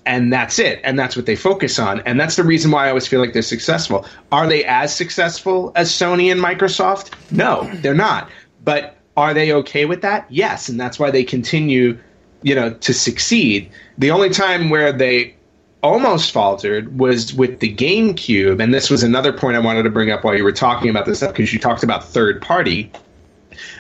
and 0.07 0.33
that's 0.33 0.59
it. 0.59 0.81
And 0.85 0.99
that's 0.99 1.17
what 1.17 1.27
they 1.27 1.37
focus 1.37 1.79
on. 1.79 2.01
And 2.01 2.19
that's 2.19 2.37
the 2.37 2.45
reason 2.45 2.71
why 2.71 2.87
I 2.87 2.89
always 2.89 3.07
feel 3.07 3.21
like 3.21 3.33
they're 3.33 3.43
successful. 3.43 4.07
Are 4.31 4.47
they 4.47 4.65
as 4.65 4.95
successful 4.95 5.73
as 5.77 5.91
Sony 5.91 6.31
and 6.31 6.41
Microsoft? 6.41 7.13
No, 7.31 7.71
they're 7.77 7.95
not. 7.95 8.31
But 8.65 8.97
are 9.17 9.35
they 9.35 9.53
okay 9.53 9.85
with 9.85 10.03
that? 10.03 10.27
Yes, 10.31 10.69
and 10.69 10.81
that's 10.81 10.99
why 10.99 11.11
they 11.11 11.25
continue, 11.25 11.99
you 12.43 12.55
know, 12.55 12.73
to 12.75 12.95
succeed. 12.95 13.71
The 13.99 14.11
only 14.11 14.31
time 14.31 14.71
where 14.71 14.93
they 14.93 15.37
almost 15.83 16.31
faltered 16.31 16.99
was 16.99 17.35
with 17.35 17.61
the 17.61 17.75
GameCube, 17.75 18.63
and 18.63 18.73
this 18.73 18.91
was 18.91 19.03
another 19.03 19.33
point 19.33 19.57
I 19.57 19.61
wanted 19.61 19.83
to 19.83 19.91
bring 19.91 20.11
up 20.11 20.25
while 20.25 20.37
you 20.37 20.45
were 20.45 20.53
talking 20.53 20.91
about 20.91 21.07
this 21.07 21.19
stuff 21.19 21.33
because 21.33 21.53
you 21.53 21.59
talked 21.59 21.83
about 21.83 22.05
third 22.05 22.41
party. 22.41 22.93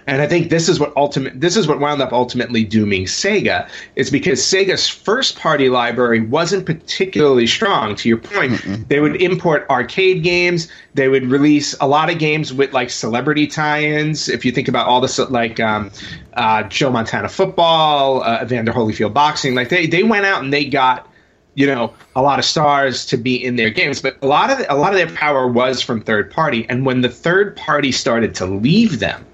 And 0.06 0.20
I 0.20 0.26
think 0.26 0.50
this 0.50 0.68
is 0.68 0.80
what 0.80 0.92
ultimate 0.96 1.40
this 1.40 1.56
is 1.56 1.68
what 1.68 1.78
wound 1.78 2.02
up 2.02 2.12
ultimately 2.12 2.64
dooming 2.64 3.04
Sega 3.04 3.68
is 3.94 4.10
because 4.10 4.40
Sega's 4.40 4.88
first 4.88 5.38
party 5.38 5.68
library 5.68 6.20
wasn't 6.20 6.66
particularly 6.66 7.46
strong. 7.46 7.94
To 7.96 8.08
your 8.08 8.18
point, 8.18 8.52
Mm-mm. 8.52 8.88
they 8.88 9.00
would 9.00 9.22
import 9.22 9.64
arcade 9.70 10.22
games. 10.22 10.68
They 10.94 11.08
would 11.08 11.26
release 11.26 11.74
a 11.80 11.86
lot 11.86 12.10
of 12.10 12.18
games 12.18 12.52
with 12.52 12.72
like 12.72 12.90
celebrity 12.90 13.46
tie-ins. 13.46 14.28
If 14.28 14.44
you 14.44 14.52
think 14.52 14.68
about 14.68 14.88
all 14.88 15.00
the 15.00 15.26
like 15.30 15.60
um, 15.60 15.92
uh, 16.34 16.64
Joe 16.64 16.90
Montana 16.90 17.28
football, 17.28 18.22
uh, 18.22 18.42
Evander 18.42 18.72
Holyfield 18.72 19.14
boxing, 19.14 19.54
like 19.54 19.68
they 19.68 19.86
they 19.86 20.02
went 20.02 20.26
out 20.26 20.42
and 20.42 20.52
they 20.52 20.64
got 20.64 21.08
you 21.54 21.66
know 21.66 21.92
a 22.16 22.22
lot 22.22 22.38
of 22.38 22.44
stars 22.44 23.06
to 23.06 23.16
be 23.16 23.42
in 23.42 23.56
their 23.56 23.70
games 23.70 24.00
but 24.00 24.16
a 24.22 24.26
lot 24.26 24.50
of 24.50 24.58
the, 24.58 24.72
a 24.72 24.76
lot 24.76 24.92
of 24.92 24.98
their 24.98 25.14
power 25.16 25.46
was 25.46 25.82
from 25.82 26.00
third 26.00 26.30
party. 26.30 26.66
And 26.68 26.86
when 26.86 27.00
the 27.00 27.08
third 27.08 27.56
party 27.56 27.92
started 27.92 28.34
to 28.36 28.46
leave 28.46 28.98
them 28.98 29.24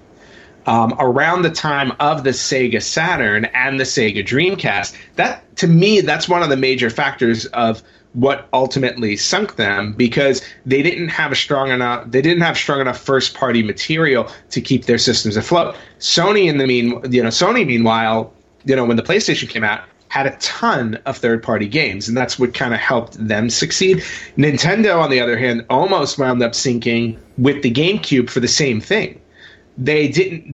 um, 0.65 0.95
around 0.99 1.41
the 1.41 1.49
time 1.49 1.93
of 1.99 2.23
the 2.23 2.31
Sega 2.31 2.81
Saturn 2.81 3.45
and 3.45 3.79
the 3.79 3.83
Sega 3.83 4.25
Dreamcast 4.25 4.95
that 5.15 5.55
to 5.57 5.67
me 5.67 6.01
that's 6.01 6.27
one 6.27 6.43
of 6.43 6.49
the 6.49 6.57
major 6.57 6.89
factors 6.89 7.45
of 7.47 7.81
what 8.13 8.49
ultimately 8.53 9.15
sunk 9.15 9.55
them 9.55 9.93
because 9.93 10.41
they 10.65 10.81
didn't 10.81 11.09
have 11.09 11.31
a 11.31 11.35
strong 11.35 11.69
enough 11.69 12.09
they 12.09 12.21
didn't 12.21 12.41
have 12.41 12.57
strong 12.57 12.81
enough 12.81 12.97
first 12.99 13.35
party 13.35 13.63
material 13.63 14.29
to 14.49 14.61
keep 14.61 14.85
their 14.85 14.97
systems 14.97 15.37
afloat. 15.37 15.75
Sony 15.99 16.47
in 16.47 16.57
the 16.57 16.67
mean 16.67 16.99
you 17.11 17.23
know 17.23 17.29
Sony 17.29 17.65
meanwhile 17.65 18.33
you 18.65 18.75
know 18.75 18.85
when 18.85 18.97
the 18.97 19.03
PlayStation 19.03 19.47
came 19.47 19.63
out 19.63 19.83
had 20.09 20.27
a 20.27 20.35
ton 20.37 20.95
of 21.05 21.17
third 21.17 21.41
party 21.41 21.67
games, 21.67 22.07
and 22.07 22.17
that's 22.17 22.37
what 22.37 22.53
kind 22.53 22.73
of 22.73 22.79
helped 22.79 23.13
them 23.27 23.49
succeed. 23.49 23.99
Nintendo, 24.37 25.01
on 25.01 25.09
the 25.09 25.21
other 25.21 25.37
hand, 25.37 25.65
almost 25.69 26.17
wound 26.19 26.43
up 26.43 26.53
sinking 26.53 27.17
with 27.37 27.63
the 27.63 27.71
GameCube 27.71 28.29
for 28.29 28.39
the 28.39 28.47
same 28.47 28.81
thing. 28.81 29.21
They 29.77 30.09
didn't 30.09 30.53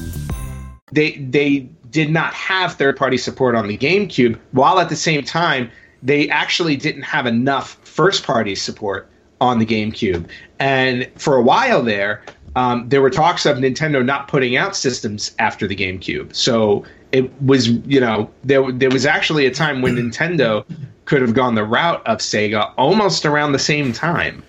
they 0.91 1.11
they 1.13 1.69
did 1.89 2.09
not 2.09 2.33
have 2.33 2.73
third 2.73 2.97
party 2.97 3.17
support 3.17 3.55
on 3.55 3.67
the 3.67 3.77
GameCube, 3.77 4.39
while 4.51 4.79
at 4.79 4.89
the 4.89 4.95
same 4.95 5.23
time 5.23 5.69
they 6.03 6.29
actually 6.29 6.75
didn't 6.75 7.03
have 7.03 7.25
enough 7.25 7.77
first 7.83 8.25
party 8.25 8.55
support 8.55 9.09
on 9.39 9.59
the 9.59 9.65
GameCube. 9.65 10.27
And 10.59 11.09
for 11.15 11.35
a 11.35 11.41
while 11.41 11.83
there, 11.83 12.23
um, 12.55 12.87
there 12.89 13.01
were 13.01 13.09
talks 13.09 13.45
of 13.45 13.57
Nintendo 13.57 14.03
not 14.03 14.27
putting 14.27 14.55
out 14.55 14.75
systems 14.75 15.35
after 15.39 15.67
the 15.67 15.75
GameCube. 15.75 16.35
So 16.35 16.85
it 17.11 17.31
was, 17.41 17.69
you 17.69 17.99
know, 17.99 18.29
there 18.43 18.71
there 18.71 18.89
was 18.89 19.05
actually 19.05 19.45
a 19.45 19.51
time 19.51 19.81
when 19.81 19.95
Nintendo 19.95 20.65
could 21.05 21.21
have 21.21 21.33
gone 21.33 21.55
the 21.55 21.63
route 21.63 22.05
of 22.07 22.19
Sega 22.19 22.73
almost 22.77 23.25
around 23.25 23.51
the 23.51 23.59
same 23.59 23.91
time. 23.91 24.43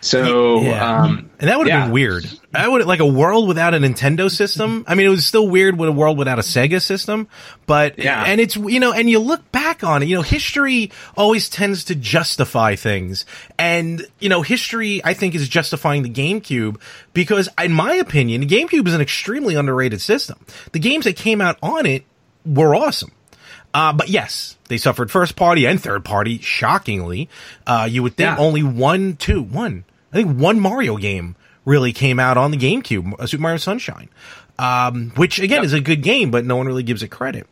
So, 0.00 0.60
yeah. 0.62 1.02
um, 1.02 1.30
and 1.40 1.50
that 1.50 1.58
would 1.58 1.68
have 1.68 1.80
yeah. 1.80 1.84
been 1.86 1.92
weird. 1.92 2.24
I 2.54 2.68
would 2.68 2.86
like 2.86 3.00
a 3.00 3.06
world 3.06 3.48
without 3.48 3.74
a 3.74 3.78
Nintendo 3.78 4.30
system. 4.30 4.84
I 4.86 4.94
mean, 4.94 5.06
it 5.06 5.10
was 5.10 5.26
still 5.26 5.48
weird 5.48 5.76
with 5.78 5.88
a 5.88 5.92
world 5.92 6.18
without 6.18 6.38
a 6.38 6.42
Sega 6.42 6.80
system, 6.80 7.28
but 7.66 7.98
yeah. 7.98 8.24
and 8.24 8.40
it's 8.40 8.56
you 8.56 8.80
know, 8.80 8.92
and 8.92 9.10
you 9.10 9.18
look 9.18 9.50
back 9.50 9.82
on 9.82 10.02
it, 10.02 10.06
you 10.06 10.14
know, 10.14 10.22
history 10.22 10.92
always 11.16 11.48
tends 11.48 11.84
to 11.84 11.94
justify 11.94 12.76
things, 12.76 13.26
and 13.58 14.06
you 14.20 14.28
know, 14.28 14.42
history 14.42 15.00
I 15.04 15.14
think 15.14 15.34
is 15.34 15.48
justifying 15.48 16.02
the 16.02 16.10
GameCube 16.10 16.80
because, 17.12 17.48
in 17.58 17.72
my 17.72 17.94
opinion, 17.94 18.40
the 18.40 18.46
GameCube 18.46 18.86
is 18.86 18.94
an 18.94 19.00
extremely 19.00 19.56
underrated 19.56 20.00
system. 20.00 20.38
The 20.72 20.78
games 20.78 21.06
that 21.06 21.16
came 21.16 21.40
out 21.40 21.58
on 21.62 21.86
it 21.86 22.04
were 22.46 22.74
awesome. 22.74 23.12
Uh, 23.74 23.92
but 23.92 24.08
yes, 24.08 24.56
they 24.68 24.78
suffered 24.78 25.10
first 25.10 25.36
party 25.36 25.66
and 25.66 25.80
third 25.80 26.04
party. 26.04 26.38
Shockingly, 26.38 27.28
uh, 27.66 27.86
you 27.90 28.02
would 28.02 28.16
think 28.16 28.38
yeah. 28.38 28.38
only 28.38 28.62
one, 28.62 29.16
two, 29.16 29.42
one 29.42 29.84
I 30.12 30.16
think 30.16 30.38
one 30.38 30.60
Mario 30.60 30.96
game 30.96 31.36
really 31.64 31.92
came 31.92 32.18
out 32.18 32.36
on 32.36 32.50
the 32.50 32.56
GameCube, 32.56 33.14
uh, 33.18 33.26
Super 33.26 33.42
Mario 33.42 33.58
Sunshine, 33.58 34.08
um, 34.58 35.10
which 35.16 35.38
again 35.38 35.58
yep. 35.58 35.64
is 35.64 35.72
a 35.72 35.80
good 35.80 36.02
game, 36.02 36.30
but 36.30 36.44
no 36.44 36.56
one 36.56 36.66
really 36.66 36.82
gives 36.82 37.02
it 37.02 37.08
credit. 37.08 37.46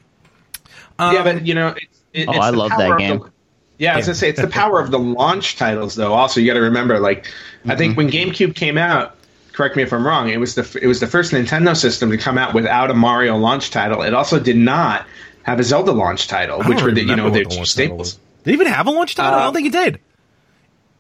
Um, 0.99 1.15
yeah, 1.15 1.23
but 1.23 1.47
you 1.47 1.55
know, 1.55 1.69
it's, 1.69 2.03
it, 2.13 2.29
oh, 2.29 2.33
it's 2.33 2.41
I 2.41 2.51
love 2.51 2.71
that 2.71 2.99
game. 2.99 3.19
The, 3.19 3.31
yeah, 3.79 3.95
I 3.95 3.97
was 3.99 4.07
gonna 4.07 4.15
say 4.15 4.31
it's 4.31 4.41
the 4.41 4.49
power 4.49 4.81
of 4.81 4.91
the 4.91 4.99
launch 4.99 5.57
titles, 5.57 5.95
though. 5.95 6.15
Also, 6.15 6.41
you 6.41 6.47
got 6.47 6.55
to 6.55 6.61
remember, 6.61 6.99
like, 6.99 7.25
mm-hmm. 7.25 7.71
I 7.71 7.77
think 7.77 7.97
mm-hmm. 7.97 7.99
when 7.99 8.11
GameCube 8.11 8.55
came 8.55 8.79
out, 8.79 9.17
correct 9.53 9.77
me 9.77 9.83
if 9.83 9.93
I'm 9.93 10.07
wrong, 10.07 10.31
it 10.31 10.41
was 10.41 10.55
the 10.55 10.79
it 10.81 10.87
was 10.87 11.01
the 11.01 11.07
first 11.07 11.33
Nintendo 11.33 11.77
system 11.77 12.11
to 12.11 12.17
come 12.17 12.39
out 12.39 12.55
without 12.55 12.91
a 12.91 12.95
Mario 12.95 13.37
launch 13.37 13.71
title. 13.71 14.03
It 14.03 14.15
also 14.15 14.41
did 14.41 14.57
not 14.57 15.07
have 15.43 15.61
a 15.61 15.65
Zelda 15.65 15.93
launch 15.93 16.29
title, 16.29 16.63
which 16.63 16.83
were 16.83 16.93
the 16.93 17.03
you 17.03 17.17
know 17.17 17.31
the 17.31 17.45
staples. 17.65 18.19
Did 18.45 18.51
it 18.51 18.55
even 18.55 18.67
have 18.69 18.87
a 18.87 18.91
launch 18.91 19.15
title? 19.15 19.35
Uh, 19.35 19.37
I 19.37 19.41
don't 19.41 19.51
uh, 19.51 19.53
think 19.53 19.67
it 19.67 19.73
did. 19.73 20.01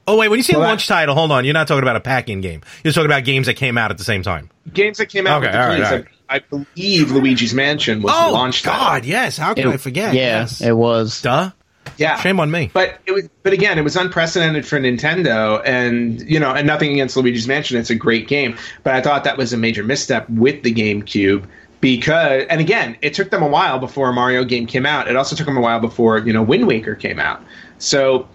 Oh 0.06 0.16
wait, 0.16 0.28
when 0.28 0.38
you 0.38 0.42
say 0.42 0.54
well, 0.54 0.68
launch 0.68 0.86
that, 0.86 0.94
title, 0.94 1.14
hold 1.14 1.32
on, 1.32 1.44
you're 1.44 1.54
not 1.54 1.66
talking 1.66 1.82
about 1.82 1.96
a 1.96 2.00
pack-in 2.00 2.40
game. 2.40 2.62
You're 2.84 2.92
talking 2.92 3.06
about 3.06 3.24
games 3.24 3.46
that 3.46 3.54
came 3.54 3.76
out 3.76 3.90
at 3.90 3.98
the 3.98 4.04
same 4.04 4.22
time. 4.22 4.50
Games 4.72 4.98
that 4.98 5.06
came 5.06 5.26
out. 5.26 5.42
Okay, 5.42 5.56
all 5.56 5.68
right, 5.68 5.82
all 5.82 5.90
right. 5.92 6.06
I 6.28 6.38
believe 6.40 7.10
Luigi's 7.10 7.54
Mansion 7.54 8.02
was 8.02 8.12
oh, 8.16 8.26
the 8.26 8.32
launch 8.32 8.62
title. 8.62 8.80
God, 8.80 9.04
yes. 9.04 9.36
How 9.36 9.54
can 9.54 9.68
it, 9.68 9.74
I 9.74 9.76
forget? 9.76 10.14
Yeah, 10.14 10.40
yes. 10.40 10.60
it 10.60 10.76
was. 10.76 11.22
Duh. 11.22 11.50
Yeah, 11.98 12.16
shame 12.18 12.40
on 12.40 12.50
me. 12.50 12.70
But 12.72 12.98
it 13.06 13.12
was, 13.12 13.28
but 13.42 13.52
again, 13.52 13.78
it 13.78 13.82
was 13.82 13.96
unprecedented 13.96 14.66
for 14.66 14.78
Nintendo, 14.78 15.62
and 15.64 16.20
you 16.20 16.38
know, 16.38 16.52
and 16.52 16.66
nothing 16.66 16.92
against 16.92 17.16
Luigi's 17.16 17.48
Mansion. 17.48 17.78
It's 17.78 17.90
a 17.90 17.94
great 17.94 18.28
game, 18.28 18.56
but 18.82 18.94
I 18.94 19.00
thought 19.00 19.24
that 19.24 19.38
was 19.38 19.52
a 19.52 19.56
major 19.56 19.82
misstep 19.82 20.28
with 20.28 20.62
the 20.62 20.74
GameCube 20.74 21.46
because, 21.80 22.44
and 22.50 22.60
again, 22.60 22.96
it 23.02 23.14
took 23.14 23.30
them 23.30 23.42
a 23.42 23.48
while 23.48 23.78
before 23.78 24.10
a 24.10 24.12
Mario 24.12 24.44
game 24.44 24.66
came 24.66 24.84
out. 24.84 25.08
It 25.08 25.16
also 25.16 25.36
took 25.36 25.46
them 25.46 25.56
a 25.56 25.60
while 25.60 25.80
before 25.80 26.18
you 26.18 26.32
know 26.32 26.42
Wind 26.42 26.66
Waker 26.66 26.94
came 26.96 27.18
out. 27.18 27.42
So, 27.78 28.28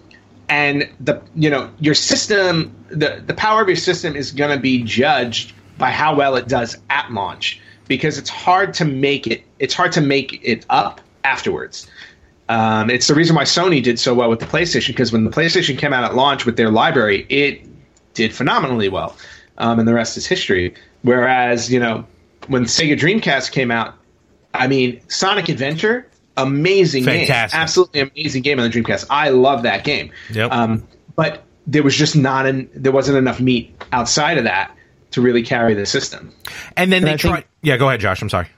and 0.52 0.86
the 1.00 1.18
you 1.34 1.48
know 1.48 1.70
your 1.80 1.94
system, 1.94 2.74
the 2.88 3.22
the 3.26 3.32
power 3.32 3.62
of 3.62 3.68
your 3.68 3.76
system 3.76 4.14
is 4.14 4.30
going 4.32 4.54
to 4.54 4.60
be 4.60 4.82
judged 4.82 5.54
by 5.78 5.90
how 5.90 6.14
well 6.14 6.36
it 6.36 6.46
does 6.46 6.76
at 6.90 7.10
launch 7.10 7.58
because 7.88 8.18
it's 8.18 8.28
hard 8.28 8.74
to 8.74 8.84
make 8.84 9.26
it. 9.26 9.42
It's 9.60 9.72
hard 9.72 9.92
to 9.92 10.02
make 10.02 10.38
it 10.44 10.66
up 10.68 11.00
afterwards. 11.24 11.86
Um, 12.50 12.90
it's 12.90 13.06
the 13.06 13.14
reason 13.14 13.34
why 13.34 13.44
Sony 13.44 13.82
did 13.82 13.98
so 13.98 14.12
well 14.12 14.28
with 14.28 14.40
the 14.40 14.46
PlayStation 14.46 14.88
because 14.88 15.10
when 15.10 15.24
the 15.24 15.30
PlayStation 15.30 15.78
came 15.78 15.94
out 15.94 16.04
at 16.04 16.14
launch 16.14 16.44
with 16.44 16.58
their 16.58 16.70
library, 16.70 17.24
it 17.30 17.66
did 18.12 18.34
phenomenally 18.34 18.90
well, 18.90 19.16
um, 19.56 19.78
and 19.78 19.88
the 19.88 19.94
rest 19.94 20.18
is 20.18 20.26
history. 20.26 20.74
Whereas 21.00 21.72
you 21.72 21.80
know 21.80 22.04
when 22.48 22.64
Sega 22.64 22.98
Dreamcast 22.98 23.52
came 23.52 23.70
out, 23.70 23.94
I 24.52 24.66
mean 24.66 25.00
Sonic 25.08 25.48
Adventure, 25.48 26.06
amazing 26.36 27.04
Fantastic. 27.04 27.56
game, 27.56 27.62
absolutely 27.62 28.00
amazing 28.00 28.42
game 28.42 28.58
on 28.60 28.70
the 28.70 28.80
Dreamcast. 28.82 29.06
I 29.10 29.30
love 29.30 29.62
that 29.64 29.84
game. 29.84 30.12
Yep. 30.32 30.50
Um, 30.50 30.88
but 31.14 31.44
there 31.66 31.82
was 31.82 31.94
just 31.96 32.16
not 32.16 32.46
an, 32.46 32.70
there 32.74 32.92
wasn't 32.92 33.18
enough 33.18 33.40
meat 33.40 33.74
outside 33.92 34.38
of 34.38 34.44
that 34.44 34.74
to 35.12 35.20
really 35.20 35.42
carry 35.42 35.74
the 35.74 35.86
system. 35.86 36.32
And 36.76 36.90
then 36.90 37.02
And 37.02 37.08
they 37.08 37.12
I 37.12 37.16
tried. 37.16 37.44
Yeah, 37.62 37.76
go 37.76 37.88
ahead, 37.88 38.00
Josh. 38.00 38.22
I'm 38.22 38.30
sorry. 38.30 38.48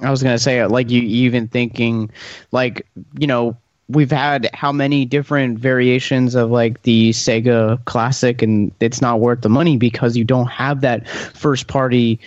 I 0.00 0.10
was 0.10 0.22
gonna 0.22 0.38
say, 0.38 0.64
like 0.66 0.90
you 0.90 1.00
even 1.00 1.48
thinking, 1.48 2.10
like 2.52 2.86
you 3.18 3.26
know, 3.26 3.56
we've 3.88 4.10
had 4.10 4.50
how 4.52 4.72
many 4.72 5.04
different 5.04 5.58
variations 5.58 6.34
of 6.34 6.50
like 6.50 6.82
the 6.82 7.10
Sega 7.10 7.82
Classic, 7.84 8.42
and 8.42 8.72
it's 8.80 9.00
not 9.00 9.20
worth 9.20 9.40
the 9.40 9.48
money 9.48 9.76
because 9.76 10.16
you 10.16 10.24
don't 10.24 10.48
have 10.48 10.82
that 10.82 11.08
first 11.08 11.68
party 11.68 12.20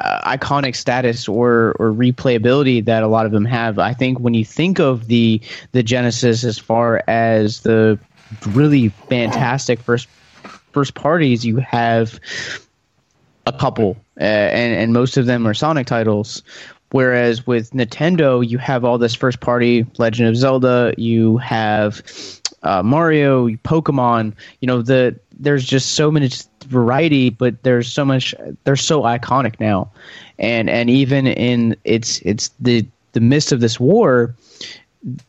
uh, 0.00 0.36
iconic 0.36 0.74
status 0.74 1.28
or 1.28 1.76
or 1.78 1.92
replayability 1.92 2.84
that 2.84 3.02
a 3.02 3.08
lot 3.08 3.26
of 3.26 3.32
them 3.32 3.44
have. 3.44 3.78
I 3.78 3.92
think 3.92 4.18
when 4.20 4.34
you 4.34 4.44
think 4.44 4.78
of 4.78 5.06
the 5.08 5.40
the 5.72 5.82
Genesis 5.82 6.44
as 6.44 6.58
far 6.58 7.02
as 7.06 7.60
the 7.60 7.98
really 8.48 8.88
fantastic 9.08 9.78
first 9.80 10.08
first 10.72 10.94
parties, 10.94 11.44
you 11.44 11.56
have 11.56 12.18
a 13.46 13.52
couple, 13.52 13.96
uh, 14.20 14.24
and 14.24 14.74
and 14.74 14.92
most 14.92 15.16
of 15.16 15.26
them 15.26 15.46
are 15.46 15.54
Sonic 15.54 15.86
titles. 15.86 16.42
Whereas 16.92 17.46
with 17.46 17.70
Nintendo, 17.70 18.46
you 18.46 18.58
have 18.58 18.84
all 18.84 18.98
this 18.98 19.14
first 19.14 19.38
party 19.40 19.86
Legend 19.98 20.28
of 20.28 20.36
Zelda, 20.36 20.92
you 20.96 21.36
have 21.36 22.02
uh, 22.62 22.82
Mario, 22.82 23.48
Pokemon. 23.48 24.34
You 24.60 24.66
know 24.66 24.82
the 24.82 25.18
there's 25.38 25.64
just 25.64 25.92
so 25.92 26.10
much 26.10 26.44
variety, 26.66 27.30
but 27.30 27.62
there's 27.62 27.90
so 27.90 28.04
much 28.04 28.34
they're 28.64 28.76
so 28.76 29.02
iconic 29.02 29.58
now, 29.60 29.90
and 30.38 30.68
and 30.68 30.90
even 30.90 31.26
in 31.26 31.76
it's 31.84 32.20
it's 32.20 32.50
the 32.60 32.86
the 33.12 33.20
midst 33.20 33.52
of 33.52 33.60
this 33.60 33.80
war, 33.80 34.34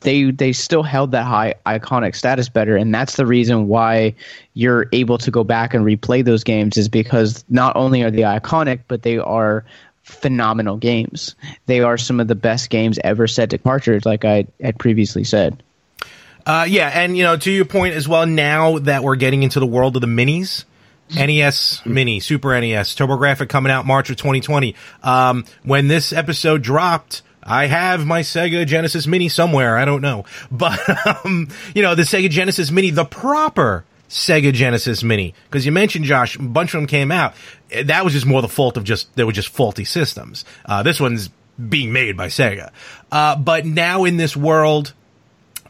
they 0.02 0.32
they 0.32 0.52
still 0.52 0.84
held 0.84 1.12
that 1.12 1.26
high 1.26 1.56
iconic 1.66 2.16
status 2.16 2.50
better. 2.50 2.76
And 2.76 2.94
that's 2.94 3.16
the 3.16 3.26
reason 3.26 3.68
why 3.68 4.14
you're 4.54 4.88
able 4.92 5.18
to 5.18 5.32
go 5.32 5.44
back 5.44 5.74
and 5.74 5.86
replay 5.86 6.24
those 6.24 6.44
games 6.44 6.78
is 6.78 6.90
because 6.90 7.44
not 7.50 7.76
only 7.76 8.04
are 8.04 8.12
they 8.12 8.22
iconic 8.22 8.82
but 8.88 9.04
they 9.04 9.18
are 9.18 9.64
phenomenal 10.04 10.78
games. 10.78 11.36
They 11.68 11.80
are 11.80 11.98
some 11.98 12.20
of 12.20 12.28
the 12.28 12.36
best 12.36 12.70
games 12.70 13.00
ever 13.04 13.28
set 13.28 13.50
to 13.52 13.58
cartridge 13.58 14.06
like 14.06 14.26
i 14.26 14.46
had 14.62 14.78
previously 14.78 15.24
said 15.24 15.62
Uh, 16.46 16.66
yeah, 16.68 16.88
and 16.94 17.18
you 17.18 17.24
know, 17.24 17.38
to 17.38 17.52
your 17.52 17.66
point 17.66 17.94
as 17.96 18.08
well. 18.08 18.26
Now 18.26 18.80
that 18.80 19.04
we're 19.04 19.16
getting 19.16 19.44
into 19.44 19.60
the 19.60 19.68
world 19.68 19.96
of 19.96 20.02
the 20.02 20.08
minis, 20.08 20.66
NES 21.14 21.86
Mini, 21.86 22.20
Super 22.20 22.60
NES, 22.60 22.96
TurboGrafx 22.96 23.48
coming 23.50 23.72
out 23.72 23.86
March 23.86 24.10
of 24.10 24.16
2020. 24.18 24.76
Um, 25.04 25.46
when 25.64 25.88
this 25.88 26.14
episode 26.14 26.62
dropped, 26.62 27.22
I 27.44 27.68
have 27.68 28.06
my 28.06 28.22
Sega 28.22 28.66
Genesis 28.66 29.08
Mini 29.08 29.30
somewhere. 29.30 29.78
I 29.78 29.86
don't 29.86 30.02
know, 30.02 30.26
but 30.52 30.80
um, 31.26 31.50
you 31.76 31.82
know, 31.82 31.96
the 31.96 32.04
Sega 32.04 32.30
Genesis 32.30 32.72
Mini, 32.72 32.90
the 32.90 33.06
proper 33.06 33.84
Sega 34.10 34.52
Genesis 34.54 35.04
Mini, 35.04 35.34
because 35.50 35.66
you 35.66 35.72
mentioned 35.72 36.06
Josh, 36.06 36.36
a 36.38 36.42
bunch 36.42 36.74
of 36.74 36.80
them 36.82 36.88
came 36.88 37.12
out. 37.12 37.34
Eh, 37.72 37.84
That 37.84 38.04
was 38.04 38.14
just 38.14 38.26
more 38.26 38.42
the 38.42 38.48
fault 38.50 38.78
of 38.78 38.84
just 38.84 39.16
they 39.16 39.24
were 39.24 39.32
just 39.32 39.50
faulty 39.50 39.86
systems. 39.86 40.44
Uh, 40.66 40.84
this 40.84 41.00
one's 41.00 41.30
being 41.70 41.92
made 41.94 42.18
by 42.18 42.28
Sega, 42.28 42.72
uh, 43.12 43.36
but 43.36 43.66
now 43.66 44.06
in 44.06 44.18
this 44.18 44.36
world 44.36 44.94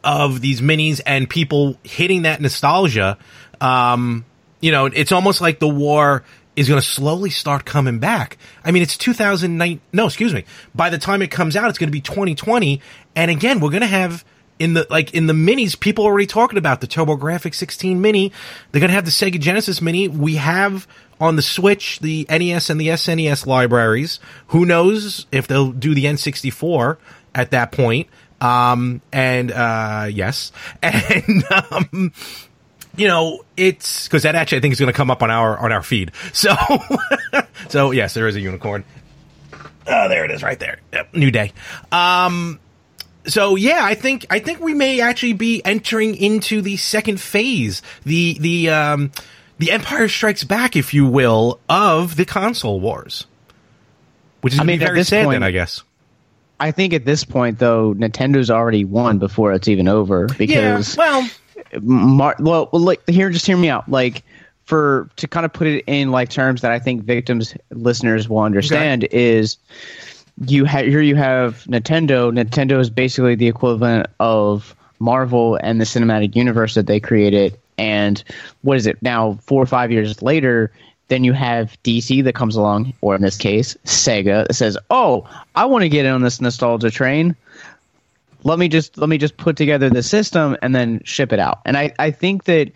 of 0.03 0.41
these 0.41 0.61
minis 0.61 1.01
and 1.05 1.29
people 1.29 1.77
hitting 1.83 2.23
that 2.23 2.41
nostalgia, 2.41 3.17
um, 3.59 4.25
you 4.59 4.71
know, 4.71 4.85
it's 4.85 5.11
almost 5.11 5.41
like 5.41 5.59
the 5.59 5.67
war 5.67 6.23
is 6.55 6.67
going 6.67 6.79
to 6.79 6.85
slowly 6.85 7.29
start 7.29 7.65
coming 7.65 7.99
back. 7.99 8.37
I 8.63 8.71
mean, 8.71 8.83
it's 8.83 8.97
2009. 8.97 9.79
No, 9.93 10.05
excuse 10.05 10.33
me. 10.33 10.45
By 10.75 10.89
the 10.89 10.97
time 10.97 11.21
it 11.21 11.31
comes 11.31 11.55
out, 11.55 11.69
it's 11.69 11.79
going 11.79 11.87
to 11.87 11.91
be 11.91 12.01
2020. 12.01 12.81
And 13.15 13.31
again, 13.31 13.59
we're 13.59 13.69
going 13.69 13.81
to 13.81 13.87
have 13.87 14.25
in 14.59 14.73
the, 14.73 14.85
like 14.89 15.13
in 15.13 15.27
the 15.27 15.33
minis, 15.33 15.79
people 15.79 16.05
are 16.05 16.11
already 16.11 16.27
talking 16.27 16.57
about 16.57 16.81
the 16.81 16.87
TurboGrafx 16.87 17.55
16 17.55 17.99
mini. 17.99 18.31
They're 18.71 18.79
going 18.79 18.89
to 18.89 18.95
have 18.95 19.05
the 19.05 19.11
Sega 19.11 19.39
Genesis 19.39 19.81
mini. 19.81 20.07
We 20.07 20.35
have 20.35 20.87
on 21.19 21.35
the 21.35 21.41
Switch, 21.41 21.99
the 21.99 22.27
NES 22.29 22.69
and 22.69 22.79
the 22.79 22.89
SNES 22.89 23.45
libraries. 23.47 24.19
Who 24.47 24.65
knows 24.65 25.25
if 25.31 25.47
they'll 25.47 25.71
do 25.71 25.95
the 25.95 26.05
N64 26.05 26.97
at 27.33 27.51
that 27.51 27.71
point. 27.71 28.07
Um, 28.41 29.01
and, 29.13 29.51
uh, 29.51 30.07
yes. 30.11 30.51
And, 30.83 31.43
um, 31.51 32.13
you 32.97 33.07
know, 33.07 33.43
it's 33.55 34.07
because 34.07 34.23
that 34.23 34.35
actually 34.35 34.57
I 34.57 34.61
think 34.61 34.73
is 34.73 34.79
going 34.79 34.91
to 34.91 34.97
come 34.97 35.09
up 35.09 35.23
on 35.23 35.31
our 35.31 35.57
on 35.57 35.71
our 35.71 35.81
feed. 35.81 36.11
So, 36.33 36.53
so 37.69 37.91
yes, 37.91 38.13
there 38.13 38.27
is 38.27 38.35
a 38.35 38.41
unicorn. 38.41 38.83
Oh, 39.87 40.09
there 40.09 40.25
it 40.25 40.31
is, 40.31 40.43
right 40.43 40.59
there. 40.59 40.79
Yep, 40.91 41.13
new 41.13 41.31
day. 41.31 41.53
Um, 41.91 42.59
so 43.25 43.55
yeah, 43.55 43.79
I 43.83 43.93
think 43.95 44.25
I 44.29 44.39
think 44.39 44.59
we 44.59 44.73
may 44.73 44.99
actually 44.99 45.33
be 45.33 45.63
entering 45.63 46.15
into 46.15 46.61
the 46.61 46.75
second 46.77 47.21
phase, 47.21 47.81
the 48.03 48.37
the 48.39 48.69
um, 48.69 49.11
the 49.57 49.71
Empire 49.71 50.07
Strikes 50.09 50.43
Back, 50.43 50.75
if 50.75 50.93
you 50.93 51.05
will, 51.05 51.59
of 51.69 52.15
the 52.17 52.25
console 52.25 52.79
wars, 52.81 53.25
which 54.41 54.53
is 54.53 54.59
I 54.59 54.63
gonna 54.63 54.67
mean, 54.73 54.79
be 54.79 54.85
very 54.85 55.03
sad. 55.03 55.25
point- 55.25 55.35
then 55.35 55.43
I 55.43 55.51
guess. 55.51 55.83
I 56.61 56.71
think 56.71 56.93
at 56.93 57.03
this 57.03 57.25
point 57.25 57.59
though 57.59 57.93
nintendo's 57.95 58.49
already 58.49 58.85
won 58.85 59.17
before 59.17 59.51
it's 59.51 59.67
even 59.67 59.87
over 59.89 60.27
because 60.37 60.95
well, 60.95 61.29
Mar- 61.79 62.35
well, 62.39 62.69
like 62.73 63.07
here, 63.07 63.29
just 63.29 63.45
hear 63.45 63.57
me 63.57 63.69
out. 63.69 63.89
Like 63.89 64.23
for 64.65 65.09
to 65.17 65.27
kind 65.27 65.45
of 65.45 65.53
put 65.53 65.67
it 65.67 65.83
in 65.87 66.11
like 66.11 66.29
terms 66.29 66.61
that 66.61 66.71
I 66.71 66.79
think 66.79 67.03
victims 67.03 67.55
listeners 67.71 68.29
will 68.29 68.39
understand 68.39 69.05
is 69.11 69.57
you 70.45 70.65
have 70.65 70.85
here 70.85 71.01
you 71.01 71.15
have 71.15 71.63
Nintendo. 71.65 72.31
Nintendo 72.31 72.79
is 72.79 72.89
basically 72.89 73.35
the 73.35 73.47
equivalent 73.47 74.07
of 74.19 74.75
Marvel 74.99 75.57
and 75.61 75.79
the 75.79 75.85
cinematic 75.85 76.35
universe 76.35 76.75
that 76.75 76.87
they 76.87 76.99
created. 76.99 77.57
And 77.77 78.23
what 78.61 78.77
is 78.77 78.85
it 78.85 79.01
now? 79.01 79.39
Four 79.43 79.63
or 79.63 79.67
five 79.67 79.91
years 79.91 80.21
later. 80.21 80.71
Then 81.11 81.25
you 81.25 81.33
have 81.33 81.77
DC 81.83 82.23
that 82.23 82.35
comes 82.35 82.55
along, 82.55 82.93
or 83.01 83.15
in 83.15 83.21
this 83.21 83.37
case, 83.37 83.75
Sega 83.85 84.47
that 84.47 84.53
says, 84.53 84.77
"Oh, 84.89 85.29
I 85.55 85.65
want 85.65 85.83
to 85.83 85.89
get 85.89 86.05
in 86.05 86.13
on 86.13 86.21
this 86.21 86.39
nostalgia 86.39 86.89
train 86.89 87.35
let 88.43 88.59
me 88.59 88.67
just 88.67 88.97
let 88.97 89.09
me 89.09 89.17
just 89.17 89.37
put 89.37 89.55
together 89.55 89.89
the 89.89 90.03
system 90.03 90.57
and 90.61 90.73
then 90.73 91.01
ship 91.03 91.31
it 91.31 91.39
out. 91.39 91.59
And 91.65 91.77
I, 91.77 91.93
I 91.99 92.11
think 92.11 92.45
that 92.45 92.71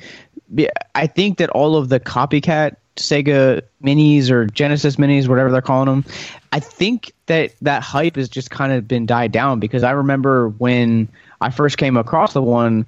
I 0.94 1.08
think 1.08 1.38
that 1.40 1.50
all 1.50 1.76
of 1.76 1.90
the 1.90 2.00
copycat 2.00 2.76
Sega 2.96 3.62
minis 3.84 4.30
or 4.30 4.46
Genesis 4.46 4.96
minis, 4.96 5.28
whatever 5.28 5.52
they're 5.52 5.62
calling 5.62 5.88
them, 5.88 6.06
I 6.52 6.60
think 6.60 7.12
that 7.26 7.54
that 7.62 7.84
hype 7.84 8.16
has 8.16 8.30
just 8.30 8.52
kind 8.52 8.72
of 8.72 8.88
been 8.88 9.06
died 9.06 9.32
down 9.32 9.60
because 9.60 9.84
I 9.84 9.92
remember 9.92 10.50
when 10.50 11.10
I 11.42 11.50
first 11.50 11.78
came 11.78 11.98
across 11.98 12.34
the 12.34 12.42
one 12.42 12.86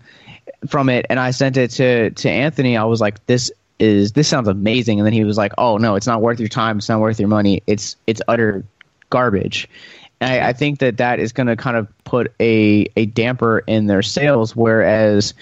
from 0.68 0.89
it 0.89 1.06
and 1.10 1.20
I 1.20 1.32
sent 1.32 1.58
it 1.58 1.72
to 1.72 2.12
to 2.12 2.30
Anthony, 2.30 2.78
I 2.78 2.84
was 2.84 3.02
like, 3.02 3.26
this 3.26 3.52
is 3.80 4.14
this 4.14 4.28
sounds 4.28 4.48
amazing, 4.48 5.00
and 5.00 5.06
then 5.06 5.14
he 5.14 5.24
was 5.24 5.38
like, 5.38 5.54
oh 5.58 5.78
no, 5.78 5.96
it's 5.96 6.08
not 6.08 6.22
worth 6.22 6.40
your 6.40 6.50
time, 6.50 6.78
it's 6.78 6.90
not 6.90 7.00
worth 7.00 7.20
your 7.20 7.30
money, 7.30 7.62
it's 7.68 7.96
it's 8.08 8.22
utter 8.28 8.64
garbage. 9.10 9.70
And 10.20 10.32
I, 10.32 10.50
I 10.50 10.54
think 10.54 10.80
that 10.80 10.98
that 10.98 11.20
is 11.20 11.32
going 11.32 11.48
to 11.48 11.56
kind 11.56 11.78
of 11.78 11.88
put 12.04 12.34
a, 12.40 12.88
a 12.96 13.06
damper 13.06 13.60
in 13.60 13.86
their 13.86 14.02
sales. 14.02 14.56
Whereas, 14.56 15.34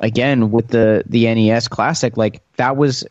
again, 0.00 0.50
with 0.50 0.68
the 0.68 1.04
the 1.06 1.32
NES 1.32 1.68
Classic, 1.68 2.16
like 2.16 2.42
that 2.56 2.76
was 2.76 3.06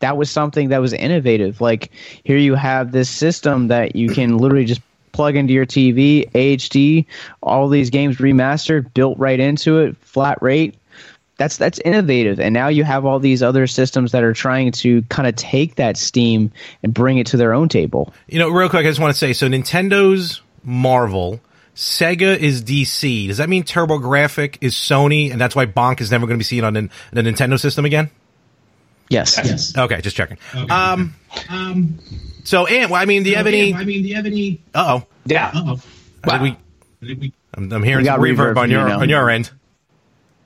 that 0.00 0.16
was 0.16 0.30
something 0.30 0.68
that 0.68 0.78
was 0.78 0.92
innovative. 0.92 1.60
Like 1.60 1.90
here, 2.24 2.38
you 2.38 2.54
have 2.54 2.92
this 2.92 3.08
system 3.08 3.68
that 3.68 3.96
you 3.96 4.10
can 4.10 4.38
literally 4.38 4.66
just 4.66 4.82
plug 5.12 5.34
into 5.34 5.54
your 5.54 5.64
TV, 5.64 6.30
HD, 6.32 7.06
all 7.42 7.68
these 7.68 7.88
games 7.88 8.18
remastered, 8.18 8.92
built 8.92 9.18
right 9.18 9.40
into 9.40 9.78
it, 9.78 9.96
flat 9.98 10.40
rate. 10.42 10.74
That's 11.38 11.58
that's 11.58 11.78
innovative, 11.80 12.40
and 12.40 12.54
now 12.54 12.68
you 12.68 12.82
have 12.84 13.04
all 13.04 13.18
these 13.18 13.42
other 13.42 13.66
systems 13.66 14.12
that 14.12 14.24
are 14.24 14.32
trying 14.32 14.72
to 14.72 15.02
kind 15.02 15.28
of 15.28 15.36
take 15.36 15.74
that 15.74 15.98
steam 15.98 16.50
and 16.82 16.94
bring 16.94 17.18
it 17.18 17.26
to 17.28 17.36
their 17.36 17.52
own 17.52 17.68
table. 17.68 18.14
You 18.26 18.38
know, 18.38 18.48
real 18.48 18.70
quick, 18.70 18.86
I 18.86 18.88
just 18.88 19.00
want 19.00 19.12
to 19.12 19.18
say 19.18 19.34
so 19.34 19.46
Nintendo's 19.46 20.40
Marvel 20.64 21.40
Sega 21.76 22.36
is 22.38 22.62
DC. 22.62 23.28
Does 23.28 23.36
that 23.36 23.50
mean 23.50 23.62
TurboGrafx 23.62 24.58
is 24.62 24.74
Sony, 24.74 25.30
and 25.30 25.38
that's 25.38 25.54
why 25.54 25.66
Bonk 25.66 26.00
is 26.00 26.10
never 26.10 26.26
going 26.26 26.36
to 26.36 26.40
be 26.40 26.44
seen 26.44 26.64
on 26.64 26.72
the, 26.72 26.88
the 27.12 27.20
Nintendo 27.20 27.60
system 27.60 27.84
again? 27.84 28.10
Yes. 29.10 29.38
Yes. 29.44 29.76
Okay, 29.76 30.00
just 30.00 30.16
checking. 30.16 30.38
okay. 30.54 30.72
Um, 30.72 31.14
um, 31.50 31.98
so, 32.44 32.66
and 32.66 32.90
well, 32.90 33.00
I 33.00 33.04
mean, 33.04 33.22
do 33.22 33.30
you 33.30 33.36
have 33.36 33.46
any? 33.46 33.74
I 33.74 33.84
mean, 33.84 34.02
do 34.02 34.08
you 34.08 34.16
have 34.16 34.26
any? 34.26 34.62
Uh 34.74 35.00
oh. 35.00 35.06
Yeah. 35.26 35.50
Oh, 35.54 35.80
I 36.24 36.38
think 36.38 36.58
we, 37.20 37.32
I'm, 37.54 37.70
I'm 37.72 37.82
hearing 37.82 38.04
We 38.04 38.08
some 38.08 38.20
reverb, 38.20 38.54
reverb 38.54 38.56
on 38.56 38.70
your 38.70 38.88
you 38.88 38.94
on 38.94 39.08
your 39.08 39.30
end. 39.30 39.50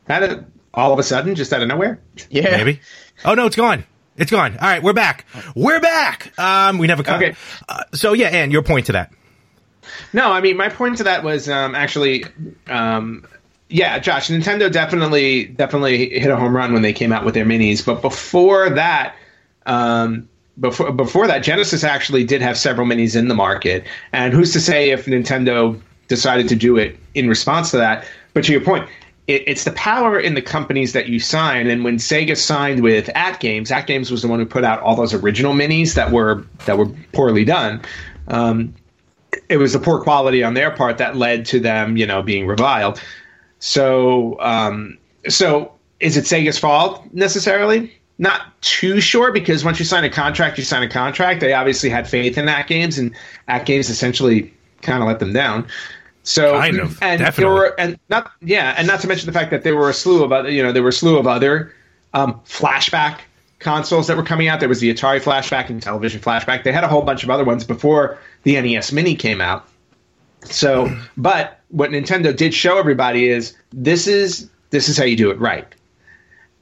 Had 0.08 0.24
it 0.24 0.44
all 0.74 0.92
of 0.92 0.98
a 0.98 1.02
sudden, 1.02 1.34
just 1.34 1.52
out 1.52 1.62
of 1.62 1.68
nowhere. 1.68 2.00
Yeah. 2.30 2.56
Maybe. 2.56 2.80
Oh 3.24 3.34
no, 3.34 3.46
it's 3.46 3.56
gone. 3.56 3.84
It's 4.16 4.30
gone. 4.30 4.56
All 4.58 4.68
right, 4.68 4.82
we're 4.82 4.92
back. 4.92 5.24
We're 5.54 5.80
back. 5.80 6.38
Um, 6.38 6.78
we 6.78 6.86
never 6.86 7.02
cut. 7.02 7.22
Okay. 7.22 7.36
Uh, 7.68 7.84
so 7.94 8.12
yeah, 8.12 8.28
and 8.28 8.52
your 8.52 8.62
point 8.62 8.86
to 8.86 8.92
that. 8.92 9.12
No, 10.12 10.30
I 10.30 10.40
mean 10.40 10.56
my 10.56 10.68
point 10.68 10.98
to 10.98 11.04
that 11.04 11.24
was 11.24 11.48
um, 11.48 11.74
actually, 11.74 12.24
um, 12.68 13.26
yeah, 13.68 13.98
Josh. 13.98 14.28
Nintendo 14.28 14.70
definitely 14.70 15.46
definitely 15.46 16.18
hit 16.18 16.30
a 16.30 16.36
home 16.36 16.54
run 16.54 16.72
when 16.72 16.82
they 16.82 16.92
came 16.92 17.12
out 17.12 17.24
with 17.24 17.34
their 17.34 17.46
minis, 17.46 17.84
but 17.84 18.02
before 18.02 18.70
that, 18.70 19.14
um, 19.66 20.28
before 20.58 20.92
before 20.92 21.26
that, 21.26 21.42
Genesis 21.42 21.82
actually 21.82 22.24
did 22.24 22.42
have 22.42 22.58
several 22.58 22.86
minis 22.86 23.16
in 23.16 23.28
the 23.28 23.34
market, 23.34 23.84
and 24.12 24.32
who's 24.32 24.52
to 24.52 24.60
say 24.60 24.90
if 24.90 25.06
Nintendo 25.06 25.80
decided 26.08 26.48
to 26.48 26.56
do 26.56 26.76
it 26.76 26.98
in 27.14 27.28
response 27.28 27.70
to 27.70 27.78
that? 27.78 28.06
But 28.34 28.44
to 28.44 28.52
your 28.52 28.60
point. 28.60 28.88
It, 29.30 29.44
it's 29.46 29.62
the 29.62 29.70
power 29.72 30.18
in 30.18 30.34
the 30.34 30.42
companies 30.42 30.92
that 30.92 31.08
you 31.08 31.20
sign, 31.20 31.68
and 31.68 31.84
when 31.84 31.98
Sega 31.98 32.36
signed 32.36 32.82
with 32.82 33.06
AtGames, 33.14 33.70
At 33.70 33.86
Games 33.86 34.10
was 34.10 34.22
the 34.22 34.28
one 34.28 34.40
who 34.40 34.46
put 34.46 34.64
out 34.64 34.80
all 34.80 34.96
those 34.96 35.14
original 35.14 35.54
minis 35.54 35.94
that 35.94 36.10
were 36.10 36.44
that 36.66 36.76
were 36.76 36.88
poorly 37.12 37.44
done. 37.44 37.80
Um, 38.26 38.74
it 39.48 39.58
was 39.58 39.72
the 39.72 39.78
poor 39.78 40.00
quality 40.00 40.42
on 40.42 40.54
their 40.54 40.72
part 40.72 40.98
that 40.98 41.16
led 41.16 41.46
to 41.46 41.60
them, 41.60 41.96
you 41.96 42.06
know, 42.06 42.22
being 42.22 42.48
reviled. 42.48 43.00
So, 43.60 44.36
um, 44.40 44.98
so 45.28 45.72
is 46.00 46.16
it 46.16 46.24
Sega's 46.24 46.58
fault 46.58 47.04
necessarily? 47.12 47.96
Not 48.18 48.60
too 48.62 49.00
sure 49.00 49.30
because 49.30 49.64
once 49.64 49.78
you 49.78 49.84
sign 49.84 50.02
a 50.02 50.10
contract, 50.10 50.58
you 50.58 50.64
sign 50.64 50.82
a 50.82 50.88
contract. 50.88 51.40
They 51.40 51.52
obviously 51.52 51.88
had 51.88 52.08
faith 52.08 52.36
in 52.36 52.46
AtGames, 52.46 52.98
and 52.98 53.14
AtGames 53.48 53.90
essentially 53.90 54.52
kind 54.82 55.04
of 55.04 55.06
let 55.06 55.20
them 55.20 55.32
down. 55.32 55.68
So, 56.22 56.58
Kind 56.58 56.78
of, 56.78 57.02
and 57.02 57.18
definitely. 57.20 57.44
there 57.44 57.52
were, 57.52 57.80
and 57.80 57.98
not, 58.08 58.30
yeah, 58.42 58.74
and 58.76 58.86
not 58.86 59.00
to 59.00 59.08
mention 59.08 59.26
the 59.26 59.32
fact 59.32 59.50
that 59.50 59.64
there 59.64 59.74
were 59.74 59.88
a 59.88 59.94
slew 59.94 60.22
of 60.22 60.32
other, 60.32 60.50
you 60.50 60.62
know, 60.62 60.70
there 60.70 60.82
were 60.82 60.90
a 60.90 60.92
slew 60.92 61.18
of 61.18 61.26
other 61.26 61.74
um, 62.12 62.40
flashback 62.44 63.20
consoles 63.58 64.06
that 64.08 64.16
were 64.16 64.22
coming 64.22 64.48
out. 64.48 64.60
There 64.60 64.68
was 64.68 64.80
the 64.80 64.92
Atari 64.92 65.20
Flashback 65.20 65.70
and 65.70 65.80
Intellivision 65.80 66.20
Flashback. 66.20 66.64
They 66.64 66.72
had 66.72 66.84
a 66.84 66.88
whole 66.88 67.02
bunch 67.02 67.22
of 67.22 67.30
other 67.30 67.44
ones 67.44 67.64
before 67.64 68.18
the 68.42 68.60
NES 68.60 68.92
Mini 68.92 69.14
came 69.14 69.40
out. 69.40 69.68
So, 70.44 70.94
but 71.16 71.60
what 71.68 71.90
Nintendo 71.90 72.34
did 72.34 72.52
show 72.52 72.78
everybody 72.78 73.28
is 73.28 73.54
this 73.72 74.06
is 74.06 74.50
this 74.70 74.88
is 74.88 74.96
how 74.96 75.04
you 75.04 75.16
do 75.16 75.30
it 75.30 75.38
right. 75.38 75.66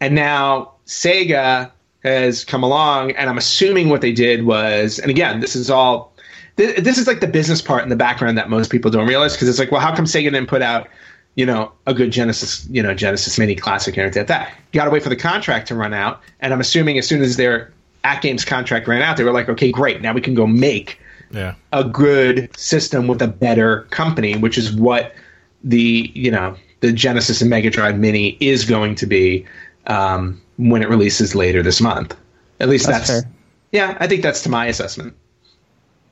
And 0.01 0.15
now 0.15 0.73
Sega 0.87 1.71
has 2.05 2.45
come 2.45 2.63
along, 2.63 3.13
and 3.13 3.29
I'm 3.29 3.39
assuming 3.39 3.89
what 3.89 4.01
they 4.01 4.13
did 4.13 4.47
was, 4.47 4.99
and 4.99 5.11
again, 5.11 5.41
this 5.41 5.57
is 5.57 5.71
all. 5.71 6.13
Thi- 6.59 6.81
This 6.81 6.99
is 6.99 7.07
like 7.07 7.21
the 7.21 7.27
business 7.27 7.63
part 7.63 7.83
in 7.83 7.89
the 7.89 7.97
background 7.97 8.37
that 8.37 8.51
most 8.51 8.71
people 8.71 8.91
don't 8.91 9.09
realize 9.09 9.33
because 9.33 9.49
it's 9.49 9.59
like, 9.59 9.71
well, 9.73 9.81
how 9.81 9.95
come 9.97 10.05
Sega 10.05 10.25
didn't 10.25 10.49
put 10.49 10.61
out, 10.61 10.89
you 11.37 11.47
know, 11.47 11.73
a 11.87 11.95
good 11.95 12.11
Genesis, 12.11 12.67
you 12.71 12.83
know, 12.83 12.93
Genesis 12.95 13.39
Mini 13.39 13.55
Classic 13.55 13.95
and 13.97 14.03
everything 14.03 14.21
like 14.21 14.29
that? 14.29 14.53
You 14.73 14.79
got 14.79 14.85
to 14.85 14.91
wait 14.91 15.03
for 15.03 15.09
the 15.09 15.17
contract 15.17 15.69
to 15.69 15.75
run 15.75 15.95
out, 15.95 16.21
and 16.41 16.53
I'm 16.53 16.61
assuming 16.61 16.99
as 16.99 17.07
soon 17.07 17.23
as 17.23 17.37
their 17.37 17.73
AtGames 18.05 18.47
contract 18.47 18.87
ran 18.89 19.01
out, 19.03 19.17
they 19.17 19.25
were 19.25 19.33
like, 19.33 19.49
okay, 19.49 19.71
great, 19.73 20.03
now 20.03 20.13
we 20.13 20.21
can 20.21 20.35
go 20.35 20.47
make 20.47 21.01
Yeah. 21.31 21.55
a 21.73 21.85
good 21.85 22.49
system 22.59 23.07
with 23.07 23.23
a 23.23 23.29
better 23.29 23.83
company, 23.91 24.37
which 24.37 24.59
is 24.59 24.73
what 24.73 25.15
the 25.65 26.11
you 26.15 26.31
know 26.31 26.55
the 26.81 26.93
Genesis 26.93 27.41
and 27.41 27.51
Mega 27.51 27.71
Drive 27.71 27.99
Mini 27.99 28.37
is 28.41 28.65
going 28.65 28.95
to 28.97 29.07
be 29.07 29.45
um, 29.89 30.41
when 30.59 30.83
it 30.83 30.89
releases 30.89 31.35
later 31.35 31.63
this 31.63 31.81
month. 31.81 32.17
At 32.61 32.69
least 32.69 32.87
That's 32.87 33.09
that's, 33.09 33.27
yeah. 33.73 33.97
I 34.01 34.07
think 34.07 34.23
that's 34.23 34.43
to 34.43 34.49
my 34.49 34.67
assessment. 34.67 35.15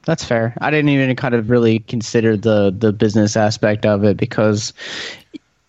That's 0.07 0.24
fair. 0.24 0.57
I 0.59 0.70
didn't 0.70 0.88
even 0.88 1.14
kind 1.16 1.34
of 1.34 1.50
really 1.50 1.80
consider 1.80 2.36
the 2.36 2.74
the 2.76 2.92
business 2.92 3.36
aspect 3.36 3.84
of 3.84 4.04
it 4.04 4.16
because 4.16 4.72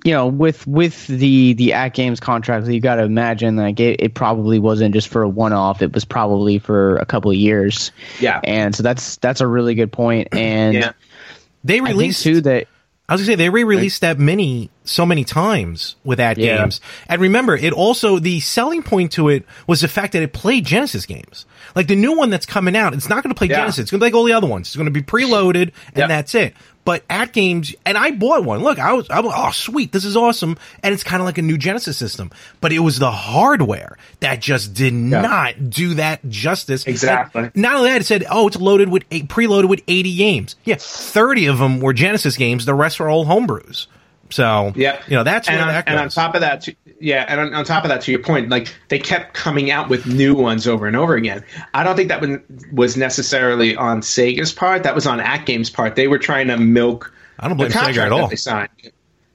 you 0.06 0.14
know 0.14 0.28
with 0.28 0.66
with 0.68 1.08
the 1.08 1.54
the 1.54 1.72
AtGames 1.72 2.22
contract 2.22 2.68
you 2.68 2.80
got 2.80 2.96
to 2.96 3.04
imagine 3.04 3.56
like 3.58 3.80
it, 3.80 4.00
it 4.00 4.14
probably 4.14 4.60
wasn't 4.60 4.94
just 4.94 5.08
for 5.08 5.24
a 5.24 5.28
one 5.28 5.54
off 5.54 5.82
it 5.82 5.92
was 5.92 6.06
probably 6.06 6.60
for 6.60 6.98
a 6.98 7.06
couple 7.06 7.32
of 7.32 7.38
years 7.38 7.92
Yeah. 8.20 8.40
and 8.44 8.76
so 8.76 8.84
that's 8.84 9.18
that's 9.18 9.42
a 9.42 9.48
really 9.48 9.74
good 9.76 9.92
point. 9.92 10.30
and 10.34 10.76
Yeah. 10.76 10.92
They 11.64 11.82
released 11.82 12.22
too 12.24 12.42
that 12.42 12.68
I 13.10 13.14
was 13.14 13.22
gonna 13.22 13.32
say 13.32 13.36
they 13.36 13.50
re-released 13.50 14.02
that 14.02 14.20
mini 14.20 14.70
so 14.84 15.06
many 15.06 15.24
times 15.24 15.96
with 16.04 16.20
At 16.20 16.38
Yeah. 16.38 16.58
Games, 16.60 16.80
and 17.10 17.20
remember, 17.22 17.56
it 17.56 17.74
also 17.74 18.20
the 18.20 18.40
selling 18.42 18.84
point 18.84 19.14
to 19.14 19.30
it 19.30 19.46
was 19.66 19.82
the 19.82 19.88
fact 19.88 20.14
that 20.14 20.22
it 20.22 20.32
played 20.32 20.66
Genesis 20.66 21.06
games. 21.06 21.46
Like 21.78 21.88
the 21.88 21.96
new 21.96 22.18
one 22.18 22.32
that's 22.32 22.48
coming 22.48 22.76
out, 22.76 22.94
it's 22.96 23.08
not 23.08 23.22
going 23.24 23.34
to 23.34 23.38
play 23.38 23.48
Yeah. 23.48 23.58
Genesis. 23.58 23.80
It's 23.84 23.92
going 23.92 24.00
to 24.00 24.04
be 24.04 24.08
like 24.08 24.16
all 24.16 24.24
the 24.24 24.34
other 24.34 24.48
ones. 24.48 24.68
It's 24.68 24.76
going 24.76 24.86
to 24.86 24.92
be 24.92 25.04
preloaded, 25.04 25.72
and 25.90 25.98
Yep. 25.98 26.08
that's 26.10 26.34
it. 26.36 26.56
But 26.86 27.08
AtGames, 27.10 27.76
and 27.86 27.98
I 27.98 28.12
bought 28.12 28.44
one. 28.46 28.64
Look, 28.64 28.80
I 28.80 28.94
was, 28.94 29.10
I 29.10 29.20
was, 29.20 29.34
oh 29.36 29.52
sweet, 29.52 29.92
this 29.92 30.04
is 30.06 30.18
awesome, 30.18 30.58
and 30.82 30.94
it's 30.94 31.04
kind 31.04 31.22
of 31.22 31.26
like 31.26 31.38
a 31.38 31.42
new 31.42 31.58
Genesis 31.58 31.98
system. 31.98 32.32
But 32.62 32.72
it 32.74 32.80
was 32.80 32.98
the 32.98 33.12
hardware 33.12 33.98
that 34.22 34.40
just 34.42 34.74
did 34.74 34.94
not 34.94 35.70
do 35.70 35.94
that 35.96 36.28
justice. 36.30 36.88
Exactly. 36.88 37.44
And 37.44 37.56
not 37.56 37.76
only 37.76 37.90
that, 37.92 38.02
it 38.02 38.06
said, 38.06 38.26
oh, 38.32 38.48
it's 38.48 38.58
loaded 38.58 38.90
with 38.90 39.04
eight, 39.12 39.28
preloaded 39.28 39.70
with 39.70 39.84
80 39.88 40.16
games. 40.16 40.56
Yeah, 40.64 40.78
30 40.80 41.46
of 41.48 41.60
them 41.60 41.80
were 41.80 41.94
Genesis 41.94 42.38
games. 42.38 42.66
The 42.66 42.74
rest 42.74 43.00
were 43.00 43.10
all 43.10 43.26
homebrews. 43.26 43.86
So, 44.30 44.74
Yeah, 44.76 45.02
you 45.08 45.16
know, 45.16 45.24
that's 45.24 45.48
and 45.48 45.62
on, 45.62 45.68
that 45.68 45.88
and 45.88 45.98
on 46.00 46.10
top 46.10 46.36
of 46.36 46.42
that, 46.42 46.68
yeah, 47.00 47.26
and 47.28 47.40
on, 47.40 47.54
on 47.54 47.66
top 47.66 47.84
of 47.84 47.90
that, 47.90 48.02
to 48.02 48.12
your 48.12 48.22
point, 48.22 48.50
like 48.50 48.74
they 48.88 49.00
kept 49.00 49.34
coming 49.34 49.70
out 49.72 49.90
with 49.90 50.06
new 50.08 50.34
ones 50.34 50.68
over 50.68 50.88
and 50.88 50.96
over 50.96 51.16
again. 51.16 51.44
I 51.74 51.84
don't 51.84 51.96
think 51.96 52.10
that 52.10 52.22
was- 52.22 52.40
was 52.72 52.98
necessarily 52.98 53.76
on 53.76 54.02
Sega's 54.02 54.52
part. 54.52 54.84
That 54.84 54.96
was 54.96 55.06
on 55.06 55.20
AtGames' 55.20 55.72
part. 55.72 55.96
They 55.96 56.08
were 56.08 56.18
trying 56.18 56.48
to 56.48 56.58
milk. 56.58 57.14
I 57.40 57.48
don't 57.48 57.58
blame 57.58 57.70
the 57.70 57.76
Sega 57.76 57.84
contract 57.84 57.98
at 58.08 58.12
all. 58.12 58.22
That 58.22 58.30
they 58.32 58.36
signed. 58.36 58.70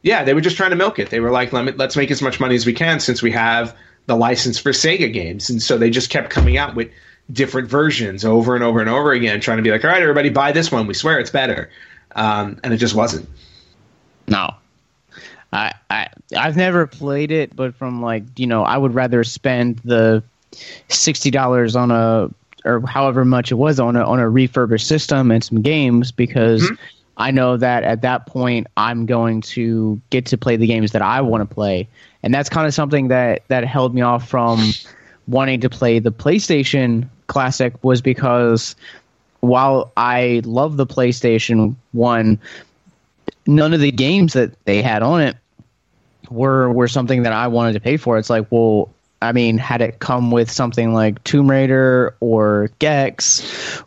Yeah, 0.03 0.25
they 0.25 0.35
were 0.35 0.41
just 0.41 0.57
trying 0.57 0.71
to 0.71 0.77
milk 0.77 0.99
it. 0.99 1.11
They 1.11 1.21
were 1.21 1.31
like, 1.31 1.53
Let 1.53 1.65
me, 1.65 1.73
let's 1.73 1.97
make 1.97 2.11
as 2.11 2.21
much 2.21 2.41
money 2.41 2.57
as 2.57 2.67
we 2.67 2.73
can 2.73 2.99
since 2.99 3.23
we 3.23 3.31
have 3.31 3.77
the 4.07 4.17
license 4.17 4.59
for 4.59 4.73
Sega 4.73 5.13
games, 5.13 5.49
and 5.49 5.63
so 5.63 5.79
they 5.79 5.89
just 5.91 6.11
kept 6.11 6.29
coming 6.31 6.57
out 6.59 6.75
with 6.75 6.91
different 7.33 7.69
versions 7.69 8.25
over 8.25 8.57
and 8.57 8.65
over 8.65 8.81
and 8.81 8.91
over 8.91 9.13
again, 9.13 9.41
trying 9.41 9.59
to 9.59 9.63
be 9.63 9.71
like, 9.71 9.85
all 9.85 9.91
right, 9.91 10.03
everybody, 10.03 10.29
buy 10.29 10.51
this 10.51 10.73
one. 10.73 10.89
We 10.89 10.95
swear 10.95 11.21
it's 11.21 11.31
better, 11.31 11.71
um, 12.17 12.59
and 12.65 12.75
it 12.75 12.79
just 12.79 12.97
wasn't. 12.97 13.29
No. 14.27 14.55
I, 15.53 15.72
I 15.90 16.09
I've 16.36 16.57
never 16.57 16.86
played 16.86 17.30
it, 17.30 17.55
but 17.55 17.74
from 17.74 18.00
like 18.00 18.24
you 18.38 18.46
know, 18.46 18.62
I 18.62 18.76
would 18.76 18.94
rather 18.94 19.22
spend 19.24 19.78
the 19.84 20.22
sixty 20.88 21.30
dollars 21.30 21.76
on 21.76 21.90
a 21.90 22.30
or 22.64 22.80
however 22.86 23.24
much 23.24 23.50
it 23.50 23.57
was 23.57 23.78
on 23.78 23.96
a 23.96 24.05
on 24.05 24.18
a 24.18 24.28
refurbished 24.28 24.86
system 24.86 25.30
and 25.30 25.42
some 25.44 25.62
games 25.62 26.12
because 26.12 26.62
mm-hmm. 26.62 26.74
I 27.18 27.30
know 27.30 27.57
that 27.57 27.82
at 27.82 28.03
that 28.03 28.26
point 28.26 28.66
I'm 28.76 29.05
going 29.05 29.42
to 29.42 30.00
get 30.11 30.26
to 30.26 30.38
play 30.38 30.57
the 30.57 30.66
games 30.66 30.92
that 30.92 31.03
I 31.03 31.20
want 31.20 31.48
to 31.48 31.55
play, 31.55 31.86
and 32.22 32.32
that's 32.32 32.48
kind 32.48 32.66
of 32.66 32.72
something 32.72 33.09
that 33.09 33.42
that 33.48 33.64
held 33.64 33.94
me 33.94 34.00
off 34.00 34.28
from 34.28 34.72
wanting 35.28 35.61
to 35.61 35.68
play 35.68 35.98
the 35.98 36.12
PlayStation 36.12 37.09
Classic 37.26 37.72
was 37.84 38.00
because 38.00 38.74
while 39.40 39.92
I 39.96 40.40
love 40.44 40.76
the 40.76 40.86
PlayStation 40.86 41.74
One 41.92 42.38
none 43.46 43.74
of 43.74 43.80
the 43.80 43.90
games 43.90 44.34
that 44.34 44.53
they 44.64 44.82
had 44.82 45.03
on 45.03 45.20
it 45.20 45.36
were 46.33 46.70
were 46.70 46.89
something 46.89 47.22
that 47.22 47.33
I 47.33 47.49
wanted 47.49 47.74
to 47.74 47.80
pay 47.80 47.97
for. 47.97 48.18
It's 48.18 48.30
like, 48.30 48.47
well, 48.51 48.91
I 49.22 49.33
mean, 49.33 49.57
had 49.57 49.80
it 49.80 50.01
come 50.01 50.30
with 50.30 50.51
something 50.51 50.93
like 50.93 51.22
Tomb 51.24 51.49
Raider 51.49 52.16
or 52.20 52.70
Gex 52.80 53.41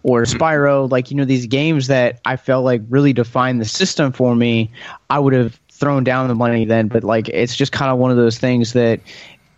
or 0.03 0.23
Spyro, 0.23 0.89
like 0.89 1.11
you 1.11 1.17
know 1.17 1.25
these 1.25 1.45
games 1.45 1.87
that 1.87 2.21
I 2.25 2.37
felt 2.37 2.63
like 2.63 2.81
really 2.89 3.13
defined 3.13 3.59
the 3.59 3.65
system 3.65 4.11
for 4.11 4.35
me, 4.35 4.71
I 5.09 5.19
would 5.19 5.33
have 5.33 5.59
thrown 5.69 6.03
down 6.03 6.27
the 6.29 6.35
money 6.35 6.65
then. 6.65 6.87
But 6.87 7.03
like, 7.03 7.27
it's 7.29 7.55
just 7.55 7.73
kind 7.73 7.91
of 7.91 7.97
one 7.97 8.11
of 8.11 8.17
those 8.17 8.37
things 8.37 8.73
that 8.73 9.01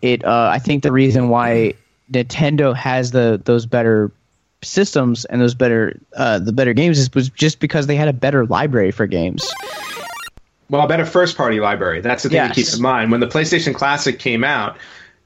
it. 0.01 0.25
Uh, 0.25 0.49
I 0.51 0.59
think 0.59 0.83
the 0.83 0.91
reason 0.91 1.29
why 1.29 1.75
Nintendo 2.11 2.75
has 2.75 3.11
the 3.11 3.39
those 3.45 3.65
better 3.65 4.11
systems 4.63 5.25
and 5.25 5.39
those 5.39 5.53
better 5.53 5.99
uh, 6.15 6.39
the 6.39 6.51
better 6.51 6.73
games 6.73 6.97
is 6.97 7.13
was 7.13 7.29
just 7.29 7.59
because 7.59 7.87
they 7.87 7.95
had 7.95 8.07
a 8.07 8.13
better 8.13 8.45
library 8.45 8.91
for 8.91 9.05
games. 9.05 9.47
Well, 10.69 10.81
a 10.81 10.87
better 10.87 11.05
first 11.05 11.37
party 11.37 11.59
library. 11.59 12.01
That's 12.01 12.23
the 12.23 12.29
thing 12.29 12.47
to 12.47 12.53
keep 12.53 12.73
in 12.73 12.81
mind. 12.81 13.11
When 13.11 13.21
the 13.21 13.27
PlayStation 13.27 13.73
Classic 13.73 14.19
came 14.19 14.43
out, 14.43 14.77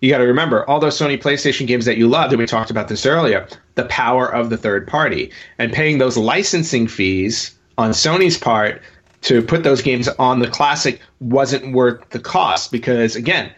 you 0.02 0.10
got 0.10 0.20
to 0.20 0.26
remember 0.26 0.68
all 0.70 0.80
those 0.80 0.98
Sony 0.98 1.20
PlayStation 1.20 1.68
games 1.68 1.86
that 1.86 1.98
you 1.98 2.08
loved, 2.08 2.34
and 2.34 2.40
we 2.40 2.46
talked 2.46 2.72
about 2.72 2.88
this 2.88 3.06
earlier, 3.06 3.48
the 3.76 3.86
power 3.86 4.32
of 4.32 4.50
the 4.50 4.58
third 4.58 4.88
party 4.88 5.32
and 5.58 5.72
paying 5.72 6.00
those 6.00 6.18
licensing 6.18 6.88
fees 6.88 7.56
on 7.78 7.92
Sony's 7.92 8.38
part 8.38 8.82
to 9.22 9.42
put 9.42 9.64
those 9.64 9.82
games 9.82 10.08
on 10.08 10.40
the 10.40 10.48
Classic 10.48 11.00
wasn't 11.20 11.74
worth 11.74 12.10
the 12.10 12.20
cost 12.20 12.72
because, 12.72 13.16
again, 13.16 13.52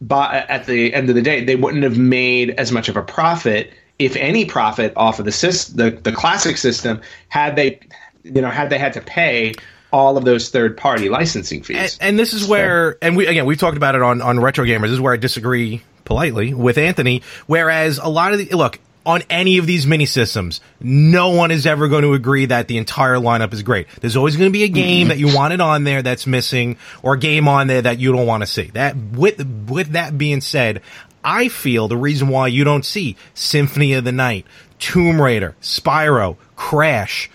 but 0.00 0.48
at 0.48 0.66
the 0.66 0.94
end 0.94 1.08
of 1.08 1.16
the 1.16 1.22
day, 1.22 1.44
they 1.44 1.56
wouldn't 1.56 1.82
have 1.82 1.98
made 1.98 2.50
as 2.50 2.70
much 2.70 2.88
of 2.88 2.96
a 2.96 3.02
profit, 3.02 3.72
if 3.98 4.16
any 4.16 4.44
profit, 4.44 4.92
off 4.96 5.18
of 5.18 5.24
the 5.24 5.30
sys- 5.30 5.74
the, 5.74 5.90
the 5.90 6.12
classic 6.12 6.56
system 6.56 7.00
had 7.28 7.56
they, 7.56 7.80
you 8.22 8.40
know, 8.40 8.50
had 8.50 8.70
they 8.70 8.78
had 8.78 8.92
to 8.92 9.00
pay 9.00 9.54
all 9.94 10.18
of 10.18 10.24
those 10.24 10.50
third 10.50 10.76
party 10.76 11.08
licensing 11.08 11.62
fees. 11.62 11.96
And, 12.00 12.10
and 12.10 12.18
this 12.18 12.32
is 12.32 12.46
where, 12.46 12.98
and 13.00 13.16
we 13.16 13.28
again 13.28 13.46
we've 13.46 13.58
talked 13.58 13.76
about 13.76 13.94
it 13.94 14.02
on 14.02 14.20
on 14.20 14.40
Retro 14.40 14.64
Gamers. 14.64 14.82
This 14.82 14.92
is 14.92 15.00
where 15.00 15.14
I 15.14 15.16
disagree 15.16 15.82
politely 16.04 16.52
with 16.52 16.78
Anthony. 16.78 17.22
Whereas 17.46 17.98
a 17.98 18.08
lot 18.08 18.32
of 18.32 18.40
the 18.40 18.56
look 18.56 18.80
on 19.06 19.22
any 19.30 19.58
of 19.58 19.66
these 19.66 19.86
mini 19.86 20.06
systems, 20.06 20.60
no 20.80 21.28
one 21.28 21.52
is 21.52 21.64
ever 21.64 21.86
going 21.88 22.02
to 22.02 22.14
agree 22.14 22.46
that 22.46 22.66
the 22.66 22.76
entire 22.78 23.16
lineup 23.16 23.52
is 23.52 23.62
great. 23.62 23.86
There's 24.00 24.16
always 24.16 24.36
going 24.36 24.50
to 24.50 24.52
be 24.52 24.64
a 24.64 24.68
game 24.68 25.02
mm-hmm. 25.02 25.08
that 25.10 25.18
you 25.18 25.34
wanted 25.34 25.60
on 25.60 25.84
there 25.84 26.02
that's 26.02 26.26
missing, 26.26 26.76
or 27.02 27.14
a 27.14 27.18
game 27.18 27.46
on 27.46 27.68
there 27.68 27.82
that 27.82 28.00
you 28.00 28.12
don't 28.12 28.26
want 28.26 28.42
to 28.42 28.48
see. 28.48 28.70
That 28.74 28.96
with 28.96 29.46
with 29.68 29.90
that 29.90 30.18
being 30.18 30.40
said, 30.40 30.82
I 31.22 31.46
feel 31.48 31.86
the 31.86 31.96
reason 31.96 32.28
why 32.28 32.48
you 32.48 32.64
don't 32.64 32.84
see 32.84 33.16
Symphony 33.32 33.92
of 33.92 34.02
the 34.02 34.12
Night, 34.12 34.44
Tomb 34.80 35.22
Raider, 35.22 35.54
Spyro, 35.62 36.36
Crash, 36.56 37.30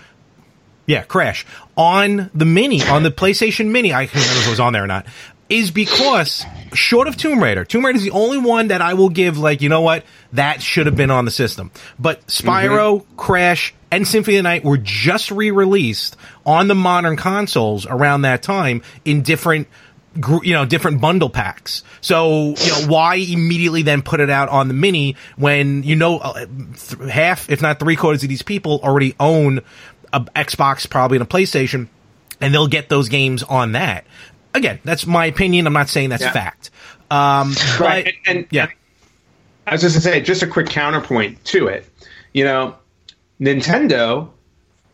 yeah, 0.90 1.04
Crash 1.04 1.46
on 1.78 2.32
the 2.34 2.46
mini, 2.46 2.82
on 2.82 3.04
the 3.04 3.12
PlayStation 3.12 3.70
Mini. 3.70 3.94
I 3.94 4.08
can't 4.08 4.26
remember 4.26 4.40
if 4.40 4.48
it 4.48 4.50
was 4.50 4.60
on 4.60 4.74
there 4.74 4.84
or 4.84 4.88
not. 4.88 5.06
Is 5.48 5.70
because 5.70 6.44
short 6.74 7.08
of 7.08 7.16
Tomb 7.16 7.44
Raider, 7.44 7.64
Tomb 7.64 7.86
Raider 7.86 7.98
is 7.98 8.04
the 8.04 8.12
only 8.12 8.40
one 8.40 8.70
that 8.70 8.82
I 8.82 8.96
will 8.96 9.10
give 9.10 9.38
like 9.38 9.62
you 9.62 9.70
know 9.70 9.82
what 9.82 10.04
that 10.34 10.64
should 10.64 10.88
have 10.88 10.96
been 10.96 11.12
on 11.12 11.26
the 11.26 11.32
system. 11.32 11.72
But 12.00 12.26
Spyro, 12.26 13.06
Crash, 13.18 13.74
and 13.92 14.08
Symphony 14.08 14.38
of 14.38 14.40
the 14.40 14.50
Night 14.50 14.64
were 14.64 14.78
just 14.78 15.30
re-released 15.30 16.18
on 16.44 16.68
the 16.68 16.76
modern 16.76 17.18
consoles 17.18 17.86
around 17.86 18.24
that 18.24 18.42
time 18.42 18.82
in 19.06 19.22
different 19.22 19.68
you 20.44 20.54
know 20.54 20.66
different 20.66 21.02
bundle 21.02 21.30
packs. 21.30 21.84
So 22.02 22.56
you 22.58 22.72
know 22.72 22.88
why 22.88 23.16
immediately 23.16 23.84
then 23.84 24.02
put 24.02 24.20
it 24.20 24.30
out 24.30 24.50
on 24.50 24.68
the 24.68 24.74
mini 24.74 25.18
when 25.36 25.84
you 25.84 25.96
know 25.96 26.18
uh, 26.18 26.46
th- 26.46 27.12
half, 27.12 27.50
if 27.50 27.62
not 27.62 27.80
three 27.80 27.96
quarters 27.96 28.24
of 28.24 28.30
these 28.30 28.42
people 28.42 28.80
already 28.84 29.16
own 29.20 29.62
a 30.14 30.22
Xbox, 30.22 30.90
probably 30.90 31.18
and 31.18 31.26
a 31.26 31.30
PlayStation, 31.30 31.88
and 32.42 32.54
they'll 32.54 32.68
get 32.68 32.90
those 32.90 33.10
games 33.10 33.44
on 33.44 33.74
that. 33.74 34.06
Again, 34.54 34.80
that's 34.84 35.06
my 35.06 35.26
opinion. 35.26 35.68
I'm 35.68 35.74
not 35.74 35.90
saying 35.90 36.10
that's 36.10 36.24
Yeah. 36.24 36.32
fact. 36.32 36.72
Um, 37.12 37.56
Right, 37.80 38.06
but- 38.06 38.14
and- 38.28 38.38
and- 38.38 38.46
yeah, 38.52 38.68
I 39.68 39.74
was 39.74 39.82
just 39.82 39.96
to 39.96 40.02
say, 40.02 40.22
just 40.22 40.42
a 40.44 40.48
quick 40.48 40.70
counterpoint 40.70 41.44
to 41.46 41.68
it. 41.68 41.86
You 42.34 42.44
know, 42.46 42.76
Nintendo 43.42 44.30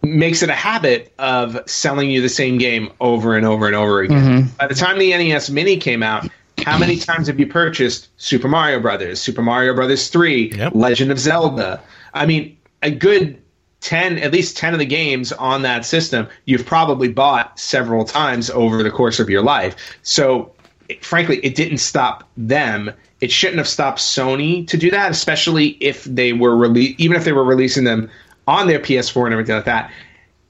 makes 0.04 0.44
it 0.44 0.50
a 0.50 0.54
habit 0.56 1.12
of 1.18 1.58
selling 1.66 2.12
you 2.12 2.22
the 2.22 2.30
same 2.30 2.58
game 2.58 2.90
over 3.00 3.36
and 3.36 3.46
over 3.46 3.66
and 3.68 3.76
over 3.76 4.02
again. 4.02 4.52
By 4.60 4.68
the 4.68 4.76
time 4.76 5.00
the 5.00 5.14
NES 5.14 5.50
Mini 5.50 5.78
came 5.78 6.04
out, 6.04 6.28
how 6.66 6.78
many 6.78 6.98
times 6.98 7.28
have 7.28 7.40
you 7.40 7.48
purchased 7.48 8.10
Super 8.18 8.48
Mario 8.48 8.80
Brothers, 8.80 9.20
Super 9.20 9.42
Mario 9.42 9.74
Brothers 9.74 10.08
3, 10.10 10.52
Yep. 10.56 10.74
Legend 10.76 11.12
of 11.12 11.20
Zelda? 11.20 11.82
I 12.14 12.26
mean, 12.28 12.56
a 12.84 12.92
good 12.92 13.38
10 13.86 14.18
at 14.18 14.34
least 14.34 14.58
10 14.58 14.74
of 14.74 14.80
the 14.80 14.86
games 14.86 15.32
on 15.32 15.62
that 15.62 15.86
system 15.86 16.28
you've 16.46 16.66
probably 16.66 17.08
bought 17.08 17.60
several 17.60 18.04
times 18.04 18.50
over 18.50 18.82
the 18.82 18.90
course 18.90 19.20
of 19.20 19.30
your 19.30 19.44
life. 19.44 19.76
So 20.02 20.52
it- 20.90 21.06
frankly, 21.06 21.40
it 21.44 21.56
didn't 21.56 21.78
stop 21.78 22.28
them. 22.36 22.92
It 23.22 23.32
shouldn't 23.32 23.60
have 23.60 23.68
stopped 23.68 24.00
Sony 24.00 24.68
to 24.68 24.78
do 24.78 24.90
that, 24.92 25.12
especially 25.12 25.78
if 25.80 26.04
they 26.04 26.34
were 26.34 26.56
rele- 26.56 26.96
even 26.98 27.16
if 27.16 27.24
they 27.26 27.32
were 27.32 27.44
releasing 27.44 27.84
them 27.84 28.10
on 28.48 28.68
their 28.68 28.80
PS4 28.80 29.26
and 29.26 29.34
everything 29.34 29.56
like 29.56 29.66
that. 29.66 29.92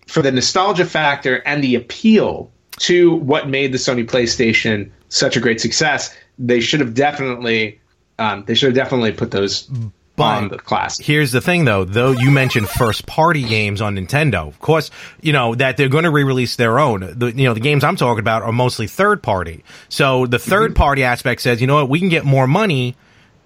For 0.07 0.21
the 0.21 0.31
nostalgia 0.31 0.85
factor 0.85 1.41
and 1.45 1.63
the 1.63 1.75
appeal 1.75 2.49
to 2.79 3.15
what 3.15 3.49
made 3.49 3.71
the 3.73 3.77
Sony 3.77 4.05
PlayStation 4.05 4.89
such 5.09 5.35
a 5.37 5.39
great 5.39 5.59
success, 5.61 6.15
they 6.39 6.59
should 6.61 6.79
have 6.79 6.93
definitely 6.93 7.79
um, 8.17 8.45
they 8.47 8.53
should 8.55 8.67
have 8.67 8.75
definitely 8.75 9.11
put 9.11 9.31
those 9.31 9.69
on 10.17 10.47
the 10.49 10.57
class. 10.57 10.97
Here's 10.99 11.31
the 11.31 11.41
thing, 11.41 11.65
though. 11.65 11.83
Though 11.85 12.11
you 12.11 12.31
mentioned 12.31 12.69
first 12.69 13.05
party 13.05 13.43
games 13.43 13.81
on 13.81 13.95
Nintendo, 13.95 14.47
of 14.47 14.59
course, 14.59 14.91
you 15.21 15.33
know 15.33 15.55
that 15.55 15.77
they're 15.77 15.89
going 15.89 16.03
to 16.05 16.09
re-release 16.11 16.55
their 16.55 16.79
own. 16.79 17.01
The, 17.01 17.27
you 17.35 17.45
know, 17.45 17.53
the 17.53 17.59
games 17.59 17.83
I'm 17.83 17.95
talking 17.95 18.19
about 18.19 18.43
are 18.43 18.51
mostly 18.51 18.87
third 18.87 19.21
party. 19.23 19.63
So 19.89 20.25
the 20.25 20.37
3rd 20.37 20.75
party 20.75 21.03
aspect 21.03 21.41
says, 21.41 21.61
you 21.61 21.67
know 21.67 21.75
what, 21.75 21.89
we 21.89 21.99
can 21.99 22.09
get 22.09 22.25
more 22.25 22.47
money 22.47 22.95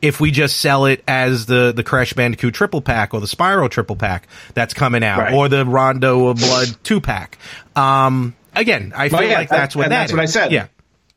if 0.02 0.20
we 0.22 0.32
just 0.32 0.58
sell 0.62 0.86
it 0.86 1.04
as 1.10 1.46
the 1.46 1.74
the 1.76 1.84
Crash 1.84 2.14
Bandicoot 2.14 2.54
triple 2.54 2.82
pack 2.82 3.14
or 3.14 3.20
the 3.20 3.28
Spyro 3.28 3.70
triple 3.70 3.98
pack 3.98 4.28
that's 4.54 4.74
coming 4.74 5.04
out, 5.04 5.20
Right. 5.20 5.34
or 5.34 5.50
the 5.50 5.66
Rondo 5.66 6.28
of 6.28 6.38
Blood 6.38 6.70
two 6.84 7.02
pack. 7.02 7.38
Um, 7.76 8.34
again, 8.56 8.94
I 8.96 9.10
feel 9.10 9.20
Well, 9.20 9.28
yeah, 9.28 9.38
like 9.40 9.50
that's 9.50 9.76
what 9.76 9.84
that 9.84 9.90
that's 9.90 10.12
what 10.14 10.22
I 10.22 10.26
said. 10.26 10.52
Yeah. 10.54 10.68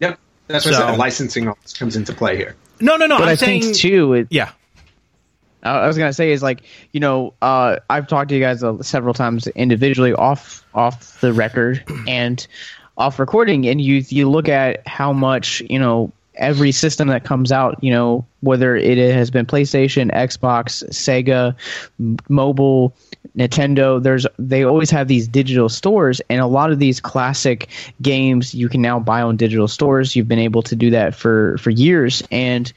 Yep, 0.01 0.19
that's 0.49 0.65
what 0.65 0.75
I 0.75 0.91
said. 0.91 0.99
Licensing 0.99 1.53
comes 1.79 1.95
into 1.95 2.13
play 2.13 2.37
here. 2.37 2.57
No, 2.81 2.97
no, 2.97 3.07
no. 3.07 3.19
But 3.19 3.25
I'm 3.25 3.29
I 3.29 3.35
saying 3.37 3.63
think 3.63 3.77
too, 3.77 4.15
it, 4.15 4.27
Yeah. 4.31 4.51
I 5.63 5.87
was 5.87 5.97
gonna 5.97 6.13
say 6.13 6.33
is 6.33 6.43
like 6.43 6.63
you 6.93 7.01
know 7.01 7.35
uh, 7.43 7.77
I've 7.89 8.07
talked 8.07 8.31
to 8.31 8.35
you 8.35 8.41
guys 8.41 8.63
uh, 8.63 8.83
several 8.83 9.15
times 9.15 9.47
individually 9.49 10.13
off 10.13 10.65
off 10.75 11.21
the 11.21 11.33
record 11.33 11.85
and 12.09 12.47
off 12.97 13.19
recording, 13.19 13.67
and 13.67 13.81
you 13.81 14.05
you 14.09 14.29
look 14.29 14.49
at 14.49 14.87
how 14.87 15.13
much 15.13 15.61
you 15.69 15.79
know 15.79 16.13
every 16.35 16.73
system 16.73 17.09
that 17.09 17.25
comes 17.25 17.53
out, 17.53 17.83
you 17.83 17.91
know 17.91 18.25
whether 18.41 18.75
it 18.75 18.99
has 18.99 19.31
been 19.31 19.47
PlayStation, 19.47 20.13
Xbox, 20.13 20.87
Sega, 20.91 21.55
m- 22.01 22.17
mobile. 22.29 22.95
Nintendo, 23.37 24.03
there's 24.03 24.27
they 24.39 24.63
always 24.63 24.91
have 24.91 25.09
these 25.09 25.27
digital 25.27 25.71
stores, 25.71 26.21
and 26.29 26.41
a 26.43 26.47
lot 26.47 26.71
of 26.71 26.79
these 26.79 27.01
classic 27.01 27.69
games 28.03 28.55
you 28.55 28.69
can 28.69 28.83
now 28.83 29.01
buy 29.01 29.23
on 29.23 29.39
digital 29.39 29.69
stores. 29.69 30.15
You've 30.15 30.29
been 30.29 30.39
able 30.39 30.61
to 30.63 30.77
do 30.77 30.91
that 30.91 31.15
for 31.15 31.57
for 31.57 31.71
years, 31.71 32.23
and 32.31 32.71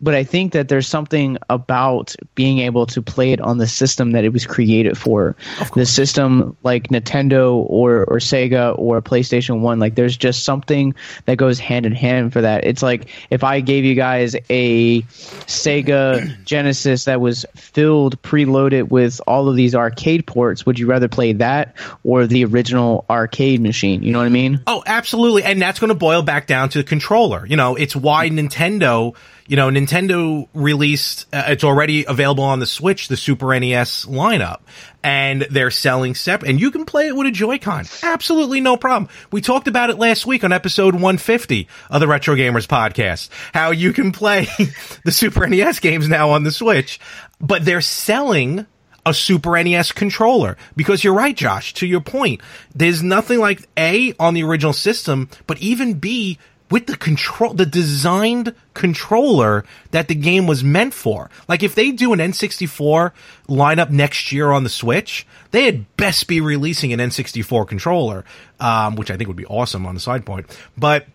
but 0.00 0.14
I 0.14 0.24
think 0.24 0.52
that 0.52 0.68
there's 0.68 0.86
something 0.86 1.38
about 1.48 2.14
being 2.34 2.58
able 2.58 2.86
to 2.86 3.00
play 3.00 3.32
it 3.32 3.40
on 3.40 3.58
the 3.58 3.66
system 3.66 4.12
that 4.12 4.24
it 4.24 4.32
was 4.32 4.46
created 4.46 4.98
for. 4.98 5.36
The 5.74 5.86
system 5.86 6.56
like 6.62 6.88
Nintendo 6.88 7.54
or 7.54 8.04
or 8.04 8.18
Sega 8.18 8.78
or 8.78 9.00
PlayStation 9.00 9.60
1 9.60 9.78
like 9.78 9.94
there's 9.94 10.16
just 10.16 10.44
something 10.44 10.94
that 11.24 11.36
goes 11.36 11.58
hand 11.58 11.86
in 11.86 11.92
hand 11.92 12.32
for 12.32 12.42
that. 12.42 12.64
It's 12.64 12.82
like 12.82 13.08
if 13.30 13.42
I 13.42 13.60
gave 13.60 13.84
you 13.84 13.94
guys 13.94 14.36
a 14.50 15.02
Sega 15.02 16.44
Genesis 16.44 17.04
that 17.04 17.20
was 17.20 17.46
filled 17.56 18.20
preloaded 18.22 18.90
with 18.90 19.20
all 19.26 19.48
of 19.48 19.56
these 19.56 19.74
arcade 19.74 20.26
ports, 20.26 20.66
would 20.66 20.78
you 20.78 20.86
rather 20.86 21.08
play 21.08 21.32
that 21.34 21.74
or 22.04 22.26
the 22.26 22.44
original 22.44 23.04
arcade 23.08 23.60
machine? 23.60 24.02
You 24.02 24.12
know 24.12 24.18
what 24.18 24.26
I 24.26 24.30
mean? 24.30 24.60
Oh, 24.66 24.82
absolutely. 24.84 25.44
And 25.44 25.60
that's 25.60 25.80
going 25.80 25.88
to 25.88 25.94
boil 25.94 26.22
back 26.22 26.46
down 26.46 26.68
to 26.70 26.78
the 26.78 26.84
controller. 26.84 27.46
You 27.46 27.56
know, 27.56 27.76
it's 27.76 27.96
why 27.96 28.28
Nintendo, 28.28 29.14
you 29.50 29.56
know, 29.56 29.68
Nintendo 29.68 30.46
released, 30.54 31.26
uh, 31.32 31.42
it's 31.48 31.64
already 31.64 32.04
available 32.04 32.44
on 32.44 32.60
the 32.60 32.66
Switch, 32.66 33.08
the 33.08 33.16
Super 33.16 33.58
NES 33.58 34.06
lineup. 34.06 34.60
And 35.02 35.42
they're 35.50 35.72
selling 35.72 36.14
separate, 36.14 36.48
and 36.50 36.60
you 36.60 36.70
can 36.70 36.84
play 36.84 37.08
it 37.08 37.16
with 37.16 37.26
a 37.26 37.32
Joy-Con. 37.32 37.86
Absolutely 38.04 38.60
no 38.60 38.76
problem. 38.76 39.10
We 39.32 39.40
talked 39.40 39.66
about 39.66 39.90
it 39.90 39.98
last 39.98 40.24
week 40.24 40.44
on 40.44 40.52
episode 40.52 40.94
150 40.94 41.66
of 41.90 42.00
the 42.00 42.06
Retro 42.06 42.36
Gamers 42.36 42.68
podcast. 42.68 43.30
How 43.52 43.72
you 43.72 43.92
can 43.92 44.12
play 44.12 44.46
the 45.04 45.10
Super 45.10 45.48
NES 45.48 45.80
games 45.80 46.08
now 46.08 46.30
on 46.30 46.44
the 46.44 46.52
Switch, 46.52 47.00
but 47.40 47.64
they're 47.64 47.80
selling 47.80 48.66
a 49.04 49.12
Super 49.12 49.60
NES 49.60 49.90
controller. 49.90 50.56
Because 50.76 51.02
you're 51.02 51.14
right, 51.14 51.36
Josh, 51.36 51.74
to 51.74 51.88
your 51.88 52.02
point, 52.02 52.40
there's 52.72 53.02
nothing 53.02 53.40
like 53.40 53.68
A 53.76 54.14
on 54.20 54.34
the 54.34 54.44
original 54.44 54.74
system, 54.74 55.28
but 55.48 55.58
even 55.58 55.94
B 55.94 56.38
with 56.70 56.86
the 56.86 56.96
control, 56.96 57.52
the 57.54 57.66
designed 57.66 58.54
controller 58.74 59.64
that 59.90 60.08
the 60.08 60.14
game 60.14 60.46
was 60.46 60.62
meant 60.62 60.94
for. 60.94 61.28
Like 61.48 61.62
if 61.62 61.74
they 61.74 61.90
do 61.90 62.12
an 62.12 62.18
N64 62.20 63.12
lineup 63.48 63.90
next 63.90 64.30
year 64.32 64.50
on 64.50 64.62
the 64.64 64.70
Switch, 64.70 65.26
they 65.50 65.64
had 65.64 65.96
best 65.96 66.28
be 66.28 66.40
releasing 66.40 66.92
an 66.92 67.00
N64 67.00 67.66
controller, 67.68 68.24
um, 68.60 68.94
which 68.96 69.10
I 69.10 69.16
think 69.16 69.28
would 69.28 69.36
be 69.36 69.46
awesome 69.46 69.84
on 69.86 69.94
the 69.94 70.00
side 70.00 70.24
point. 70.24 70.46
But 70.78 71.06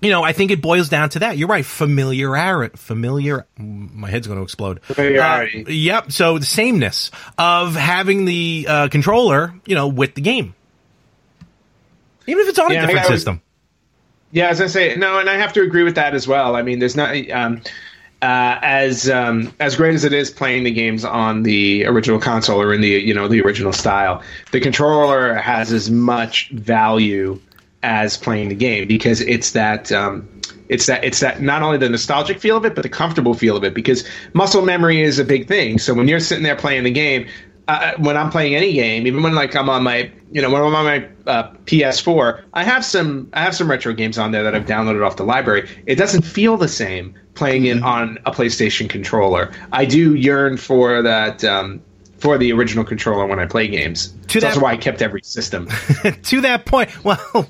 you 0.00 0.10
know, 0.10 0.22
I 0.22 0.32
think 0.32 0.50
it 0.50 0.60
boils 0.60 0.90
down 0.90 1.08
to 1.10 1.20
that. 1.20 1.38
You're 1.38 1.48
right. 1.48 1.64
Familiarity. 1.64 2.76
Familiar. 2.76 3.46
My 3.56 4.10
head's 4.10 4.26
going 4.26 4.38
to 4.38 4.42
explode. 4.42 4.82
Familiarity. 4.82 5.64
Uh, 5.64 5.70
yep. 5.70 6.12
So 6.12 6.38
the 6.38 6.44
sameness 6.44 7.10
of 7.38 7.74
having 7.74 8.26
the 8.26 8.66
uh, 8.68 8.88
controller, 8.88 9.54
you 9.64 9.74
know, 9.74 9.88
with 9.88 10.14
the 10.14 10.20
game, 10.20 10.54
even 12.26 12.42
if 12.42 12.48
it's 12.50 12.58
on 12.58 12.70
Yeah, 12.70 12.78
a 12.78 12.86
different 12.86 13.06
I 13.06 13.08
would- 13.08 13.16
system. 13.16 13.40
Yeah, 14.34 14.48
as 14.48 14.60
I 14.60 14.66
say, 14.66 14.96
no, 14.96 15.20
and 15.20 15.30
I 15.30 15.36
have 15.36 15.52
to 15.52 15.62
agree 15.62 15.84
with 15.84 15.94
that 15.94 16.12
as 16.12 16.26
well. 16.26 16.56
I 16.56 16.62
mean, 16.62 16.80
there's 16.80 16.96
not 16.96 17.14
um, 17.30 17.62
uh, 18.20 18.58
as 18.62 19.08
um, 19.08 19.54
as 19.60 19.76
great 19.76 19.94
as 19.94 20.02
it 20.02 20.12
is 20.12 20.28
playing 20.28 20.64
the 20.64 20.72
games 20.72 21.04
on 21.04 21.44
the 21.44 21.86
original 21.86 22.18
console 22.18 22.60
or 22.60 22.74
in 22.74 22.80
the 22.80 22.88
you 22.88 23.14
know 23.14 23.28
the 23.28 23.40
original 23.42 23.72
style. 23.72 24.24
The 24.50 24.58
controller 24.58 25.34
has 25.34 25.72
as 25.72 25.88
much 25.88 26.50
value 26.50 27.40
as 27.84 28.16
playing 28.16 28.48
the 28.48 28.56
game 28.56 28.88
because 28.88 29.20
it's 29.20 29.52
that. 29.52 29.92
Um, 29.92 30.28
it's 30.68 30.86
that 30.86 31.04
it's 31.04 31.20
that 31.20 31.40
not 31.40 31.62
only 31.62 31.78
the 31.78 31.88
nostalgic 31.88 32.40
feel 32.40 32.56
of 32.56 32.64
it, 32.64 32.74
but 32.74 32.82
the 32.82 32.88
comfortable 32.88 33.34
feel 33.34 33.56
of 33.56 33.62
it. 33.62 33.72
Because 33.72 34.04
muscle 34.32 34.62
memory 34.62 35.00
is 35.00 35.20
a 35.20 35.24
big 35.24 35.46
thing. 35.46 35.78
So 35.78 35.94
when 35.94 36.08
you're 36.08 36.18
sitting 36.18 36.42
there 36.42 36.56
playing 36.56 36.82
the 36.82 36.90
game, 36.90 37.28
uh, 37.68 37.92
when 37.98 38.16
I'm 38.16 38.30
playing 38.30 38.54
any 38.54 38.72
game, 38.72 39.06
even 39.06 39.22
when 39.22 39.34
like 39.34 39.54
I'm 39.56 39.68
on 39.68 39.82
my, 39.82 40.10
you 40.30 40.42
know, 40.42 40.50
when 40.50 40.62
I'm 40.62 40.74
on 40.74 40.84
my 40.84 41.08
uh, 41.26 41.50
PS4, 41.64 42.42
I 42.52 42.64
have 42.64 42.84
some, 42.84 43.28
I 43.32 43.42
have 43.42 43.54
some 43.56 43.70
retro 43.70 43.92
games 43.94 44.18
on 44.18 44.32
there 44.32 44.42
that 44.42 44.54
I've 44.54 44.66
downloaded 44.66 45.04
off 45.06 45.16
the 45.16 45.24
library. 45.24 45.68
It 45.86 45.94
doesn't 45.96 46.22
feel 46.22 46.56
the 46.56 46.68
same 46.68 47.14
playing 47.34 47.64
it 47.66 47.82
on 47.82 48.18
a 48.26 48.30
PlayStation 48.32 48.88
controller. 48.88 49.52
I 49.72 49.84
do 49.86 50.14
yearn 50.14 50.56
for 50.56 51.02
that, 51.02 51.42
um, 51.44 51.80
for 52.18 52.38
the 52.38 52.52
original 52.52 52.84
controller 52.84 53.26
when 53.26 53.38
I 53.38 53.46
play 53.46 53.68
games. 53.68 54.14
To 54.28 54.40
That's 54.40 54.54
that- 54.56 54.62
why 54.62 54.72
I 54.72 54.76
kept 54.76 55.02
every 55.02 55.22
system. 55.22 55.66
to 56.22 56.40
that 56.42 56.64
point, 56.66 57.04
well, 57.04 57.48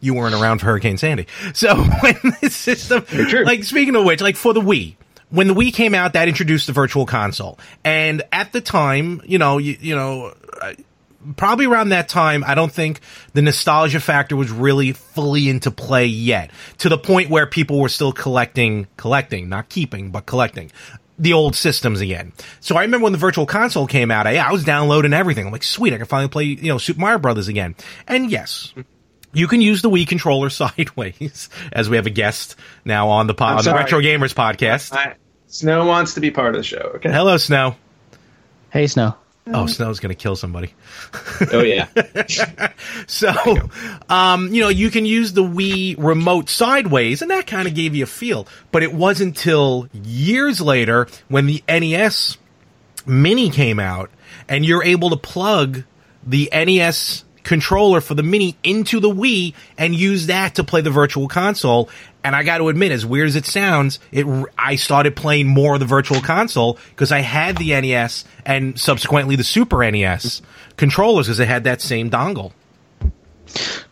you 0.00 0.14
weren't 0.14 0.34
around 0.34 0.58
for 0.60 0.66
Hurricane 0.66 0.96
Sandy. 0.96 1.26
So 1.54 1.76
when 2.00 2.16
the 2.40 2.50
system, 2.50 3.04
like 3.44 3.64
speaking 3.64 3.94
of 3.96 4.04
which, 4.04 4.20
like 4.20 4.36
for 4.36 4.52
the 4.54 4.60
Wii, 4.60 4.94
when 5.30 5.48
the 5.48 5.54
Wii 5.54 5.72
came 5.72 5.94
out, 5.94 6.12
that 6.12 6.28
introduced 6.28 6.66
the 6.66 6.72
Virtual 6.72 7.06
Console, 7.06 7.58
and 7.84 8.22
at 8.32 8.52
the 8.52 8.60
time, 8.60 9.22
you 9.24 9.38
know, 9.38 9.58
you, 9.58 9.76
you 9.80 9.94
know. 9.94 10.34
uh, 10.60 10.74
Probably 11.36 11.66
around 11.66 11.90
that 11.90 12.08
time, 12.08 12.42
I 12.46 12.54
don't 12.54 12.72
think 12.72 13.00
the 13.34 13.42
nostalgia 13.42 14.00
factor 14.00 14.36
was 14.36 14.50
really 14.50 14.92
fully 14.92 15.50
into 15.50 15.70
play 15.70 16.06
yet. 16.06 16.50
To 16.78 16.88
the 16.88 16.96
point 16.96 17.28
where 17.28 17.46
people 17.46 17.78
were 17.78 17.90
still 17.90 18.10
collecting, 18.10 18.86
collecting, 18.96 19.50
not 19.50 19.68
keeping, 19.68 20.12
but 20.12 20.24
collecting 20.24 20.72
the 21.18 21.34
old 21.34 21.54
systems 21.54 22.00
again. 22.00 22.32
So 22.60 22.74
I 22.74 22.80
remember 22.80 23.04
when 23.04 23.12
the 23.12 23.18
Virtual 23.18 23.44
Console 23.44 23.86
came 23.86 24.10
out, 24.10 24.26
I, 24.26 24.38
I 24.38 24.50
was 24.50 24.64
downloading 24.64 25.12
everything. 25.12 25.44
I'm 25.44 25.52
like, 25.52 25.62
sweet, 25.62 25.92
I 25.92 25.98
can 25.98 26.06
finally 26.06 26.30
play, 26.30 26.44
you 26.44 26.68
know, 26.68 26.78
Super 26.78 27.00
Mario 27.02 27.18
Brothers 27.18 27.48
again. 27.48 27.76
And 28.08 28.30
yes, 28.30 28.72
you 29.32 29.46
can 29.46 29.60
use 29.60 29.82
the 29.82 29.90
Wii 29.90 30.06
controller 30.06 30.50
sideways, 30.50 31.48
as 31.72 31.88
we 31.88 31.96
have 31.96 32.06
a 32.06 32.10
guest 32.10 32.56
now 32.84 33.08
on 33.08 33.26
the 33.26 33.34
po- 33.34 33.44
on 33.44 33.64
the. 33.64 33.74
Retro 33.74 34.00
Gamers 34.00 34.34
podcast. 34.34 34.92
I, 34.92 35.14
Snow 35.46 35.86
wants 35.86 36.14
to 36.14 36.20
be 36.20 36.30
part 36.30 36.54
of 36.54 36.60
the 36.60 36.62
show. 36.62 36.92
Okay. 36.96 37.10
Hello, 37.10 37.36
Snow. 37.36 37.76
Hey, 38.70 38.86
Snow. 38.86 39.16
Oh, 39.52 39.66
Snow's 39.66 39.98
gonna 39.98 40.14
kill 40.14 40.36
somebody. 40.36 40.74
Oh 41.52 41.62
yeah. 41.62 41.88
So, 43.06 43.32
um, 44.08 44.52
you 44.54 44.62
know, 44.62 44.68
you 44.68 44.90
can 44.90 45.04
use 45.04 45.32
the 45.32 45.42
Wii 45.42 45.96
remote 45.98 46.48
sideways, 46.48 47.22
and 47.22 47.30
that 47.30 47.46
kind 47.46 47.66
of 47.66 47.74
gave 47.74 47.94
you 47.94 48.04
a 48.04 48.06
feel. 48.06 48.46
But 48.70 48.82
it 48.82 48.92
wasn't 48.92 49.36
until 49.36 49.88
years 49.92 50.60
later 50.60 51.08
when 51.28 51.46
the 51.46 51.64
NES 51.68 52.38
Mini 53.06 53.50
came 53.50 53.80
out, 53.80 54.10
and 54.48 54.64
you're 54.64 54.84
able 54.84 55.10
to 55.10 55.16
plug 55.16 55.82
the 56.24 56.48
NES 56.52 57.24
controller 57.42 58.00
for 58.00 58.14
the 58.14 58.22
Mini 58.22 58.56
into 58.62 59.00
the 59.00 59.10
Wii 59.10 59.54
and 59.78 59.94
use 59.94 60.26
that 60.26 60.56
to 60.56 60.64
play 60.64 60.80
the 60.80 60.90
Virtual 60.90 61.28
Console. 61.28 61.88
And 62.22 62.36
I 62.36 62.42
got 62.42 62.58
to 62.58 62.68
admit, 62.68 62.92
as 62.92 63.06
weird 63.06 63.28
as 63.28 63.36
it 63.36 63.46
sounds, 63.46 63.98
it 64.12 64.26
I 64.58 64.76
started 64.76 65.16
playing 65.16 65.48
more 65.48 65.74
of 65.74 65.80
the 65.80 65.86
Virtual 65.86 66.20
Console 66.20 66.78
because 66.90 67.12
I 67.12 67.20
had 67.20 67.56
the 67.56 67.80
NES 67.80 68.24
and 68.44 68.78
subsequently 68.78 69.36
the 69.36 69.44
Super 69.44 69.90
NES 69.90 70.42
controllers 70.76 71.26
because 71.26 71.38
they 71.38 71.46
had 71.46 71.64
that 71.64 71.80
same 71.80 72.10
dongle. 72.10 72.52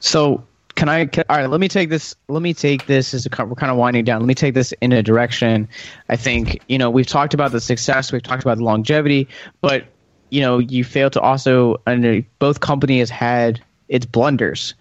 So 0.01 0.45
can 0.79 0.89
I? 0.89 1.07
Can, 1.07 1.25
all 1.29 1.37
right, 1.37 1.51
let 1.51 1.59
me 1.59 1.67
take 1.67 1.89
this. 1.89 2.15
Let 2.29 2.41
me 2.41 2.55
take 2.55 2.87
this 2.87 3.13
as 3.13 3.27
a, 3.27 3.45
we're 3.45 3.57
kind 3.57 3.73
of 3.73 3.77
winding 3.77 4.05
down. 4.05 4.21
Let 4.21 4.29
me 4.29 4.35
take 4.35 4.55
this 4.55 4.73
in 4.81 4.93
a 4.93 5.03
direction. 5.03 5.69
I 6.09 6.15
think 6.15 6.63
you 6.69 6.79
know 6.79 6.89
we've 6.89 7.07
talked 7.07 7.35
about 7.35 7.51
the 7.51 7.61
success, 7.61 8.13
we've 8.13 8.23
talked 8.23 8.43
about 8.43 8.59
the 8.59 8.65
longevity, 8.65 9.27
but 9.61 9.87
you 10.31 10.41
know 10.41 10.59
you 10.59 10.85
fail 10.85 11.11
to 11.11 11.21
also. 11.21 11.77
And 11.87 12.25
both 12.39 12.61
companies 12.61 13.11
had 13.11 13.61
its 13.89 14.07
blunders 14.07 14.75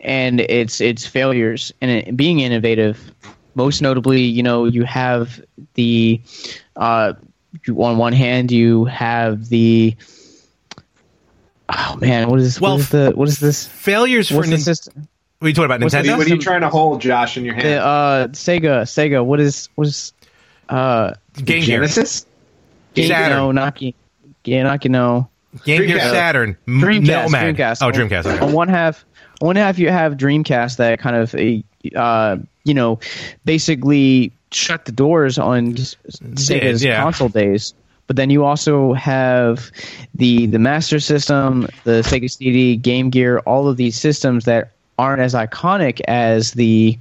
and 0.00 0.40
its 0.40 0.80
its 0.80 1.06
failures, 1.06 1.72
and 1.80 1.90
it, 1.90 2.16
being 2.16 2.40
innovative. 2.40 3.12
Most 3.54 3.82
notably, 3.82 4.22
you 4.22 4.42
know, 4.42 4.64
you 4.64 4.84
have 4.84 5.38
the 5.74 6.20
uh, 6.76 7.12
you, 7.66 7.82
on 7.84 7.98
one 7.98 8.14
hand 8.14 8.50
you 8.50 8.86
have 8.86 9.48
the 9.50 9.94
oh 11.68 11.96
man, 12.00 12.28
what 12.30 12.40
is 12.40 12.60
Well, 12.60 12.72
what 12.72 12.80
is 12.80 12.88
the 12.90 13.12
what 13.14 13.28
is 13.28 13.38
this? 13.40 13.66
Failures 13.66 14.28
for 14.28 14.36
What's 14.36 14.48
the 14.48 14.54
Nin- 14.56 14.60
system? 14.62 15.08
What 15.38 15.46
are 15.46 15.48
you 15.48 15.54
talking 15.54 15.64
about? 15.66 15.80
What's 15.82 15.94
the- 15.94 16.00
Nintendo? 16.02 16.16
what 16.18 16.26
are 16.26 16.30
you 16.30 16.38
trying 16.38 16.60
to 16.62 16.68
hold, 16.68 17.00
Josh, 17.00 17.36
in 17.36 17.44
your 17.44 17.54
hand? 17.54 17.66
The, 17.66 17.84
uh, 17.84 18.28
Sega, 18.28 18.82
Sega. 18.82 19.24
What 19.24 19.40
is 19.40 19.68
what 19.74 19.86
is 19.86 20.12
uh 20.68 21.12
Game 21.36 21.62
Gear. 21.62 21.76
Genesis. 21.80 22.24
Game, 22.94 23.08
Saturn. 23.08 23.36
no, 23.36 23.52
not 23.52 23.74
Game, 23.74 23.94
yeah, 24.44 24.62
not 24.62 24.84
no. 24.84 25.28
Game 25.64 25.86
Gear 25.86 26.00
Saturn. 26.00 26.56
M- 26.66 26.80
Dreamcast, 26.80 27.06
Nomad. 27.24 27.56
Dreamcast. 27.56 27.86
Oh, 27.86 27.90
Dreamcast. 27.90 28.26
okay. 28.26 28.38
On 28.44 28.52
one 28.52 28.68
half, 28.68 29.04
on 29.40 29.46
one 29.46 29.56
half 29.56 29.78
you 29.78 29.90
have 29.90 30.14
Dreamcast 30.14 30.76
that 30.76 30.98
kind 30.98 31.16
of 31.16 31.34
uh 31.96 32.36
you 32.64 32.74
know 32.74 32.98
basically 33.44 34.32
shut 34.50 34.84
the 34.84 34.92
doors 34.92 35.38
on 35.38 35.72
s- 35.76 35.96
Sega's 36.34 36.82
yeah. 36.82 37.02
console 37.02 37.28
days. 37.28 37.74
But 38.06 38.16
then 38.16 38.30
you 38.30 38.44
also 38.44 38.92
have 38.94 39.70
the 40.14 40.46
the 40.46 40.58
Master 40.58 41.00
System, 41.00 41.68
the 41.84 42.02
Sega 42.02 42.30
CD, 42.30 42.76
Game 42.76 43.10
Gear, 43.10 43.38
all 43.40 43.68
of 43.68 43.76
these 43.76 43.98
systems 43.98 44.44
that 44.44 44.72
aren't 44.98 45.22
as 45.22 45.34
iconic 45.34 46.00
as 46.08 46.52
the 46.52 46.98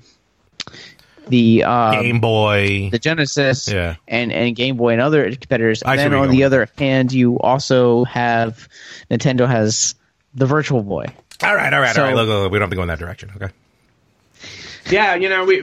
the 1.28 1.64
uh, 1.64 1.92
Game 2.02 2.20
Boy. 2.20 2.90
the 2.92 3.00
Genesis 3.00 3.68
Yeah. 3.68 3.96
and, 4.08 4.32
and 4.32 4.56
Game 4.56 4.78
Boy 4.78 4.94
and 4.94 5.02
other 5.02 5.30
competitors. 5.32 5.82
And 5.84 5.92
see 6.00 6.04
then 6.04 6.14
on 6.14 6.30
the 6.30 6.38
with 6.38 6.46
other 6.46 6.70
hand, 6.78 7.12
you 7.14 7.40
also 7.40 8.04
have 8.06 8.68
Nintendo 9.10 9.48
has 9.48 9.96
the 10.34 10.46
Virtual 10.46 10.84
Boy. 10.84 11.06
All 11.44 11.56
right, 11.56 11.74
all 11.74 11.80
right, 11.82 11.96
So- 11.96 12.02
all 12.04 12.08
right. 12.08 12.16
Look, 12.16 12.28
look, 12.28 12.44
look, 12.44 12.52
we 12.52 12.60
don't 12.60 12.64
have 12.68 12.70
to 12.72 12.76
go 12.76 12.82
in 12.84 12.88
that 12.90 13.00
direction. 13.00 13.32
Okay. 13.36 13.50
Yeah, 14.90 15.16
you 15.16 15.30
know, 15.30 15.46
we, 15.46 15.62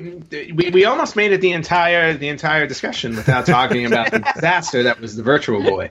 we 0.52 0.70
we 0.70 0.84
almost 0.84 1.16
made 1.16 1.32
it 1.32 1.40
the 1.40 1.50
entire 1.52 2.14
the 2.14 2.28
entire 2.28 2.66
discussion 2.68 3.16
without 3.16 3.46
talking 3.46 3.84
about 3.84 4.12
the 4.12 4.20
disaster 4.34 4.84
that 4.84 5.00
was 5.00 5.16
the 5.16 5.22
Virtual 5.24 5.61
Boy. 5.62 5.90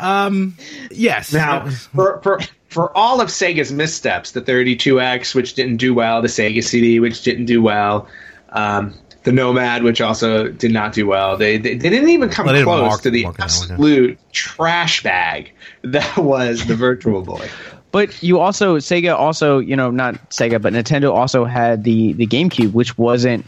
Um. 0.00 0.56
Yes. 0.90 1.32
Now, 1.32 1.68
for, 1.68 2.20
for 2.22 2.40
for 2.70 2.96
all 2.96 3.20
of 3.20 3.28
Sega's 3.28 3.70
missteps, 3.70 4.32
the 4.32 4.40
32X, 4.40 5.34
which 5.34 5.54
didn't 5.54 5.76
do 5.76 5.92
well, 5.94 6.22
the 6.22 6.28
Sega 6.28 6.64
CD, 6.64 6.98
which 6.98 7.22
didn't 7.22 7.44
do 7.44 7.60
well, 7.62 8.08
um, 8.54 8.94
the 9.24 9.32
Nomad, 9.32 9.82
which 9.82 10.00
also 10.00 10.48
did 10.48 10.72
not 10.72 10.92
do 10.94 11.06
well, 11.06 11.36
they 11.36 11.58
they, 11.58 11.74
they 11.76 11.90
didn't 11.90 12.08
even 12.10 12.28
come 12.30 12.46
Well, 12.46 12.54
didn't 12.54 12.66
close 12.66 12.80
mark- 12.88 13.02
to 13.02 13.10
the 13.10 13.24
mark 13.24 13.38
it 13.38 13.42
out, 13.42 13.46
okay. 13.46 13.72
absolute 13.72 14.18
trash 14.32 15.02
bag 15.02 15.52
that 15.82 16.16
was 16.16 16.66
the 16.66 16.74
Virtual 16.76 17.22
Boy. 17.22 17.48
But 17.90 18.22
you 18.24 18.40
also 18.40 18.78
Sega 18.78 19.14
also 19.16 19.58
you 19.60 19.76
know 19.76 19.90
not 19.92 20.16
Sega 20.30 20.60
but 20.60 20.72
Nintendo 20.72 21.12
also 21.14 21.44
had 21.44 21.84
the 21.84 22.12
the 22.14 22.26
GameCube 22.26 22.72
which 22.72 22.98
wasn't 22.98 23.46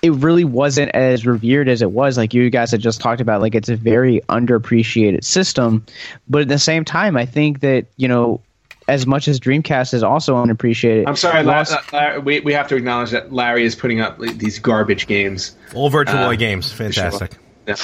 it 0.00 0.12
really 0.12 0.44
wasn't 0.44 0.92
as 0.94 1.26
revered 1.26 1.68
as 1.68 1.82
it 1.82 1.90
was 1.90 2.16
like 2.16 2.32
you 2.34 2.48
guys 2.50 2.70
had 2.70 2.80
just 2.80 3.00
talked 3.00 3.20
about 3.20 3.40
like 3.40 3.56
it's 3.56 3.68
a 3.68 3.74
very 3.76 4.20
underappreciated 4.28 5.24
system 5.24 5.84
but 6.28 6.42
at 6.42 6.48
the 6.48 6.58
same 6.58 6.84
time 6.84 7.16
I 7.16 7.26
think 7.26 7.60
that 7.60 7.86
you 7.96 8.06
know 8.06 8.40
as 8.88 9.06
much 9.06 9.28
as 9.28 9.40
Dreamcast 9.40 9.94
is 9.94 10.02
also 10.02 10.36
unappreciated 10.36 11.06
I'm 11.06 11.16
sorry, 11.16 11.40
you 11.40 11.46
La- 11.46 11.64
uh, 11.92 12.20
we 12.22 12.40
we 12.40 12.52
have 12.52 12.68
to 12.68 12.76
acknowledge 12.76 13.10
that 13.10 13.32
Larry 13.32 13.64
is 13.64 13.74
putting 13.74 14.00
up 14.00 14.18
these 14.18 14.58
garbage 14.58 15.06
games. 15.06 15.56
All 15.74 15.90
Virtual 15.90 16.18
Uh, 16.18 16.28
Boy 16.28 16.36
games. 16.36 16.72
Fantastic. 16.72 17.32
Yeah. 17.66 17.76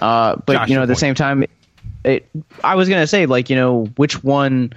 Uh, 0.00 0.36
but 0.44 0.54
Josh, 0.54 0.68
you 0.68 0.74
know, 0.76 0.82
at 0.82 0.86
the 0.86 0.94
point. 0.94 1.00
same 1.00 1.14
time, 1.14 1.44
it, 2.04 2.28
I 2.62 2.74
was 2.74 2.88
gonna 2.88 3.06
say 3.06 3.26
like 3.26 3.48
you 3.48 3.56
know 3.56 3.84
which 3.96 4.22
one, 4.24 4.72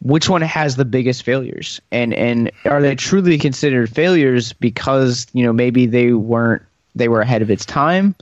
which 0.00 0.28
one 0.28 0.42
has 0.42 0.76
the 0.76 0.84
biggest 0.84 1.22
failures, 1.22 1.80
and 1.90 2.14
and 2.14 2.50
are 2.64 2.80
they 2.80 2.94
truly 2.94 3.38
considered 3.38 3.90
failures 3.90 4.52
because 4.54 5.26
you 5.32 5.44
know 5.44 5.52
maybe 5.52 5.86
they 5.86 6.12
weren't 6.12 6.62
they 6.94 7.08
were 7.08 7.20
ahead 7.20 7.42
of 7.42 7.50
its 7.50 7.64
time? 7.64 8.14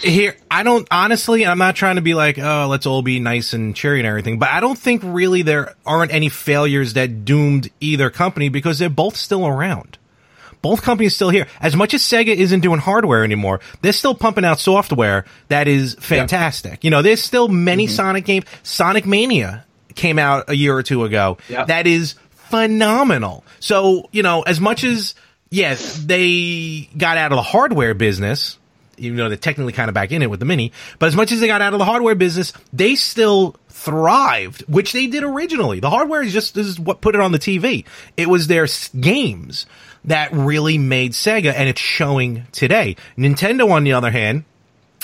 Here, 0.00 0.36
I 0.50 0.62
don't 0.62 0.86
honestly. 0.90 1.46
I'm 1.46 1.58
not 1.58 1.76
trying 1.76 1.96
to 1.96 2.02
be 2.02 2.14
like, 2.14 2.38
oh, 2.38 2.66
let's 2.68 2.86
all 2.86 3.02
be 3.02 3.20
nice 3.20 3.52
and 3.52 3.74
cheery 3.74 4.00
and 4.00 4.06
everything. 4.06 4.38
But 4.38 4.50
I 4.50 4.60
don't 4.60 4.78
think 4.78 5.02
really 5.04 5.42
there 5.42 5.74
aren't 5.86 6.12
any 6.12 6.28
failures 6.28 6.94
that 6.94 7.24
doomed 7.24 7.70
either 7.80 8.10
company 8.10 8.48
because 8.48 8.78
they're 8.78 8.90
both 8.90 9.16
still 9.16 9.46
around. 9.46 9.98
Both 10.62 10.80
companies 10.82 11.14
still 11.14 11.28
here. 11.28 11.46
As 11.60 11.76
much 11.76 11.92
as 11.92 12.02
Sega 12.02 12.34
isn't 12.34 12.60
doing 12.60 12.80
hardware 12.80 13.22
anymore, 13.22 13.60
they're 13.82 13.92
still 13.92 14.14
pumping 14.14 14.46
out 14.46 14.58
software 14.58 15.26
that 15.48 15.68
is 15.68 15.94
fantastic. 16.00 16.84
You 16.84 16.90
know, 16.90 17.02
there's 17.02 17.22
still 17.22 17.48
many 17.48 17.84
mm-hmm. 17.84 17.94
Sonic 17.94 18.24
games. 18.24 18.46
Sonic 18.62 19.04
Mania 19.04 19.66
came 19.94 20.18
out 20.18 20.48
a 20.48 20.56
year 20.56 20.74
or 20.74 20.82
two 20.82 21.04
ago. 21.04 21.36
Yeah. 21.50 21.66
That 21.66 21.86
is 21.86 22.14
phenomenal. 22.30 23.44
So, 23.60 24.08
you 24.10 24.22
know, 24.22 24.40
as 24.40 24.58
much 24.58 24.84
as, 24.84 25.14
yes, 25.50 25.98
they 25.98 26.88
got 26.96 27.18
out 27.18 27.32
of 27.32 27.36
the 27.36 27.42
hardware 27.42 27.92
business, 27.92 28.58
even 28.98 29.16
though 29.16 29.28
they're 29.28 29.36
technically 29.36 29.72
kind 29.72 29.88
of 29.88 29.94
back 29.94 30.12
in 30.12 30.22
it 30.22 30.30
with 30.30 30.40
the 30.40 30.46
Mini, 30.46 30.72
but 30.98 31.06
as 31.06 31.16
much 31.16 31.32
as 31.32 31.40
they 31.40 31.46
got 31.46 31.62
out 31.62 31.72
of 31.72 31.78
the 31.78 31.84
hardware 31.84 32.14
business, 32.14 32.52
they 32.72 32.94
still 32.94 33.56
thrived, 33.68 34.62
which 34.62 34.92
they 34.92 35.06
did 35.06 35.22
originally. 35.22 35.80
The 35.80 35.90
hardware 35.90 36.22
is 36.22 36.32
just 36.32 36.54
this 36.54 36.66
is 36.66 36.78
what 36.78 37.00
put 37.00 37.14
it 37.14 37.20
on 37.20 37.32
the 37.32 37.38
TV. 37.38 37.84
It 38.16 38.28
was 38.28 38.46
their 38.46 38.66
games 38.98 39.66
that 40.04 40.32
really 40.32 40.78
made 40.78 41.12
Sega, 41.12 41.52
and 41.54 41.68
it's 41.68 41.80
showing 41.80 42.46
today. 42.52 42.96
Nintendo, 43.16 43.70
on 43.70 43.84
the 43.84 43.92
other 43.92 44.10
hand, 44.10 44.44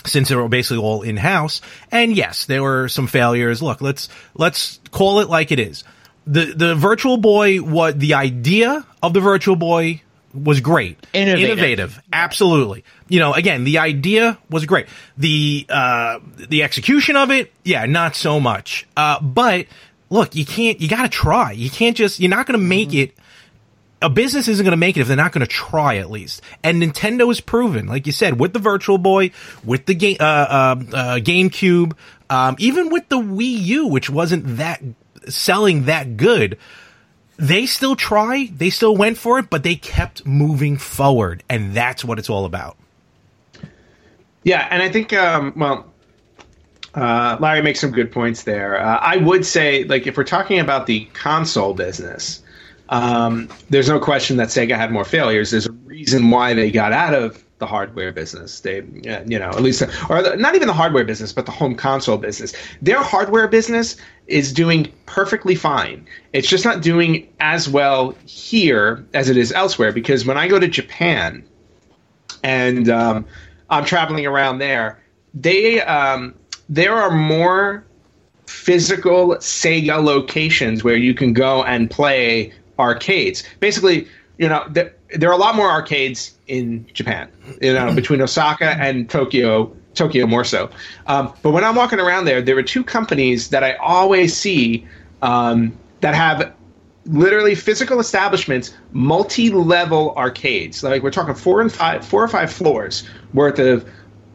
since 0.06 0.28
they 0.28 0.36
were 0.36 0.48
basically 0.48 0.82
all 0.82 1.02
in 1.02 1.16
house. 1.16 1.60
And 1.90 2.16
yes, 2.16 2.46
there 2.46 2.62
were 2.62 2.88
some 2.88 3.06
failures. 3.06 3.62
Look, 3.62 3.80
let's 3.80 4.08
let's 4.34 4.80
call 4.90 5.20
it 5.20 5.28
like 5.28 5.52
it 5.52 5.58
is. 5.58 5.84
The 6.26 6.46
the 6.54 6.74
Virtual 6.74 7.16
Boy, 7.16 7.58
what 7.58 7.98
the 7.98 8.14
idea 8.14 8.86
of 9.02 9.14
the 9.14 9.20
Virtual 9.20 9.56
Boy 9.56 10.02
was 10.34 10.60
great, 10.60 11.04
Innovative. 11.12 12.00
absolutely. 12.12 12.84
You 13.08 13.18
know, 13.20 13.34
again, 13.34 13.64
the 13.64 13.78
idea 13.78 14.38
was 14.48 14.66
great. 14.66 14.86
The 15.16 15.66
uh, 15.68 16.20
the 16.48 16.62
execution 16.62 17.16
of 17.16 17.30
it, 17.30 17.52
yeah, 17.64 17.86
not 17.86 18.14
so 18.14 18.40
much. 18.40 18.86
Uh, 18.96 19.20
but 19.20 19.66
look, 20.08 20.34
you 20.34 20.44
can't. 20.44 20.80
You 20.80 20.88
got 20.88 21.02
to 21.02 21.08
try. 21.08 21.52
You 21.52 21.70
can't 21.70 21.96
just. 21.96 22.20
You're 22.20 22.30
not 22.30 22.46
going 22.46 22.58
to 22.58 22.64
make 22.64 22.94
it 22.94 23.16
a 24.02 24.08
business 24.08 24.48
isn't 24.48 24.64
going 24.64 24.72
to 24.72 24.76
make 24.76 24.96
it 24.96 25.00
if 25.00 25.08
they're 25.08 25.16
not 25.16 25.32
going 25.32 25.46
to 25.46 25.46
try 25.46 25.96
at 25.96 26.10
least. 26.10 26.42
And 26.62 26.82
Nintendo 26.82 27.28
has 27.28 27.40
proven, 27.40 27.86
like 27.86 28.06
you 28.06 28.12
said, 28.12 28.40
with 28.40 28.52
the 28.52 28.58
Virtual 28.58 28.98
Boy, 28.98 29.32
with 29.64 29.86
the 29.86 29.94
game, 29.94 30.16
uh, 30.20 30.24
uh, 30.24 30.76
uh, 30.92 31.16
GameCube, 31.18 31.92
um, 32.30 32.56
even 32.58 32.90
with 32.90 33.08
the 33.08 33.18
Wii 33.18 33.60
U, 33.62 33.86
which 33.88 34.08
wasn't 34.08 34.56
that 34.56 34.82
selling 35.28 35.84
that 35.84 36.16
good, 36.16 36.58
they 37.40 37.64
still 37.64 37.96
try, 37.96 38.50
they 38.54 38.68
still 38.68 38.94
went 38.94 39.16
for 39.16 39.38
it, 39.38 39.48
but 39.48 39.62
they 39.62 39.74
kept 39.74 40.26
moving 40.26 40.76
forward, 40.76 41.42
and 41.48 41.74
that's 41.74 42.04
what 42.04 42.18
it's 42.18 42.28
all 42.28 42.44
about. 42.44 42.76
Yeah, 44.44 44.68
and 44.70 44.82
I 44.82 44.90
think, 44.90 45.12
um, 45.14 45.54
well, 45.56 45.86
uh, 46.94 47.38
Larry 47.40 47.62
makes 47.62 47.80
some 47.80 47.92
good 47.92 48.12
points 48.12 48.42
there. 48.42 48.80
Uh, 48.80 48.98
I 48.98 49.16
would 49.16 49.46
say, 49.46 49.84
like, 49.84 50.06
if 50.06 50.16
we're 50.16 50.24
talking 50.24 50.60
about 50.60 50.86
the 50.86 51.06
console 51.14 51.72
business, 51.72 52.42
um, 52.90 53.48
there's 53.70 53.88
no 53.88 53.98
question 53.98 54.36
that 54.36 54.48
Sega 54.48 54.76
had 54.76 54.90
more 54.90 55.04
failures. 55.04 55.50
There's 55.50 55.66
a 55.66 55.72
reason 55.72 56.30
why 56.30 56.52
they 56.52 56.70
got 56.70 56.92
out 56.92 57.14
of 57.14 57.42
the 57.60 57.66
hardware 57.66 58.10
business. 58.10 58.60
They, 58.60 58.82
you 59.26 59.38
know, 59.38 59.50
at 59.50 59.62
least, 59.62 59.82
or 60.08 60.22
the, 60.22 60.36
not 60.36 60.56
even 60.56 60.66
the 60.66 60.74
hardware 60.74 61.04
business, 61.04 61.32
but 61.32 61.46
the 61.46 61.52
home 61.52 61.76
console 61.76 62.16
business. 62.16 62.52
Their 62.82 63.00
hardware 63.02 63.46
business 63.46 63.96
is 64.26 64.52
doing 64.52 64.92
perfectly 65.06 65.54
fine. 65.54 66.06
It's 66.32 66.48
just 66.48 66.64
not 66.64 66.82
doing 66.82 67.28
as 67.38 67.68
well 67.68 68.16
here 68.26 69.06
as 69.14 69.28
it 69.28 69.36
is 69.36 69.52
elsewhere. 69.52 69.92
Because 69.92 70.26
when 70.26 70.36
I 70.36 70.48
go 70.48 70.58
to 70.58 70.66
Japan 70.66 71.44
and 72.42 72.88
um, 72.88 73.26
I'm 73.68 73.84
traveling 73.84 74.26
around 74.26 74.58
there, 74.58 75.00
they 75.32 75.80
um, 75.82 76.34
there 76.68 76.94
are 76.94 77.10
more 77.10 77.84
physical 78.46 79.36
Sega 79.36 80.02
locations 80.02 80.82
where 80.82 80.96
you 80.96 81.14
can 81.14 81.32
go 81.32 81.62
and 81.62 81.88
play 81.88 82.52
arcades. 82.78 83.44
Basically, 83.60 84.08
you 84.38 84.48
know, 84.48 84.66
there, 84.70 84.94
there 85.16 85.28
are 85.28 85.34
a 85.34 85.38
lot 85.38 85.54
more 85.54 85.70
arcades 85.70 86.34
in 86.50 86.84
Japan, 86.92 87.30
you 87.62 87.72
know, 87.72 87.94
between 87.94 88.20
Osaka 88.20 88.70
and 88.70 89.08
Tokyo, 89.08 89.74
Tokyo 89.94 90.26
more 90.26 90.44
so. 90.44 90.68
Um, 91.06 91.32
but 91.42 91.52
when 91.52 91.64
I'm 91.64 91.76
walking 91.76 92.00
around 92.00 92.24
there, 92.24 92.42
there 92.42 92.58
are 92.58 92.62
two 92.62 92.82
companies 92.82 93.50
that 93.50 93.62
I 93.62 93.74
always 93.74 94.36
see 94.36 94.86
um, 95.22 95.78
that 96.00 96.14
have 96.14 96.52
literally 97.06 97.54
physical 97.54 98.00
establishments, 98.00 98.74
multi-level 98.92 100.12
arcades. 100.16 100.82
Like 100.82 101.02
we're 101.02 101.12
talking 101.12 101.34
four 101.34 101.60
and 101.60 101.72
five, 101.72 102.04
four 102.04 102.22
or 102.22 102.28
five 102.28 102.52
floors 102.52 103.08
worth 103.32 103.58
of 103.60 103.88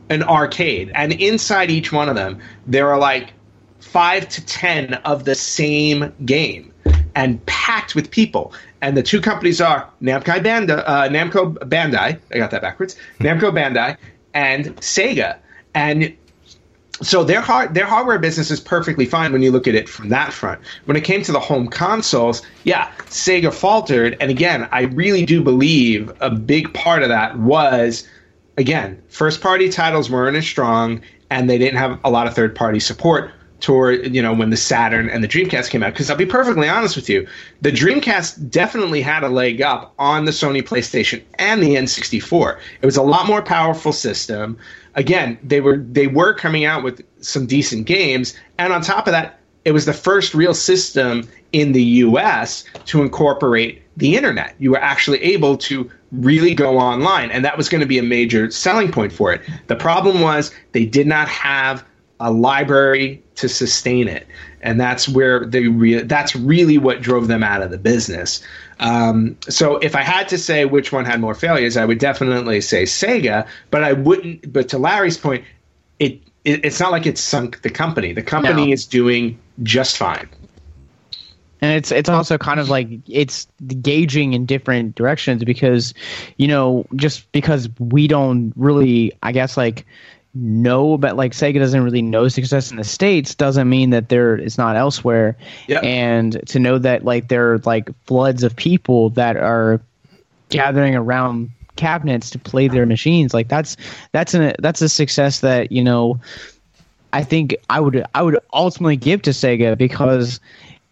an 0.10 0.24
arcade, 0.24 0.92
and 0.96 1.12
inside 1.14 1.70
each 1.70 1.92
one 1.92 2.08
of 2.10 2.16
them, 2.16 2.40
there 2.66 2.90
are 2.92 3.00
like 3.00 3.34
five 3.80 4.30
to 4.30 4.46
ten 4.46 4.94
of 4.94 5.26
the 5.26 5.36
same 5.36 6.14
game, 6.24 6.74
and 7.14 7.46
packed 7.46 7.94
with 7.94 8.10
people. 8.10 8.54
And 8.86 8.96
the 8.96 9.02
two 9.02 9.20
companies 9.20 9.60
are 9.62 9.90
Namco 10.00 10.44
Bandai, 10.44 10.84
uh, 10.86 11.10
Namco 11.10 11.56
Bandai. 11.56 12.20
I 12.32 12.38
got 12.38 12.52
that 12.52 12.62
backwards. 12.62 12.96
Namco 13.18 13.52
Bandai 13.52 13.98
and 14.36 14.76
Sega, 14.76 15.40
and 15.74 16.16
so 17.02 17.24
their 17.24 17.42
hard, 17.42 17.74
their 17.74 17.88
hardware 17.88 18.20
business 18.20 18.52
is 18.52 18.60
perfectly 18.60 19.08
fine 19.08 19.34
when 19.34 19.42
you 19.42 19.50
look 19.50 19.68
at 19.68 19.74
it 19.74 19.90
from 19.90 20.10
that 20.10 20.32
front. 20.32 20.62
When 20.86 20.96
it 20.96 21.04
came 21.04 21.24
to 21.24 21.32
the 21.32 21.40
home 21.40 21.68
consoles, 21.68 22.44
yeah, 22.64 22.92
Sega 23.08 23.52
faltered, 23.52 24.18
and 24.22 24.30
again, 24.30 24.70
I 24.72 24.82
really 24.82 25.26
do 25.26 25.44
believe 25.44 26.12
a 26.22 26.30
big 26.30 26.72
part 26.76 27.02
of 27.02 27.10
that 27.10 27.40
was 27.40 28.08
again, 28.56 29.02
first 29.08 29.42
party 29.42 29.68
titles 29.70 30.12
weren't 30.12 30.38
as 30.38 30.46
strong 30.46 31.02
and 31.32 31.50
they 31.50 31.58
didn't 31.58 31.80
have 31.80 32.00
a 32.04 32.12
lot 32.12 32.28
of 32.28 32.36
third 32.36 32.56
party 32.56 32.80
support 32.80 33.32
toward 33.60 34.14
you 34.14 34.22
know 34.22 34.34
when 34.34 34.50
the 34.50 34.58
Saturn 34.58 35.10
and 35.10 35.24
the 35.24 35.28
Dreamcast 35.28 35.70
came 35.70 35.84
out. 35.84 35.94
Because 35.94 36.10
I'll 36.10 36.18
be 36.18 36.26
perfectly 36.26 36.70
honest 36.70 36.96
with 36.96 37.10
you 37.10 37.28
the 37.62 37.72
Dreamcast 37.72 38.50
definitely 38.50 39.02
had 39.02 39.24
a 39.24 39.30
leg 39.30 39.62
up 39.62 39.94
on 39.98 40.26
the 40.26 40.32
Sony 40.32 40.62
PlayStation 40.62 41.22
and 41.36 41.62
the 41.62 41.76
N64 41.76 42.60
it 42.82 42.86
was 42.86 42.98
a 42.98 43.04
lot 43.04 43.28
more 43.28 43.42
powerful 43.42 43.94
system. 43.94 44.58
Again 44.96 45.38
they 45.44 45.62
were 45.62 45.78
they 45.78 46.08
were 46.08 46.34
coming 46.34 46.66
out 46.66 46.84
with 46.84 47.04
some 47.22 47.46
decent 47.46 47.86
games. 47.86 48.38
And 48.58 48.74
on 48.74 48.82
top 48.82 49.08
of 49.08 49.12
that 49.12 49.40
it 49.64 49.72
was 49.72 49.86
the 49.86 49.94
first 49.94 50.36
real 50.36 50.54
system 50.54 51.28
in 51.52 51.72
the 51.72 51.84
US 51.84 52.66
to 52.86 53.02
incorporate 53.02 53.82
the 53.98 54.16
internet. 54.16 54.56
You 54.60 54.72
were 54.72 54.82
actually 54.82 55.22
able 55.24 55.58
to 55.58 55.90
really 56.12 56.54
go 56.54 56.78
online 56.78 57.32
and 57.32 57.44
that 57.44 57.58
was 57.58 57.70
going 57.70 57.82
to 57.82 57.88
be 57.88 57.98
a 57.98 58.04
major 58.04 58.52
selling 58.52 58.92
point 58.92 59.12
for 59.12 59.34
it. 59.34 59.42
The 59.68 59.76
problem 59.76 60.22
was 60.22 60.52
they 60.74 60.86
did 60.86 61.08
not 61.08 61.28
have 61.30 61.84
a 62.20 62.32
library 62.32 63.22
to 63.36 63.50
sustain 63.50 64.08
it. 64.08 64.26
And 64.62 64.80
that's 64.80 65.08
where 65.08 65.46
they 65.46 65.68
re- 65.68 66.02
that's 66.02 66.36
really 66.36 66.78
what 66.78 67.02
drove 67.02 67.28
them 67.28 67.44
out 67.44 67.62
of 67.62 67.72
the 67.72 67.78
business. 67.78 68.42
Um, 68.80 69.38
so 69.48 69.78
if 69.78 69.96
i 69.96 70.02
had 70.02 70.28
to 70.28 70.38
say 70.38 70.66
which 70.66 70.92
one 70.92 71.06
had 71.06 71.22
more 71.22 71.34
failures 71.34 71.78
i 71.78 71.86
would 71.86 71.98
definitely 71.98 72.60
say 72.60 72.84
sega 72.84 73.48
but 73.72 73.86
i 73.86 73.94
wouldn't 73.94 74.52
but 74.52 74.68
to 74.68 74.78
larry's 74.78 75.18
point 75.18 75.46
it, 76.00 76.20
it 76.44 76.66
it's 76.66 76.78
not 76.82 76.92
like 76.92 77.06
it 77.06 77.18
sunk 77.18 77.62
the 77.62 77.70
company. 77.70 78.12
The 78.12 78.22
company 78.22 78.68
No. 78.68 78.74
is 78.74 78.86
doing 78.86 79.40
just 79.64 79.96
fine. 79.98 80.28
And 81.62 81.72
it's 81.72 81.92
it's 81.92 82.10
also 82.10 82.38
kind 82.38 82.60
of 82.60 82.70
like 82.70 82.90
it's 83.08 83.48
gauging 83.82 84.34
in 84.34 84.46
different 84.46 84.96
directions 84.96 85.44
because 85.44 85.94
you 86.38 86.48
know 86.48 86.86
just 86.96 87.32
because 87.32 87.70
we 87.80 88.08
don't 88.08 88.52
really 88.58 89.14
i 89.24 89.32
guess 89.32 89.56
like 89.58 89.86
know 90.36 90.94
about 90.94 91.16
like 91.16 91.32
sega 91.32 91.58
doesn't 91.60 91.82
really 91.84 92.02
know 92.02 92.28
success 92.28 92.70
in 92.70 92.78
the 92.78 92.84
states 92.84 93.34
doesn't 93.34 93.70
mean 93.70 93.90
that 93.92 94.10
there 94.10 94.36
is 94.36 94.58
not 94.58 94.76
elsewhere 94.76 95.38
Yep. 95.68 95.84
and 95.84 96.48
to 96.48 96.60
know 96.60 96.78
that 96.78 97.06
like 97.06 97.30
there 97.30 97.54
are 97.54 97.58
like 97.60 97.90
floods 98.06 98.44
of 98.44 98.56
people 98.56 99.10
that 99.12 99.38
are 99.38 99.80
gathering 100.50 100.94
around 100.96 101.50
cabinets 101.78 102.30
to 102.30 102.40
play 102.40 102.68
their 102.68 102.86
machines 102.86 103.34
like 103.34 103.48
that's 103.48 103.78
that's 104.12 104.34
an 104.34 104.54
that's 104.60 104.82
a 104.82 104.90
success 104.90 105.40
that 105.40 105.72
you 105.72 105.84
know 105.84 106.20
I 107.14 107.24
think 107.24 107.56
I 107.70 107.80
would 107.80 108.06
I 108.14 108.22
would 108.22 108.38
ultimately 108.54 108.98
give 108.98 109.22
to 109.22 109.30
Sega 109.30 109.78
because 109.78 110.42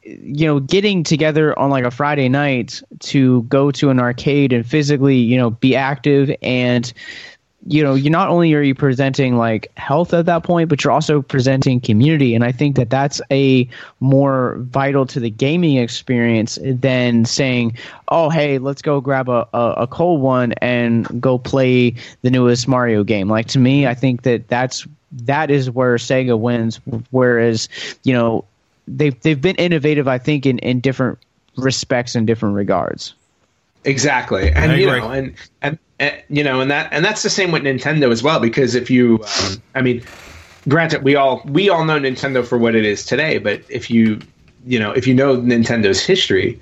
you 0.04 0.46
know 0.48 0.60
getting 0.62 1.04
together 1.04 1.58
on 1.60 1.70
like 1.70 1.84
a 1.84 1.92
Friday 1.92 2.30
night 2.30 2.82
to 3.00 3.44
go 3.44 3.72
to 3.72 3.90
an 3.90 4.00
arcade 4.00 4.54
and 4.54 4.66
physically 4.66 5.18
you 5.18 5.38
know 5.38 5.50
be 5.52 5.76
active 5.76 6.34
and 6.42 6.94
you 7.66 7.82
know 7.82 7.94
you 7.94 8.10
not 8.10 8.30
only 8.30 8.54
are 8.54 8.62
you 8.62 8.76
presenting 8.76 9.38
like 9.38 9.72
health 9.78 10.14
at 10.14 10.26
that 10.26 10.44
point 10.44 10.70
but 10.70 10.84
you're 10.84 10.92
also 10.94 11.22
presenting 11.22 11.80
community. 11.80 12.36
And 12.36 12.44
i 12.44 12.52
think 12.52 12.76
that 12.76 12.90
that's 12.90 13.22
a 13.32 13.68
more 14.00 14.58
vital 14.60 15.06
to 15.08 15.20
the 15.20 15.30
gaming 15.30 15.78
experience 15.78 16.60
than 16.62 17.26
saying 17.26 17.78
oh 18.10 18.30
hey 18.30 18.58
let's 18.58 18.82
go 18.82 19.00
grab 19.00 19.30
a, 19.30 19.48
a, 19.54 19.74
a 19.78 19.88
cold 19.88 20.22
one 20.22 20.54
and 20.54 21.22
go 21.22 21.38
play 21.38 21.96
the 22.22 22.30
newest 22.30 22.68
mario 22.68 23.04
game. 23.04 23.30
Like 23.30 23.48
to 23.48 23.60
me 23.60 23.88
i 23.88 23.94
think 23.94 24.24
that 24.24 24.48
that's 24.48 24.86
that 25.12 25.52
is 25.52 25.70
where 25.70 25.96
sega 25.96 26.38
wins. 26.38 26.80
Whereas 27.12 27.70
you 28.04 28.14
know 28.14 28.46
they've 28.88 29.20
they've 29.22 29.42
been 29.42 29.56
innovative 29.56 30.08
i 30.08 30.18
think 30.18 30.46
in 30.46 30.60
in 30.60 30.80
different 30.80 31.18
respects 31.56 32.16
and 32.16 32.28
different 32.28 32.56
regards 32.56 33.14
Exactly, 33.86 34.52
and 34.52 34.72
I 34.72 34.76
you 34.78 34.88
agree. 34.88 35.00
know, 35.02 35.12
and, 35.12 35.36
and 35.62 35.80
and 36.00 36.24
you 36.30 36.44
know, 36.44 36.62
and 36.62 36.72
that 36.72 36.90
and 36.92 37.04
that's 37.04 37.24
the 37.24 37.30
same 37.30 37.52
with 37.52 37.64
Nintendo 37.64 38.12
as 38.12 38.24
well. 38.24 38.40
Because 38.40 38.76
if 38.76 38.90
you, 38.90 39.24
um, 39.44 39.62
I 39.76 39.82
mean, 39.82 40.04
granted, 40.68 41.04
we 41.04 41.16
all 41.16 41.42
we 41.46 41.70
all 41.70 41.86
know 41.86 42.00
Nintendo 42.00 42.46
for 42.46 42.58
what 42.58 42.76
it 42.76 42.86
is 42.86 43.06
today, 43.06 43.38
but 43.38 43.62
if 43.70 43.90
you, 43.90 44.20
you 44.66 44.80
know, 44.80 44.92
if 44.92 45.08
you 45.08 45.14
know 45.14 45.38
Nintendo's 45.38 46.02
history, 46.04 46.60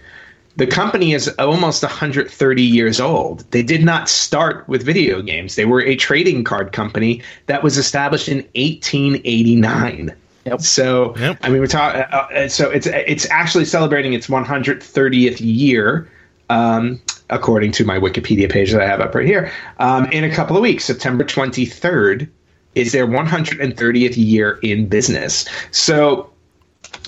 the 0.58 0.68
company 0.68 1.14
is 1.14 1.28
almost 1.40 1.82
130 1.82 2.62
years 2.62 3.00
old. 3.00 3.50
They 3.52 3.64
did 3.64 3.84
not 3.84 4.10
start 4.10 4.68
with 4.68 4.84
video 4.84 5.22
games. 5.22 5.56
They 5.56 5.66
were 5.66 5.82
a 5.82 5.96
trading 5.96 6.44
card 6.44 6.72
company 6.72 7.22
that 7.46 7.64
was 7.64 7.78
established 7.78 8.28
in 8.28 8.38
1889. 8.56 10.14
Yep. 10.46 10.62
So 10.62 11.16
Yep. 11.18 11.38
I 11.42 11.50
mean, 11.50 11.60
we're 11.60 11.68
talking. 11.68 12.02
Uh, 12.02 12.28
uh, 12.34 12.48
so 12.48 12.70
it's 12.70 12.88
it's 12.88 13.30
actually 13.30 13.66
celebrating 13.66 14.14
its 14.14 14.28
130th 14.28 15.38
year, 15.40 16.10
um, 16.52 17.02
according 17.30 17.72
to 17.72 17.86
my 17.86 17.98
Wikipedia 17.98 18.52
page 18.52 18.72
that 18.74 18.82
I 18.82 18.86
have 18.86 19.00
up 19.00 19.16
right 19.16 19.26
here. 19.26 19.52
Um, 19.80 20.06
in 20.08 20.26
a 20.26 20.36
couple 20.36 20.58
of 20.58 20.62
weeks, 20.62 20.84
September 20.84 21.24
23rd 21.24 22.30
is 22.76 22.92
their 22.92 23.08
130th 23.08 24.18
year 24.18 24.60
in 24.62 24.88
business. 24.88 25.48
So 25.72 26.30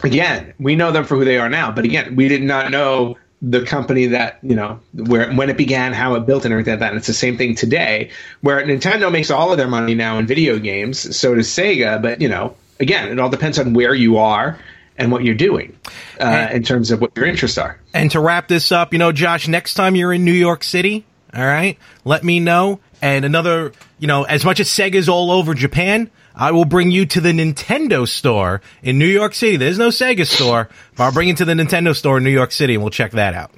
again, 0.02 0.54
we 0.60 0.76
know 0.76 0.92
them 0.92 1.04
for 1.04 1.16
who 1.16 1.26
they 1.26 1.38
are 1.38 1.50
now, 1.50 1.72
but 1.72 1.84
again, 1.84 2.16
we 2.16 2.30
did 2.30 2.42
not 2.42 2.72
know 2.72 3.18
the 3.42 3.66
company 3.66 4.06
that 4.06 4.40
you 4.42 4.56
know 4.56 4.80
where 4.94 5.30
when 5.34 5.50
it 5.50 5.58
began, 5.58 5.92
how 5.92 6.16
it 6.16 6.22
built, 6.26 6.46
and 6.46 6.54
everything 6.54 6.72
like 6.72 6.80
that. 6.80 6.92
And 6.92 6.98
it's 6.98 7.08
the 7.08 7.14
same 7.14 7.38
thing 7.38 7.56
today, 7.56 8.10
where 8.40 8.66
Nintendo 8.66 9.12
makes 9.12 9.30
all 9.30 9.52
of 9.52 9.58
their 9.58 9.68
money 9.68 9.96
now 9.96 10.18
in 10.18 10.26
video 10.26 10.58
games. 10.60 11.18
So 11.18 11.36
does 11.36 11.50
Sega, 11.50 12.02
but 12.02 12.22
you 12.22 12.30
know, 12.30 12.56
again, 12.80 13.12
it 13.12 13.20
all 13.20 13.30
depends 13.30 13.60
on 13.60 13.74
where 13.74 13.94
you 13.94 14.18
are 14.18 14.58
and 14.98 15.12
what 15.12 15.24
you're 15.24 15.36
doing 15.36 15.78
uh, 16.20 16.50
in 16.52 16.64
terms 16.64 16.92
of 16.92 17.02
what 17.02 17.12
your 17.16 17.26
interests 17.26 17.58
are. 17.58 17.80
And 17.94 18.12
to 18.12 18.20
wrap 18.20 18.48
this 18.48 18.72
up, 18.72 18.94
you 18.94 19.00
know, 19.00 19.12
Josh, 19.12 19.48
next 19.48 19.74
time 19.74 19.96
you're 19.96 20.14
in 20.14 20.24
New 20.24 20.32
York 20.34 20.64
City, 20.64 21.06
all 21.34 21.46
right, 21.46 21.78
let 22.06 22.24
me 22.24 22.40
know. 22.40 22.80
And 23.02 23.26
another, 23.26 23.74
you 24.00 24.08
know, 24.08 24.24
as 24.24 24.46
much 24.46 24.60
as 24.60 24.70
Sega's 24.70 25.10
all 25.10 25.32
over 25.32 25.54
Japan, 25.54 26.10
I 26.36 26.52
will 26.52 26.66
bring 26.66 26.92
you 26.92 27.06
to 27.08 27.22
the 27.22 27.32
Nintendo 27.32 28.08
store 28.08 28.62
in 28.82 28.98
New 28.98 29.08
York 29.08 29.34
City. 29.34 29.58
There's 29.58 29.78
no 29.78 29.90
Sega 29.90 30.26
store, 30.26 30.70
but 30.96 31.04
I'll 31.04 31.12
bring 31.12 31.28
you 31.28 31.36
to 31.36 31.46
the 31.46 31.54
Nintendo 31.54 31.96
store 31.96 32.18
in 32.18 32.24
New 32.24 32.32
York 32.32 32.52
City 32.52 32.76
and 32.76 32.84
we'll 32.84 32.92
check 32.92 33.12
that 33.12 33.34
out. 33.34 33.52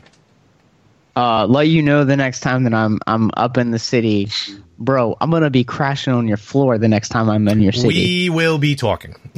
uh, 1.16 1.46
let 1.48 1.68
you 1.68 1.82
know 1.82 2.04
the 2.04 2.18
next 2.18 2.42
time 2.42 2.64
that 2.64 2.74
I'm 2.74 3.00
I'm 3.08 3.30
up 3.38 3.58
in 3.58 3.72
the 3.72 3.80
city, 3.80 4.30
bro. 4.78 5.16
I'm 5.20 5.32
gonna 5.32 5.50
be 5.50 5.64
crashing 5.64 6.14
on 6.14 6.28
your 6.28 6.38
floor 6.38 6.78
the 6.78 6.88
next 6.88 7.10
time 7.10 7.30
I'm 7.30 7.48
in 7.48 7.62
your 7.62 7.72
city. 7.72 8.30
We 8.30 8.30
will 8.30 8.58
be 8.58 8.76
talking. 8.76 9.16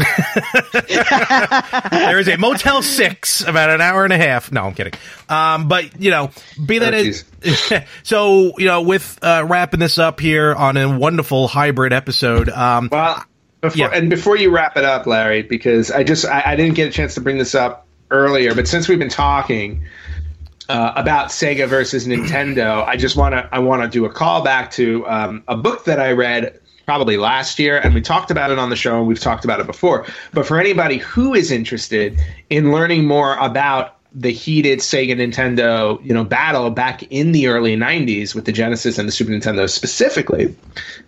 there 0.92 2.20
is 2.20 2.28
a 2.28 2.38
Motel 2.38 2.82
Six 2.82 3.42
about 3.42 3.70
an 3.70 3.82
hour 3.82 4.04
and 4.04 4.14
a 4.14 4.18
half. 4.18 4.52
No, 4.52 4.64
I'm 4.66 4.74
kidding. 4.74 4.94
Um, 5.30 5.68
but 5.68 6.00
you 6.02 6.12
know, 6.12 6.32
be 6.66 6.80
that 6.80 6.94
Oh, 6.94 6.98
as 6.98 7.26
so, 8.04 8.58
you 8.58 8.66
know, 8.66 8.82
with 8.82 9.20
uh, 9.22 9.46
wrapping 9.48 9.80
this 9.80 9.98
up 9.98 10.20
here 10.20 10.54
on 10.54 10.78
a 10.78 10.98
wonderful 10.98 11.48
hybrid 11.48 11.94
episode. 11.94 12.50
Um, 12.50 12.90
Well, 12.92 13.24
before, 13.62 13.78
Yeah. 13.78 13.90
and 13.94 14.10
before 14.10 14.38
you 14.38 14.50
wrap 14.52 14.78
it 14.78 14.86
up, 14.86 15.06
Larry, 15.08 15.42
because 15.44 15.92
I 15.92 16.04
just 16.04 16.26
I, 16.26 16.44
I 16.48 16.56
didn't 16.56 16.76
get 16.76 16.88
a 16.88 16.92
chance 16.92 17.16
to 17.16 17.22
bring 17.22 17.38
this 17.38 17.56
up 17.56 17.88
earlier, 18.12 18.56
but 18.56 18.68
since 18.68 18.88
we've 18.88 19.00
been 19.00 19.10
talking 19.10 19.84
uh, 20.70 20.94
about 20.96 21.30
Sega 21.30 21.68
versus 21.68 22.08
Nintendo, 22.08 22.86
I 22.86 22.98
just 22.98 23.16
want 23.16 23.34
to 23.34 23.48
I 23.52 23.60
want 23.60 23.84
to 23.84 23.90
do 23.90 24.06
a 24.06 24.10
callback 24.10 24.72
to 24.72 25.08
um, 25.08 25.44
a 25.48 25.56
book 25.56 25.86
that 25.86 26.00
I 26.00 26.12
read 26.12 26.60
probably 26.86 27.18
last 27.18 27.60
year, 27.60 27.78
and 27.78 27.94
we 27.94 28.02
talked 28.02 28.32
about 28.32 28.52
it 28.52 28.60
on 28.60 28.70
the 28.70 28.76
show, 28.76 28.98
and 28.98 29.08
we've 29.08 29.20
talked 29.20 29.44
about 29.44 29.60
it 29.60 29.68
before. 29.68 30.06
But 30.34 30.48
for 30.48 30.60
anybody 30.60 30.98
who 30.98 31.34
is 31.34 31.52
interested 31.52 32.20
in 32.50 32.72
learning 32.72 33.06
more 33.06 33.36
about 33.38 33.96
the 34.14 34.32
heated 34.32 34.80
Sega 34.80 35.16
Nintendo, 35.16 36.04
you 36.04 36.14
know, 36.14 36.24
battle 36.24 36.70
back 36.70 37.04
in 37.12 37.32
the 37.32 37.48
early 37.48 37.76
'90s 37.76 38.34
with 38.34 38.46
the 38.46 38.52
Genesis 38.52 38.98
and 38.98 39.08
the 39.08 39.12
Super 39.12 39.32
Nintendo 39.32 39.70
specifically. 39.70 40.56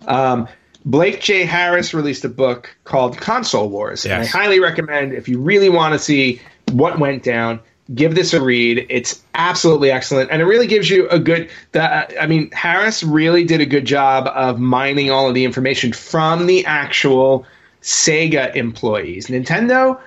Um, 0.06 0.48
Blake 0.84 1.20
J. 1.20 1.44
Harris 1.44 1.92
released 1.92 2.24
a 2.24 2.28
book 2.28 2.74
called 2.84 3.18
Console 3.18 3.68
Wars, 3.68 4.06
and 4.06 4.14
I 4.14 4.24
highly 4.24 4.60
recommend 4.60 5.12
if 5.12 5.28
you 5.28 5.38
really 5.38 5.68
want 5.68 5.92
to 5.92 5.98
see 5.98 6.40
what 6.72 6.98
went 6.98 7.22
down. 7.22 7.60
Give 7.92 8.14
this 8.14 8.34
a 8.34 8.40
read. 8.40 8.86
It's 8.88 9.22
absolutely 9.34 9.90
excellent, 9.90 10.30
and 10.30 10.40
it 10.40 10.44
really 10.44 10.66
gives 10.66 10.88
you 10.88 11.08
a 11.08 11.18
good. 11.18 11.50
The, 11.72 12.22
I 12.22 12.26
mean, 12.26 12.50
Harris 12.52 13.02
really 13.02 13.44
did 13.44 13.60
a 13.60 13.66
good 13.66 13.84
job 13.84 14.28
of 14.28 14.60
mining 14.60 15.10
all 15.10 15.28
of 15.28 15.34
the 15.34 15.44
information 15.44 15.92
from 15.92 16.46
the 16.46 16.66
actual 16.66 17.46
Sega 17.82 18.54
employees. 18.54 19.26
Nintendo, 19.26 20.00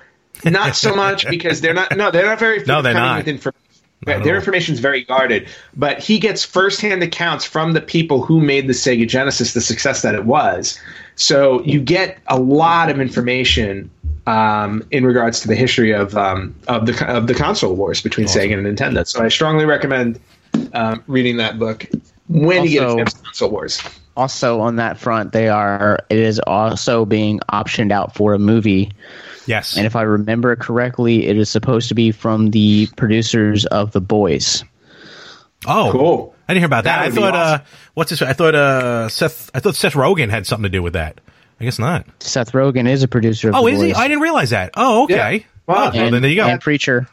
not 0.44 0.76
so 0.76 0.96
much 0.96 1.26
because 1.30 1.60
they're 1.60 1.74
not. 1.74 1.94
No, 1.96 2.10
they're 2.10 2.26
not 2.26 2.38
very. 2.38 2.64
No, 2.64 2.80
they're 2.80 2.94
not. 2.94 3.18
With 3.18 3.28
information. 3.28 3.60
Not 4.06 4.22
Their 4.22 4.36
information 4.36 4.74
is 4.74 4.80
very 4.80 5.04
guarded, 5.04 5.48
but 5.74 5.98
he 5.98 6.18
gets 6.18 6.44
firsthand 6.44 7.02
accounts 7.02 7.44
from 7.44 7.72
the 7.72 7.80
people 7.80 8.22
who 8.22 8.40
made 8.40 8.66
the 8.66 8.74
Sega 8.74 9.08
Genesis 9.08 9.54
the 9.54 9.60
success 9.60 10.02
that 10.02 10.14
it 10.14 10.24
was. 10.24 10.78
So 11.16 11.62
you 11.62 11.80
get 11.80 12.18
a 12.26 12.38
lot 12.38 12.90
of 12.90 13.00
information 13.00 13.90
um, 14.26 14.86
in 14.90 15.04
regards 15.04 15.40
to 15.40 15.48
the 15.48 15.54
history 15.56 15.92
of 15.92 16.16
um, 16.16 16.54
of 16.68 16.86
the 16.86 17.06
of 17.06 17.26
the 17.26 17.34
console 17.34 17.74
wars 17.74 18.00
between 18.02 18.26
Sega 18.26 18.56
and 18.58 18.66
Nintendo. 18.66 19.06
So 19.06 19.22
I 19.22 19.28
strongly 19.28 19.64
recommend 19.64 20.20
um, 20.72 21.02
reading 21.06 21.36
that 21.38 21.58
book 21.58 21.86
when 22.28 22.64
you 22.64 22.70
get 22.70 22.82
a 22.82 22.86
Also- 22.86 22.96
chance. 22.98 23.14
Console 23.14 23.50
Wars. 23.50 23.82
Also, 24.16 24.60
on 24.60 24.76
that 24.76 24.96
front, 24.96 25.32
they 25.32 25.48
are. 25.48 25.98
It 26.08 26.18
is 26.20 26.38
also 26.38 27.04
being 27.04 27.40
optioned 27.52 27.90
out 27.90 28.14
for 28.14 28.32
a 28.32 28.38
movie, 28.38 28.92
yes. 29.46 29.76
and 29.76 29.86
if 29.86 29.96
I 29.96 30.02
remember 30.02 30.54
correctly, 30.54 31.26
it 31.26 31.36
is 31.36 31.50
supposed 31.50 31.88
to 31.88 31.96
be 31.96 32.12
from 32.12 32.50
the 32.52 32.86
producers 32.96 33.66
of 33.66 33.90
The 33.90 34.00
Boys. 34.00 34.62
oh, 35.66 35.88
Cool. 35.90 36.34
I 36.48 36.52
didn't 36.52 36.60
hear 36.60 36.66
about 36.66 36.84
that. 36.84 36.96
That 36.98 37.02
I 37.02 37.06
would 37.06 37.14
be 37.16 37.20
thought, 37.22 37.34
uh, 37.34 37.58
what's 37.94 38.10
this? 38.10 38.22
I 38.22 38.34
thought, 38.34 38.54
uh, 38.54 39.08
Seth, 39.08 39.50
I 39.52 39.58
thought 39.58 39.74
Seth 39.74 39.94
Rogen 39.94 40.30
had 40.30 40.46
something 40.46 40.62
to 40.62 40.68
do 40.68 40.80
with 40.82 40.92
that. 40.92 41.20
I 41.60 41.64
guess 41.64 41.78
not. 41.78 42.06
Seth 42.20 42.52
Rogen 42.52 42.88
is 42.88 43.02
a 43.02 43.08
producer 43.08 43.48
of 43.50 43.54
Oh, 43.54 43.64
The 43.66 43.72
is 43.72 43.78
Boys. 43.78 43.86
he? 43.88 43.94
I 43.94 44.08
didn't 44.08 44.22
realize 44.22 44.50
that. 44.50 44.70
Oh, 44.76 45.04
okay. 45.04 45.14
Yeah. 45.36 45.38
Wow. 45.66 45.90
Oh, 45.94 45.96
well, 45.96 46.10
then 46.10 46.22
there 46.22 46.30
you 46.30 46.36
go. 46.36 46.46
and 46.46 46.60
Preacher. 46.60 47.08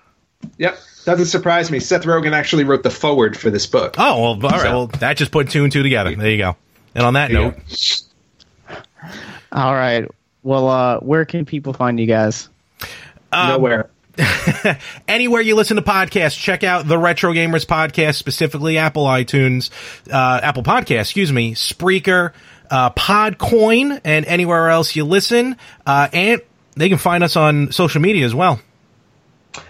Yep, 0.58 0.78
doesn't 1.06 1.28
surprise 1.28 1.70
me. 1.72 1.80
Seth 1.80 2.04
Rogen 2.04 2.34
actually 2.34 2.64
wrote 2.64 2.84
the 2.84 2.90
foreword 2.90 3.38
for 3.38 3.50
this 3.50 3.68
book. 3.68 3.96
Oh, 3.98 4.20
well, 4.22 4.28
all 4.32 4.38
right. 4.52 4.62
So- 4.62 4.72
Well, 4.72 4.88
that 4.88 5.18
just 5.18 5.32
put 5.32 5.50
two 5.50 5.64
and 5.64 5.72
two 5.72 5.84
together. 5.84 6.16
There 6.16 6.30
you 6.32 6.38
go. 6.38 6.56
And 6.96 7.06
on 7.06 7.14
that 7.14 7.32
There 7.32 7.40
note, 7.42 8.04
All 9.52 9.74
right. 9.74 10.06
Well, 10.44 10.68
uh, 10.68 11.00
where 11.00 11.26
can 11.26 11.46
people 11.46 11.74
find 11.74 12.00
you 12.00 12.08
guys? 12.08 12.50
Um, 13.32 13.48
Nowhere. 13.50 13.90
anywhere 15.08 15.42
you 15.42 15.56
listen 15.56 15.78
to 15.78 15.82
podcasts, 15.84 16.38
check 16.38 16.64
out 16.64 16.88
the 16.88 16.98
Retro 16.98 17.32
Gamers 17.34 17.66
podcast, 17.66 18.16
specifically 18.16 18.78
Apple 18.78 19.06
iTunes, 19.06 19.70
uh, 20.12 20.42
Apple 20.44 20.64
Podcast, 20.64 21.02
excuse 21.02 21.32
me, 21.32 21.54
Spreaker, 21.56 22.34
uh, 22.72 22.90
Podcoin, 22.92 24.02
and 24.04 24.26
anywhere 24.26 24.70
else 24.70 24.96
you 24.96 25.06
listen. 25.06 25.58
Uh, 25.86 26.08
and 26.12 26.42
they 26.76 26.90
can 26.90 26.98
find 26.98 27.24
us 27.24 27.36
on 27.36 27.72
social 27.72 28.02
media 28.02 28.26
as 28.26 28.34
well. 28.34 28.60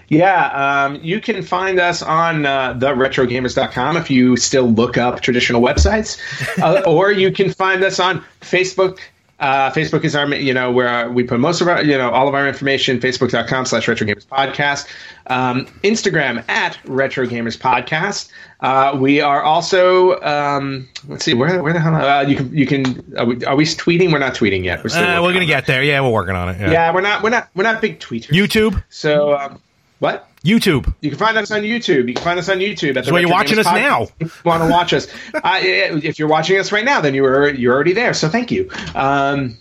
Yeah, 0.08 0.86
um, 0.86 1.00
you 1.02 1.22
can 1.22 1.42
find 1.42 1.80
us 1.80 2.02
on 2.02 2.46
uh, 2.46 2.74
theretrogamers.com 2.74 3.98
if 3.98 4.12
you 4.12 4.36
still 4.36 4.70
look 4.70 4.98
up 4.98 5.22
traditional 5.22 5.62
websites, 5.62 6.20
uh, 6.62 6.82
or 6.86 7.12
you 7.12 7.32
can 7.32 7.52
find 7.52 7.84
us 7.84 8.00
on 8.00 8.24
Facebook. 8.42 9.00
Uh, 9.42 9.72
Facebook 9.72 10.04
is 10.04 10.16
our, 10.16 10.34
you 10.36 10.54
know, 10.54 10.72
where 10.72 11.10
we 11.10 11.24
put 11.24 11.40
most 11.40 11.62
of 11.62 11.68
our, 11.68 11.84
you 11.84 11.98
know, 11.98 12.12
all 12.12 12.28
of 12.28 12.36
our 12.36 12.48
information. 12.48 13.00
Facebook.com 13.00 13.66
slash 13.66 13.88
Retro 13.88 14.08
Gamers 14.08 14.26
Podcast. 14.26 14.88
Um, 15.28 15.66
Instagram 15.84 16.48
at 16.48 16.78
Retro 16.86 17.26
Gamers 17.26 17.58
Podcast. 17.58 18.30
Uh, 18.60 18.96
we 18.98 19.20
are 19.20 19.42
also, 19.42 20.22
um, 20.22 20.88
let's 21.08 21.26
see, 21.26 21.34
where, 21.34 21.62
where 21.64 21.74
the 21.74 21.80
hell? 21.80 21.96
Uh, 21.96 22.22
you 22.22 22.36
can, 22.36 22.56
you 22.56 22.68
can. 22.68 23.16
Are 23.18 23.26
we, 23.26 23.44
are 23.46 23.56
we 23.56 23.66
tweeting? 23.66 24.14
We're 24.14 24.20
not 24.20 24.36
tweeting 24.36 24.64
yet. 24.64 24.84
We're 24.84 24.90
still. 24.90 25.04
Uh, 25.04 25.24
we're 25.24 25.34
gonna 25.34 25.48
get 25.48 25.66
there. 25.66 25.84
Yeah, 25.84 26.00
we're 26.02 26.12
working 26.12 26.36
on 26.36 26.50
it. 26.50 26.60
Yeah. 26.60 26.72
Yeah, 26.72 26.94
we're 26.94 27.02
not. 27.02 27.24
We're 27.24 27.32
not. 27.32 27.50
We're 27.56 27.64
not 27.64 27.82
big 27.82 28.00
tweeters. 28.00 28.28
YouTube, 28.30 28.84
So, 28.90 29.36
um, 29.36 29.60
what? 30.02 30.28
YouTube. 30.44 30.92
You 31.02 31.12
can 31.12 31.20
find 31.20 31.38
us 31.38 31.52
on 31.52 31.62
YouTube. 31.62 32.08
You 32.08 32.16
can 32.16 32.24
find 32.24 32.40
us 32.40 32.50
on 32.50 32.58
YouTube. 32.58 32.98
At 32.98 33.06
the 33.06 33.12
where 33.12 33.22
you're 33.22 33.30
watching 33.30 33.60
us 33.60 33.66
now. 33.66 34.08
If 34.20 34.42
you 34.44 34.50
want 34.50 34.64
to 34.64 34.70
watch 34.70 34.94
us, 34.94 35.08
uh, 35.36 35.60
if 35.62 36.18
you're 36.18 36.28
watching 36.28 36.58
us 36.58 36.72
right 36.72 36.84
now, 36.84 37.02
then 37.02 37.14
you 37.14 37.22
were 37.22 37.50
you're 37.50 37.72
already 37.72 37.94
there. 37.94 38.16
So 38.16 38.28
thank 38.28 38.50
you. 38.50 38.72
Um, 38.96 39.60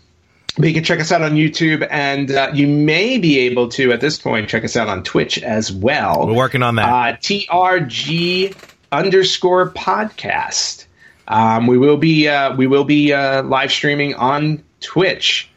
but 0.57 0.69
you 0.69 0.73
can 0.73 0.83
check 0.83 0.99
us 0.99 1.13
out 1.13 1.21
on 1.21 1.33
YouTube, 1.33 1.87
and 1.91 2.31
uh, 2.31 2.53
you 2.55 2.67
may 2.67 3.19
be 3.19 3.39
able 3.41 3.69
to 3.69 3.93
at 3.93 4.01
this 4.01 4.19
point 4.19 4.49
check 4.49 4.65
us 4.65 4.77
out 4.77 4.89
on 4.89 5.03
Twitch 5.03 5.43
as 5.43 5.71
well. 5.71 6.27
We're 6.27 6.33
working 6.33 6.63
on 6.63 6.77
that. 6.77 6.89
Uh, 6.89 7.17
TRG 7.19 8.57
underscore 8.91 9.71
podcast. 9.73 10.87
Um, 11.29 11.67
we 11.67 11.77
will 11.77 11.99
be 11.99 12.29
uh, 12.29 12.57
we 12.57 12.67
will 12.67 12.85
be 12.85 13.13
uh, 13.13 13.43
live 13.43 13.71
streaming 13.71 14.15
on 14.15 14.65
Twitch. 14.81 15.51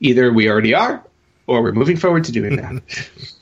Either 0.00 0.32
we 0.32 0.50
already 0.50 0.74
are, 0.74 1.04
or 1.46 1.62
we're 1.62 1.70
moving 1.70 1.96
forward 1.96 2.24
to 2.24 2.32
doing 2.32 2.56
that. 2.56 2.82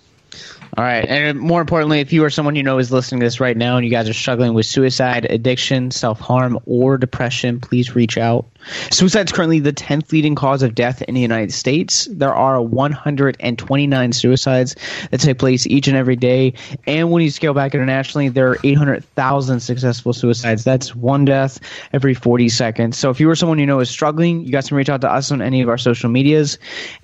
All 0.75 0.85
right. 0.85 1.05
And 1.07 1.39
more 1.39 1.61
importantly, 1.61 2.01
if 2.01 2.15
you 2.15 2.25
or 2.25 2.31
someone 2.31 2.57
you 2.57 2.63
know 2.63 2.79
is 2.79 2.91
listening 2.91 3.21
to 3.21 3.27
this 3.27 3.41
right 3.41 3.57
now 3.57 3.77
and 3.77 3.85
you 3.85 3.91
guys 3.91 4.09
are 4.09 4.15
struggling 4.15 4.55
with 4.55 4.65
suicide, 4.65 5.27
addiction, 5.29 5.91
self 5.91 6.19
harm, 6.19 6.59
or 6.65 6.97
depression, 6.97 7.61
please 7.61 7.95
reach 7.95 8.17
out. 8.17 8.47
Suicide 8.91 9.27
is 9.27 9.33
currently 9.33 9.61
the 9.61 9.75
10th 9.75 10.13
leading 10.13 10.35
cause 10.35 10.63
of 10.63 10.75
death 10.75 11.03
in 11.03 11.15
the 11.15 11.21
United 11.21 11.53
States. 11.53 12.09
There 12.11 12.35
are 12.35 12.63
129 12.63 14.13
suicides 14.13 14.77
that 15.11 15.21
take 15.21 15.39
place 15.39 15.67
each 15.67 15.89
and 15.89 15.97
every 15.97 16.17
day. 16.17 16.55
And 16.87 17.11
when 17.11 17.23
you 17.23 17.31
scale 17.31 17.53
back 17.53 17.75
internationally, 17.75 18.31
there 18.31 18.49
are 18.49 18.59
800,000 18.65 19.61
successful 19.61 20.15
suicides. 20.15 20.65
That's 20.65 20.95
one 20.95 21.27
death 21.27 21.61
every 21.93 22.15
40 22.15 22.49
seconds. 22.49 22.97
So 22.97 23.11
if 23.11 23.21
you 23.21 23.29
or 23.29 23.37
someone 23.37 23.59
you 23.59 23.67
know 23.67 23.81
is 23.81 23.91
struggling, 23.91 24.41
you 24.47 24.53
guys 24.53 24.69
can 24.69 24.79
reach 24.79 24.89
out 24.89 25.03
to 25.03 25.13
us 25.13 25.31
on 25.31 25.43
any 25.43 25.61
of 25.61 25.69
our 25.69 25.79
social 25.79 26.09
medias 26.09 26.57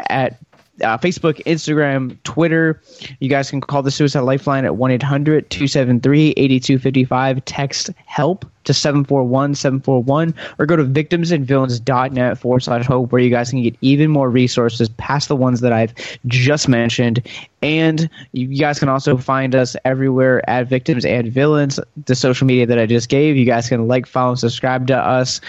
at 0.09 0.39
uh, 0.83 0.99
Facebook, 0.99 1.43
Instagram, 1.45 2.17
Twitter. 2.23 2.81
You 3.21 3.29
guys 3.29 3.51
can 3.51 3.61
call 3.61 3.83
the 3.83 3.91
Suicide 3.91 4.21
Lifeline 4.21 4.65
at 4.65 4.77
1 4.77 4.91
800 4.91 5.51
273 5.51 6.31
8255. 6.37 7.45
Text 7.45 7.91
help 8.07 8.45
to 8.65 8.75
741 8.75 9.55
741 9.55 10.35
or 10.59 10.67
go 10.67 10.77
to 10.77 10.85
victimsandvillains.net 10.85 12.39
forward 12.39 12.61
slash 12.61 12.85
hope 12.85 13.11
where 13.11 13.21
you 13.21 13.31
guys 13.31 13.51
can 13.51 13.63
get 13.63 13.75
even 13.81 14.11
more 14.11 14.29
resources 14.29 14.91
past 14.91 15.29
the 15.29 15.37
ones 15.37 15.61
that 15.61 15.73
I've 15.73 15.95
just 16.27 16.69
mentioned. 16.69 17.27
And 17.63 18.11
you 18.33 18.47
guys 18.59 18.79
can 18.79 18.89
also 18.89 19.17
find 19.17 19.55
us 19.55 19.75
everywhere 19.85 20.49
at 20.49 20.69
Victims 20.69 21.05
and 21.05 21.33
Villains, 21.33 21.81
the 22.05 22.15
social 22.15 22.47
media 22.47 22.67
that 22.67 22.79
I 22.79 22.87
just 22.87 23.09
gave. 23.09 23.37
You 23.37 23.47
guys 23.47 23.69
can 23.69 23.89
like, 23.89 24.07
follow, 24.07 24.35
subscribe 24.35 24.87
to 24.89 24.97
us 24.97 25.41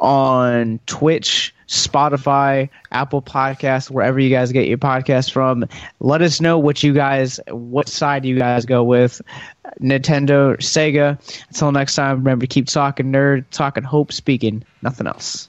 on 0.00 0.80
Twitch, 0.86 1.54
Spotify, 1.70 2.68
Apple 2.90 3.22
Podcasts, 3.22 3.88
wherever 3.88 4.18
you 4.18 4.28
guys 4.28 4.50
get 4.50 4.66
your 4.66 4.76
podcasts 4.76 5.30
from. 5.30 5.64
Let 6.00 6.20
us 6.20 6.40
know 6.40 6.58
what 6.58 6.82
you 6.82 6.92
guys, 6.92 7.38
what 7.48 7.88
side 7.88 8.24
you 8.24 8.36
guys 8.36 8.66
go 8.66 8.82
with, 8.82 9.22
Nintendo, 9.80 10.56
Sega. 10.56 11.16
Until 11.48 11.70
next 11.70 11.94
time, 11.94 12.18
remember 12.18 12.44
to 12.44 12.52
keep 12.52 12.66
talking 12.66 13.12
nerd, 13.12 13.44
talking 13.52 13.84
hope, 13.84 14.12
speaking 14.12 14.64
nothing 14.82 15.06
else. 15.06 15.48